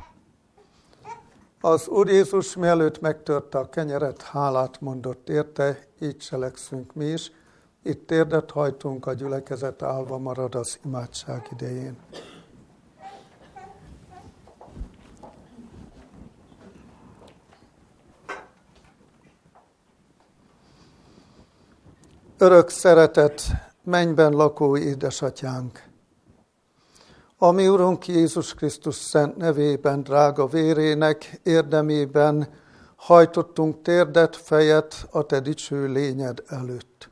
Az 1.61 1.87
Úr 1.87 2.07
Jézus 2.07 2.55
mielőtt 2.55 3.01
megtörte 3.01 3.57
a 3.57 3.69
kenyeret, 3.69 4.21
hálát 4.21 4.81
mondott 4.81 5.29
érte, 5.29 5.79
így 6.01 6.17
cselekszünk 6.17 6.93
mi 6.93 7.05
is. 7.05 7.31
Itt 7.83 8.07
térdet 8.07 8.51
hajtunk, 8.51 9.05
a 9.05 9.13
gyülekezet 9.13 9.81
állva 9.81 10.17
marad 10.17 10.55
az 10.55 10.79
imádság 10.85 11.47
idején. 11.51 11.97
Örök 22.37 22.69
szeretet, 22.69 23.41
mennyben 23.83 24.31
lakó 24.31 24.77
édesatyánk! 24.77 25.88
A 27.41 27.51
mi 27.51 27.67
Urunk 27.67 28.07
Jézus 28.07 28.53
Krisztus 28.53 28.95
szent 28.95 29.37
nevében, 29.37 30.03
drága 30.03 30.47
vérének 30.47 31.39
érdemében 31.43 32.49
hajtottunk 32.95 33.81
térdet, 33.81 34.35
fejet 34.35 35.07
a 35.11 35.23
Te 35.23 35.39
dicső 35.39 35.87
lényed 35.87 36.43
előtt. 36.47 37.09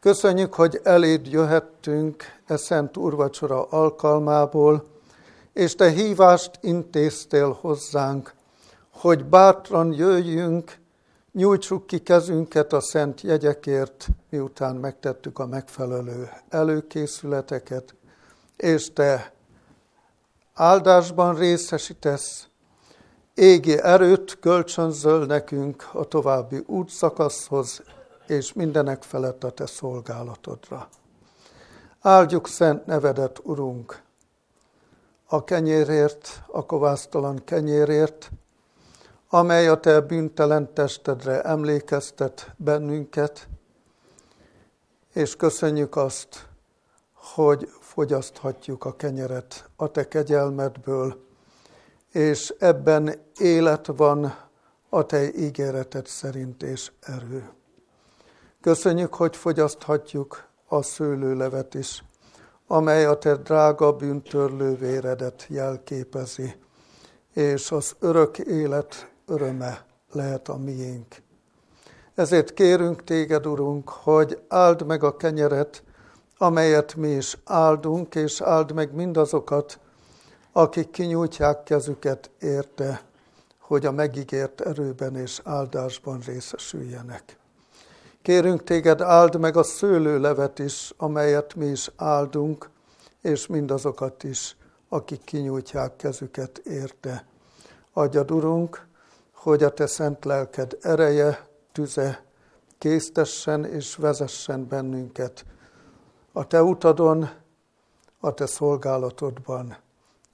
Köszönjük, 0.00 0.54
hogy 0.54 0.80
eléd 0.82 1.26
jöhettünk 1.26 2.22
e 2.46 2.56
szent 2.56 2.96
úrvacsora 2.96 3.64
alkalmából, 3.64 4.84
és 5.52 5.74
Te 5.74 5.90
hívást 5.90 6.58
intéztél 6.60 7.58
hozzánk, 7.60 8.34
hogy 8.90 9.24
bátran 9.24 9.92
jöjjünk, 9.92 10.78
nyújtsuk 11.32 11.86
ki 11.86 11.98
kezünket 11.98 12.72
a 12.72 12.80
szent 12.80 13.20
jegyekért, 13.20 14.08
miután 14.30 14.76
megtettük 14.76 15.38
a 15.38 15.46
megfelelő 15.46 16.30
előkészületeket, 16.48 17.94
és 18.60 18.92
Te 18.92 19.32
áldásban 20.54 21.34
részesítesz, 21.34 22.48
égi 23.34 23.78
erőt 23.78 24.38
kölcsönzöl 24.38 25.26
nekünk 25.26 25.88
a 25.92 26.04
további 26.04 26.62
útszakaszhoz, 26.66 27.82
és 28.26 28.52
mindenek 28.52 29.02
felett 29.02 29.44
a 29.44 29.50
Te 29.50 29.66
szolgálatodra. 29.66 30.88
Áldjuk 32.00 32.48
szent 32.48 32.86
nevedet, 32.86 33.40
Urunk, 33.42 34.02
a 35.26 35.44
kenyérért, 35.44 36.42
a 36.46 36.66
kovásztalan 36.66 37.44
kenyérért, 37.44 38.30
amely 39.28 39.68
a 39.68 39.80
Te 39.80 40.00
bűntelen 40.00 40.74
testedre 40.74 41.42
emlékeztet 41.42 42.54
bennünket, 42.56 43.48
és 45.12 45.36
köszönjük 45.36 45.96
azt, 45.96 46.48
hogy 47.12 47.68
fogyaszthatjuk 48.00 48.84
a 48.84 48.96
kenyeret 48.96 49.70
a 49.76 49.90
Te 49.90 50.08
kegyelmedből, 50.08 51.24
és 52.12 52.54
ebben 52.58 53.14
élet 53.38 53.86
van 53.86 54.34
a 54.88 55.06
Te 55.06 55.32
ígéreted 55.32 56.06
szerint 56.06 56.62
és 56.62 56.92
erő. 57.00 57.50
Köszönjük, 58.60 59.14
hogy 59.14 59.36
fogyaszthatjuk 59.36 60.44
a 60.68 60.82
szőlőlevet 60.82 61.74
is, 61.74 62.04
amely 62.66 63.04
a 63.04 63.18
Te 63.18 63.36
drága 63.36 63.92
bűntörlő 63.92 64.74
véredet 64.74 65.46
jelképezi, 65.48 66.54
és 67.34 67.70
az 67.70 67.96
örök 67.98 68.38
élet 68.38 69.10
öröme 69.26 69.86
lehet 70.12 70.48
a 70.48 70.56
miénk. 70.56 71.22
Ezért 72.14 72.54
kérünk 72.54 73.04
téged, 73.04 73.46
Urunk, 73.46 73.88
hogy 73.88 74.42
áld 74.48 74.86
meg 74.86 75.02
a 75.04 75.16
kenyeret, 75.16 75.82
amelyet 76.42 76.94
mi 76.94 77.08
is 77.08 77.36
áldunk, 77.44 78.14
és 78.14 78.40
áld 78.40 78.72
meg 78.72 78.94
mindazokat, 78.94 79.78
akik 80.52 80.90
kinyújtják 80.90 81.62
kezüket 81.62 82.30
érte, 82.40 83.02
hogy 83.58 83.86
a 83.86 83.90
megígért 83.90 84.60
erőben 84.60 85.16
és 85.16 85.40
áldásban 85.44 86.20
részesüljenek. 86.26 87.38
Kérünk 88.22 88.64
téged, 88.64 89.00
áld 89.00 89.38
meg 89.38 89.56
a 89.56 89.62
szőlőlevet 89.62 90.58
is, 90.58 90.92
amelyet 90.96 91.54
mi 91.54 91.66
is 91.66 91.90
áldunk, 91.96 92.70
és 93.22 93.46
mindazokat 93.46 94.24
is, 94.24 94.56
akik 94.88 95.24
kinyújtják 95.24 95.96
kezüket 95.96 96.58
érte. 96.58 97.26
Adjad, 97.92 98.30
Urunk, 98.30 98.86
hogy 99.32 99.62
a 99.62 99.70
te 99.70 99.86
szent 99.86 100.24
lelked 100.24 100.78
ereje, 100.80 101.46
tüze 101.72 102.24
késztessen 102.78 103.64
és 103.64 103.96
vezessen 103.96 104.68
bennünket 104.68 105.44
a 106.32 106.46
te 106.46 106.62
utadon, 106.62 107.28
a 108.20 108.34
te 108.34 108.46
szolgálatodban, 108.46 109.76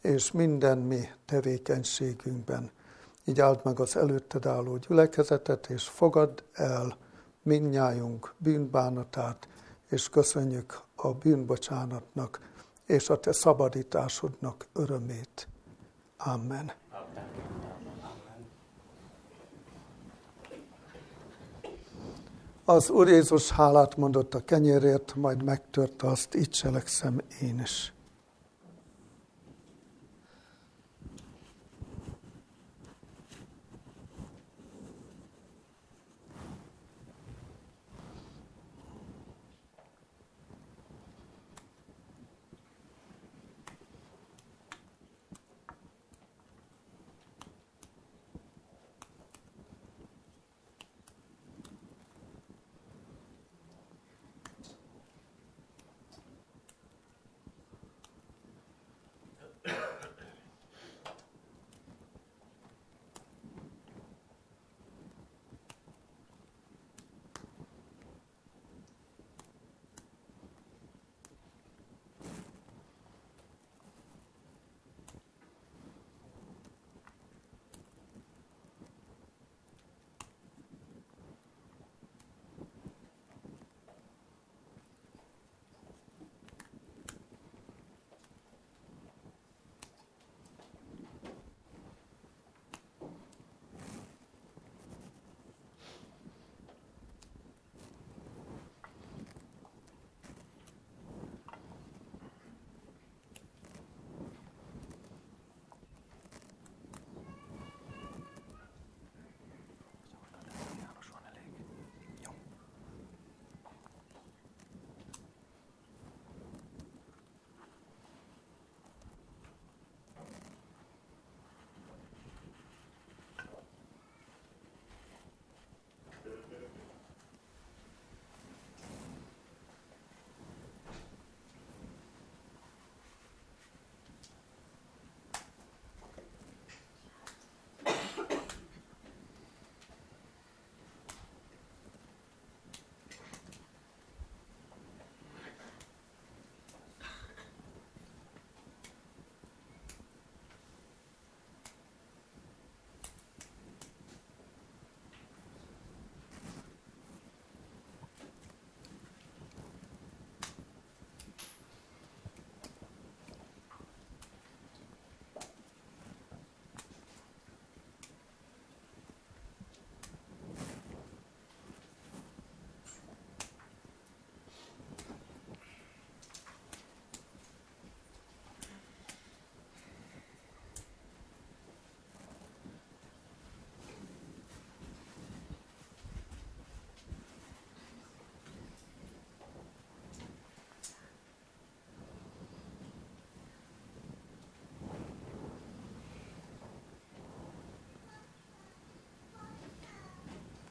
és 0.01 0.33
minden 0.33 0.79
mi 0.79 1.09
tevékenységünkben. 1.25 2.71
Így 3.25 3.41
áld 3.41 3.61
meg 3.65 3.81
az 3.81 3.97
előtted 3.97 4.47
álló 4.47 4.77
gyülekezetet, 4.77 5.67
és 5.67 5.89
fogadd 5.89 6.43
el 6.53 6.97
mindnyájunk 7.43 8.35
bűnbánatát, 8.39 9.49
és 9.89 10.09
köszönjük 10.09 10.81
a 10.95 11.13
bűnbocsánatnak 11.13 12.41
és 12.87 13.11
a 13.11 13.21
te 13.21 13.33
szabadításodnak 13.33 14.67
örömét. 14.73 15.49
Amen. 16.17 16.73
Az 22.69 22.91
Úr 22.91 23.09
Jézus 23.09 23.51
hálát 23.51 23.97
mondott 23.97 24.35
a 24.35 24.45
kenyérért, 24.45 25.15
majd 25.15 25.43
megtörte 25.43 26.07
azt, 26.07 26.35
így 26.35 26.49
cselekszem 26.49 27.21
én 27.41 27.61
is. 27.63 27.96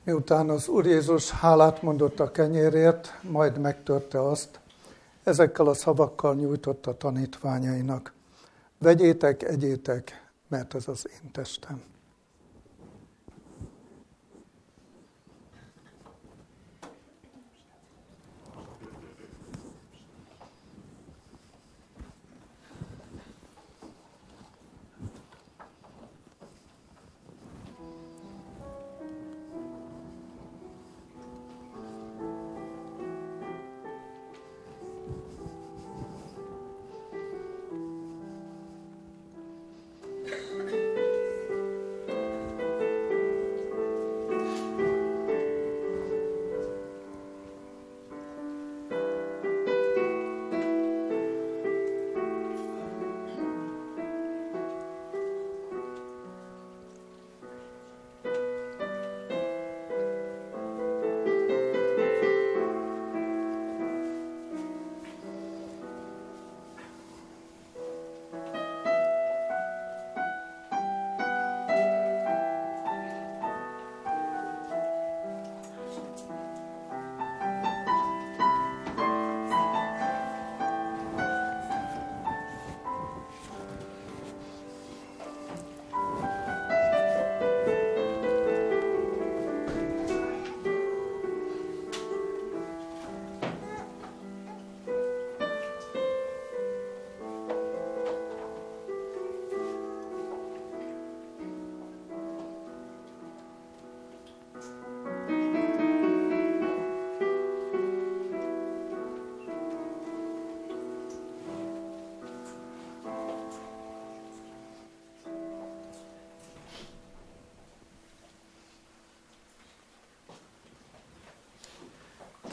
Miután 0.05 0.49
az 0.49 0.67
Úr 0.67 0.85
Jézus 0.85 1.29
hálát 1.29 1.81
mondott 1.81 2.19
a 2.19 2.31
kenyérért, 2.31 3.19
majd 3.21 3.57
megtörte 3.57 4.21
azt, 4.21 4.59
ezekkel 5.23 5.67
a 5.67 5.73
szavakkal 5.73 6.35
nyújtott 6.35 6.85
a 6.85 6.97
tanítványainak. 6.97 8.13
Vegyétek, 8.77 9.43
egyétek, 9.43 10.29
mert 10.47 10.75
ez 10.75 10.87
az 10.87 11.07
én 11.09 11.31
testem. 11.31 11.94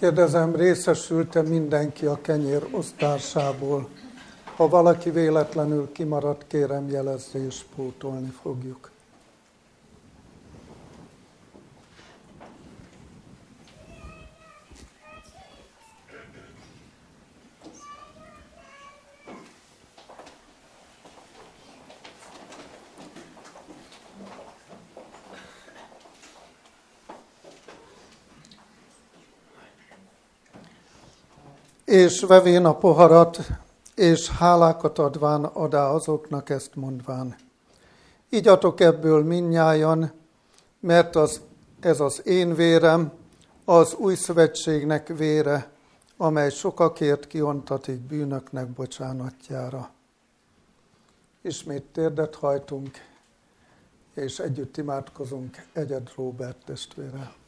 Kérdezem, 0.02 0.56
részesült-e 0.56 1.42
mindenki 1.42 2.06
a 2.06 2.20
kenyér 2.20 2.66
osztásából? 2.70 3.88
Ha 4.56 4.68
valaki 4.68 5.10
véletlenül 5.10 5.92
kimaradt, 5.92 6.46
kérem 6.46 6.88
jelezze 6.88 7.46
és 7.46 7.64
pótolni 7.76 8.32
fogjuk. 8.42 8.91
És 31.92 32.20
vevén 32.20 32.64
a 32.64 32.76
poharat, 32.76 33.38
és 33.94 34.30
hálákat 34.30 34.98
adván 34.98 35.44
adá 35.44 35.88
azoknak 35.88 36.50
ezt 36.50 36.74
mondván. 36.74 37.36
Igyatok 38.28 38.80
ebből 38.80 39.24
minnyájan, 39.24 40.12
mert 40.80 41.16
az, 41.16 41.40
ez 41.80 42.00
az 42.00 42.26
én 42.26 42.54
vérem, 42.54 43.12
az 43.64 43.94
új 43.94 44.14
szövetségnek 44.14 45.08
vére, 45.08 45.70
amely 46.16 46.50
sokakért 46.50 47.26
kiontatik 47.26 48.00
bűnöknek 48.00 48.68
bocsánatjára. 48.68 49.90
Ismét 51.42 51.84
térdet 51.92 52.34
hajtunk, 52.34 52.90
és 54.14 54.38
együtt 54.38 54.76
imádkozunk 54.76 55.66
Egyed 55.72 56.10
Róbert 56.16 56.64
testvérrel. 56.64 57.41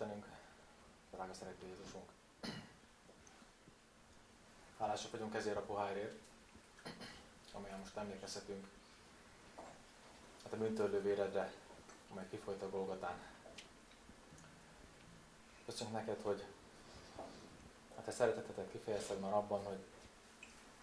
Istenünk, 0.00 0.26
drága 1.10 1.34
szerető 1.34 1.66
Jézusunk. 1.66 2.10
Hálásak 4.78 5.10
vagyunk 5.10 5.34
ezért 5.34 5.56
a 5.56 5.62
pohárért, 5.62 6.18
amelyen 7.52 7.78
most 7.78 7.96
emlékezhetünk. 7.96 8.66
Hát 10.44 10.52
a 10.52 10.56
bűntörlő 10.56 11.02
véredre, 11.02 11.52
amely 12.10 12.28
kifolyt 12.30 12.62
a 12.62 12.70
Golgotán. 12.70 13.18
Köszönjük 15.64 15.96
neked, 15.96 16.22
hogy 16.22 16.44
hát 17.96 18.04
te 18.04 18.10
szeretetetet 18.10 18.70
kifejezted 18.70 19.20
már 19.20 19.32
abban, 19.32 19.64
hogy 19.64 19.84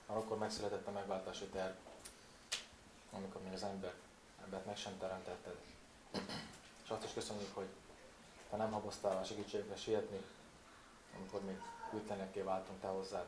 már 0.06 0.18
akkor 0.18 0.38
megszületett 0.38 0.88
a 0.88 0.91
megváltási 0.91 1.45
terv, 1.45 1.76
amikor 3.11 3.41
még 3.41 3.53
az 3.53 3.64
ember, 3.64 3.94
embert 4.44 4.65
meg 4.65 4.77
sem 4.77 4.98
teremtetted. 4.98 5.56
És 6.84 6.89
azt 6.89 7.03
is 7.03 7.14
köszönjük, 7.14 7.56
hogy 7.56 7.68
te 8.49 8.57
nem 8.57 8.72
haboztál 8.72 9.18
a 9.18 9.24
segítségbe 9.24 9.76
sietni, 9.76 10.22
amikor 11.18 11.41
még 11.41 11.61
hűtlenekké 11.91 12.41
váltunk 12.41 12.82
te 12.82 12.88
hozzád. 12.88 13.26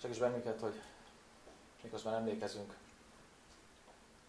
Segíts 0.00 0.18
bennünket, 0.18 0.60
hogy 0.60 0.80
miközben 1.82 2.14
emlékezünk 2.14 2.76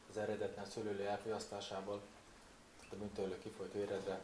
az 0.09 0.17
eredetlen 0.17 0.65
szülőlé 0.65 1.05
elfolyasztásából, 1.05 2.01
a 2.91 2.95
bűntőlő 2.95 3.39
kifolyt 3.39 3.73
véredre, 3.73 4.21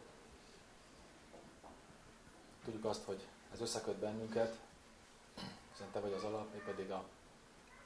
tudjuk 2.64 2.86
azt, 2.86 3.04
hogy 3.04 3.28
ez 3.54 3.62
összeköt 3.62 3.96
bennünket, 3.96 4.58
hiszen 5.72 5.92
te 5.92 6.00
vagy 6.00 6.14
az 6.14 6.24
alap, 6.24 6.54
mi 6.54 6.60
pedig 6.66 6.92
a 6.92 7.04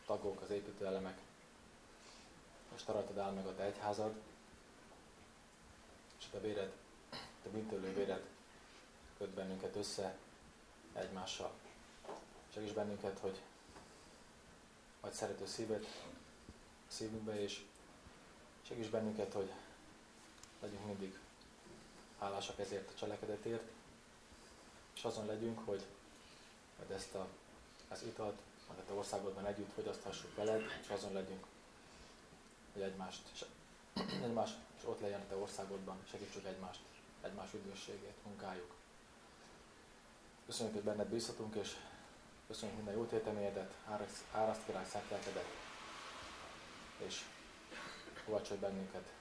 tagok, 0.06 0.42
az 0.42 0.50
építőelemek, 0.50 1.18
és 2.76 2.84
te 2.84 3.22
áll 3.22 3.32
meg 3.32 3.46
a 3.46 3.56
te 3.56 3.64
egyházad, 3.64 4.14
és 6.28 6.34
a 6.34 6.42
véred, 6.42 6.72
a 7.46 7.50
bűntőlő 7.52 7.94
véred 7.94 8.24
köt 9.18 9.30
bennünket 9.30 9.76
össze 9.76 10.18
egymással. 10.94 11.52
Segíts 12.54 12.74
bennünket, 12.74 13.20
hogy 13.20 13.42
adj 15.00 15.16
szerető 15.16 15.46
szívet 15.46 15.86
a 16.88 16.92
szívünkbe, 16.92 17.42
és 17.42 17.66
segíts 18.62 18.90
bennünket, 18.90 19.34
hogy 19.34 19.52
legyünk 20.62 20.86
mindig 20.86 21.20
hálásak 22.20 22.60
ezért 22.60 22.90
a 22.90 22.96
cselekedetért, 23.00 23.72
és 24.96 25.04
azon 25.04 25.26
legyünk, 25.26 25.60
hogy 25.66 25.84
ezt 26.94 27.16
a, 27.16 27.28
az 27.88 28.04
italt, 28.04 28.40
majd 28.68 28.80
a 28.80 28.84
te 28.88 28.94
országodban 28.94 29.46
együtt 29.46 29.74
fogyaszthassuk 29.74 30.36
veled, 30.36 30.62
és 30.82 30.90
azon 30.90 31.14
legyünk, 31.14 31.46
hogy 32.74 32.82
egymást, 32.82 33.22
egymás 34.24 34.52
és 34.78 34.84
ott 34.86 35.02
legyen 35.02 35.22
a 35.22 35.28
te 35.30 35.36
országodban, 35.36 35.98
segítsük 36.10 36.46
egymást, 36.46 36.80
egymás 37.22 37.54
üdvösségét, 37.54 38.16
munkájuk. 38.26 38.76
Köszönjük, 40.46 40.76
hogy 40.76 40.84
benned 40.84 41.08
bízhatunk, 41.08 41.56
és 41.56 41.76
köszönjük 42.48 42.78
minden 42.78 42.96
jó 42.96 43.06
téteményedet, 43.06 43.74
áraszt 44.32 44.66
király 44.66 44.86
szent 44.86 45.10
lelkedet, 45.10 45.46
és 46.98 47.22
kovácsolj 48.26 48.60
bennünket 48.60 49.12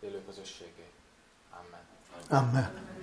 élő 0.00 0.24
közösségé. 0.24 0.90
Amen. 1.50 1.86
Amen. 2.28 2.98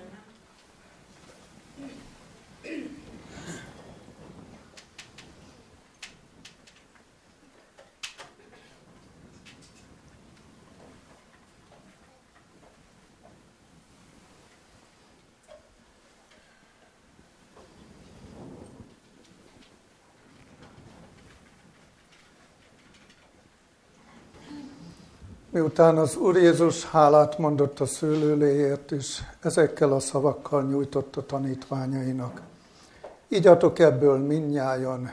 Miután 25.58 25.98
az 25.98 26.16
Úr 26.16 26.36
Jézus 26.36 26.86
hálát 26.86 27.38
mondott 27.38 27.80
a 27.80 27.86
szőlőléért 27.86 28.92
is, 28.92 29.24
ezekkel 29.42 29.92
a 29.92 30.00
szavakkal 30.00 30.64
nyújtott 30.64 31.16
a 31.16 31.26
tanítványainak. 31.26 32.42
Igyatok 33.28 33.80
ebből 33.80 34.18
minnyájon, 34.18 35.10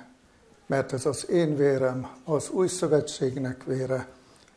mert 0.66 0.92
ez 0.92 1.06
az 1.06 1.30
én 1.30 1.56
vérem, 1.56 2.08
az 2.24 2.50
új 2.50 2.68
szövetségnek 2.68 3.64
vére, 3.64 4.08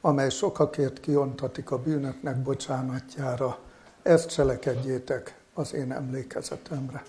amely 0.01 0.29
sokakért 0.29 0.99
kiontatik 0.99 1.71
a 1.71 1.77
bűnöknek 1.77 2.37
bocsánatjára. 2.41 3.57
Ezt 4.01 4.29
cselekedjétek 4.29 5.39
az 5.53 5.73
én 5.73 5.91
emlékezetemre. 5.91 7.03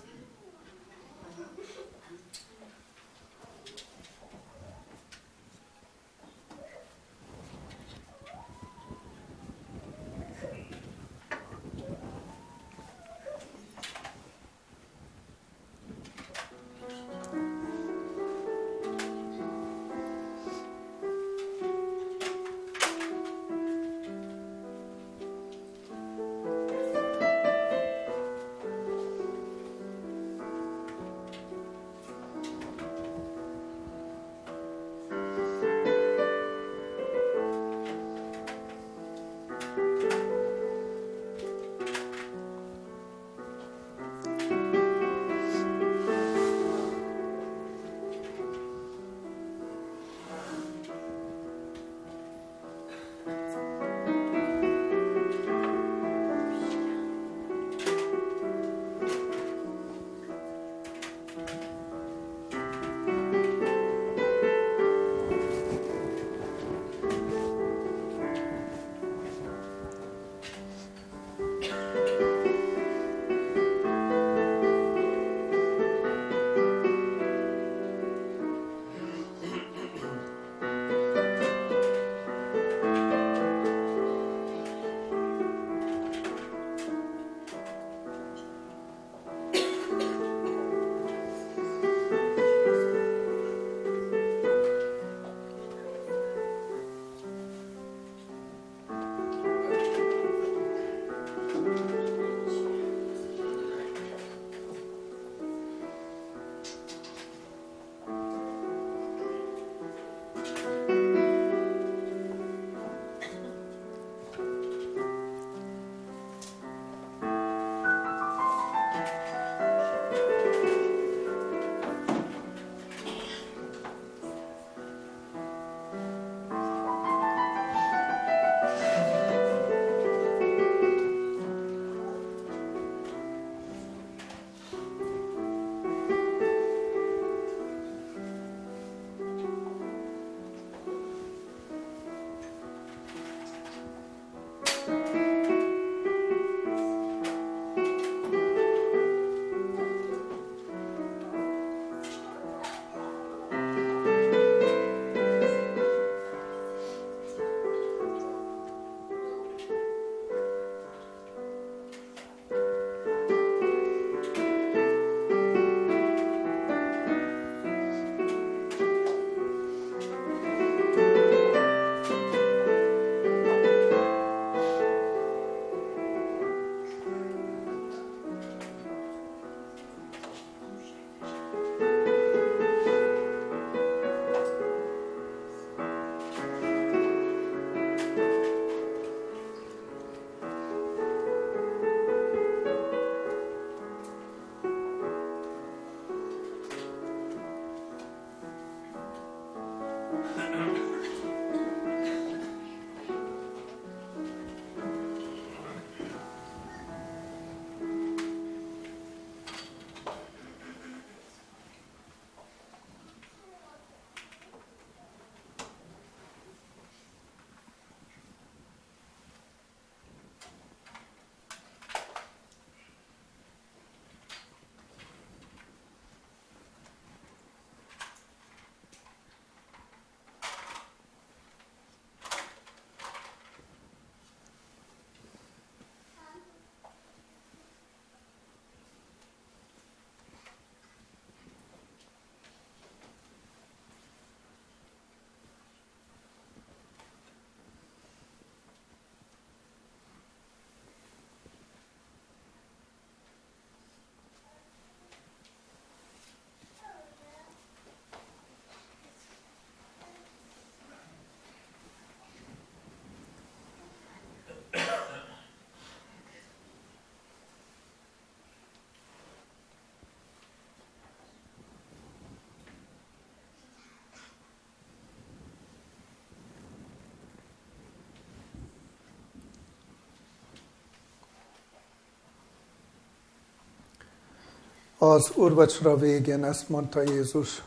Az 285.01 285.31
urvacsra 285.35 285.97
végén 285.97 286.43
ezt 286.43 286.69
mondta 286.69 287.01
Jézus. 287.01 287.63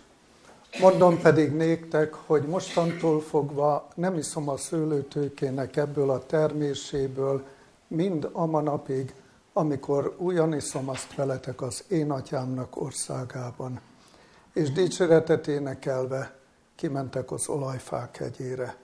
Mondom 0.80 1.20
pedig 1.20 1.52
néktek, 1.52 2.14
hogy 2.14 2.42
mostantól 2.42 3.20
fogva 3.20 3.88
nem 3.94 4.16
iszom 4.16 4.48
a 4.48 4.56
szőlőtőkének 4.56 5.76
ebből 5.76 6.10
a 6.10 6.26
terméséből, 6.26 7.44
mind 7.88 8.28
a 8.32 8.46
manapig, 8.46 9.14
amikor 9.52 10.14
újan 10.18 10.54
iszom 10.54 10.88
azt 10.88 11.14
veletek 11.14 11.62
az 11.62 11.84
én 11.88 12.10
atyámnak 12.10 12.80
országában. 12.80 13.80
És 14.52 14.72
dicséretet 14.72 15.46
énekelve 15.46 16.34
kimentek 16.74 17.30
az 17.30 17.48
olajfák 17.48 18.16
hegyére. 18.16 18.76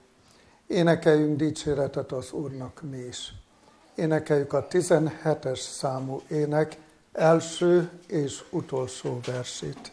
Énekeljünk 0.67 1.37
dicséretet 1.37 2.11
az 2.11 2.31
Úrnak 2.31 2.81
mi 2.89 2.97
is. 2.97 3.33
Énekeljük 3.95 4.53
a 4.53 4.67
17-es 4.67 5.59
számú 5.59 6.21
ének 6.27 6.77
első 7.11 7.89
és 8.07 8.43
utolsó 8.49 9.19
versét. 9.25 9.91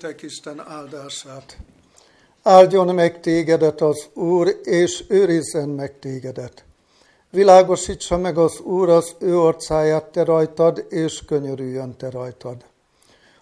Vegyétek 0.00 0.22
Isten 0.22 0.60
áldását. 0.68 1.56
Áldjon 2.42 2.94
meg 2.94 3.20
tégedet 3.20 3.80
az 3.80 4.08
Úr, 4.14 4.60
és 4.62 5.04
őrizzen 5.08 5.68
meg 5.68 5.98
tégedet. 5.98 6.64
Világosítsa 7.30 8.16
meg 8.16 8.38
az 8.38 8.60
Úr 8.60 8.88
az 8.88 9.14
ő 9.18 9.38
orcáját 9.38 10.04
te 10.04 10.24
rajtad, 10.24 10.86
és 10.88 11.24
könyörüljön 11.24 11.96
te 11.96 12.10
rajtad. 12.10 12.64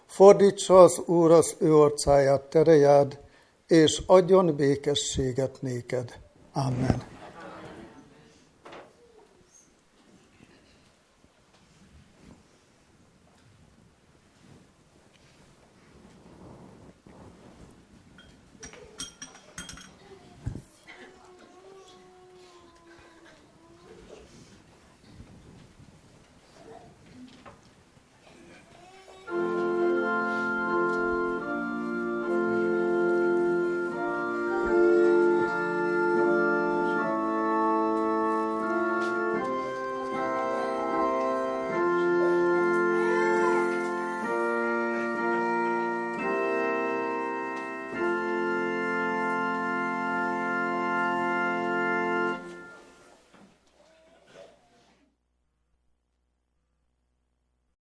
Fordítsa 0.05 0.81
az 0.81 1.01
Úr 1.05 1.31
az 1.31 1.55
ő 1.59 1.75
orcáját 1.75 2.41
te 2.41 2.63
rejád, 2.63 3.19
és 3.67 4.01
adjon 4.05 4.55
békességet 4.55 5.61
néked. 5.61 6.19
Amen. 6.53 7.08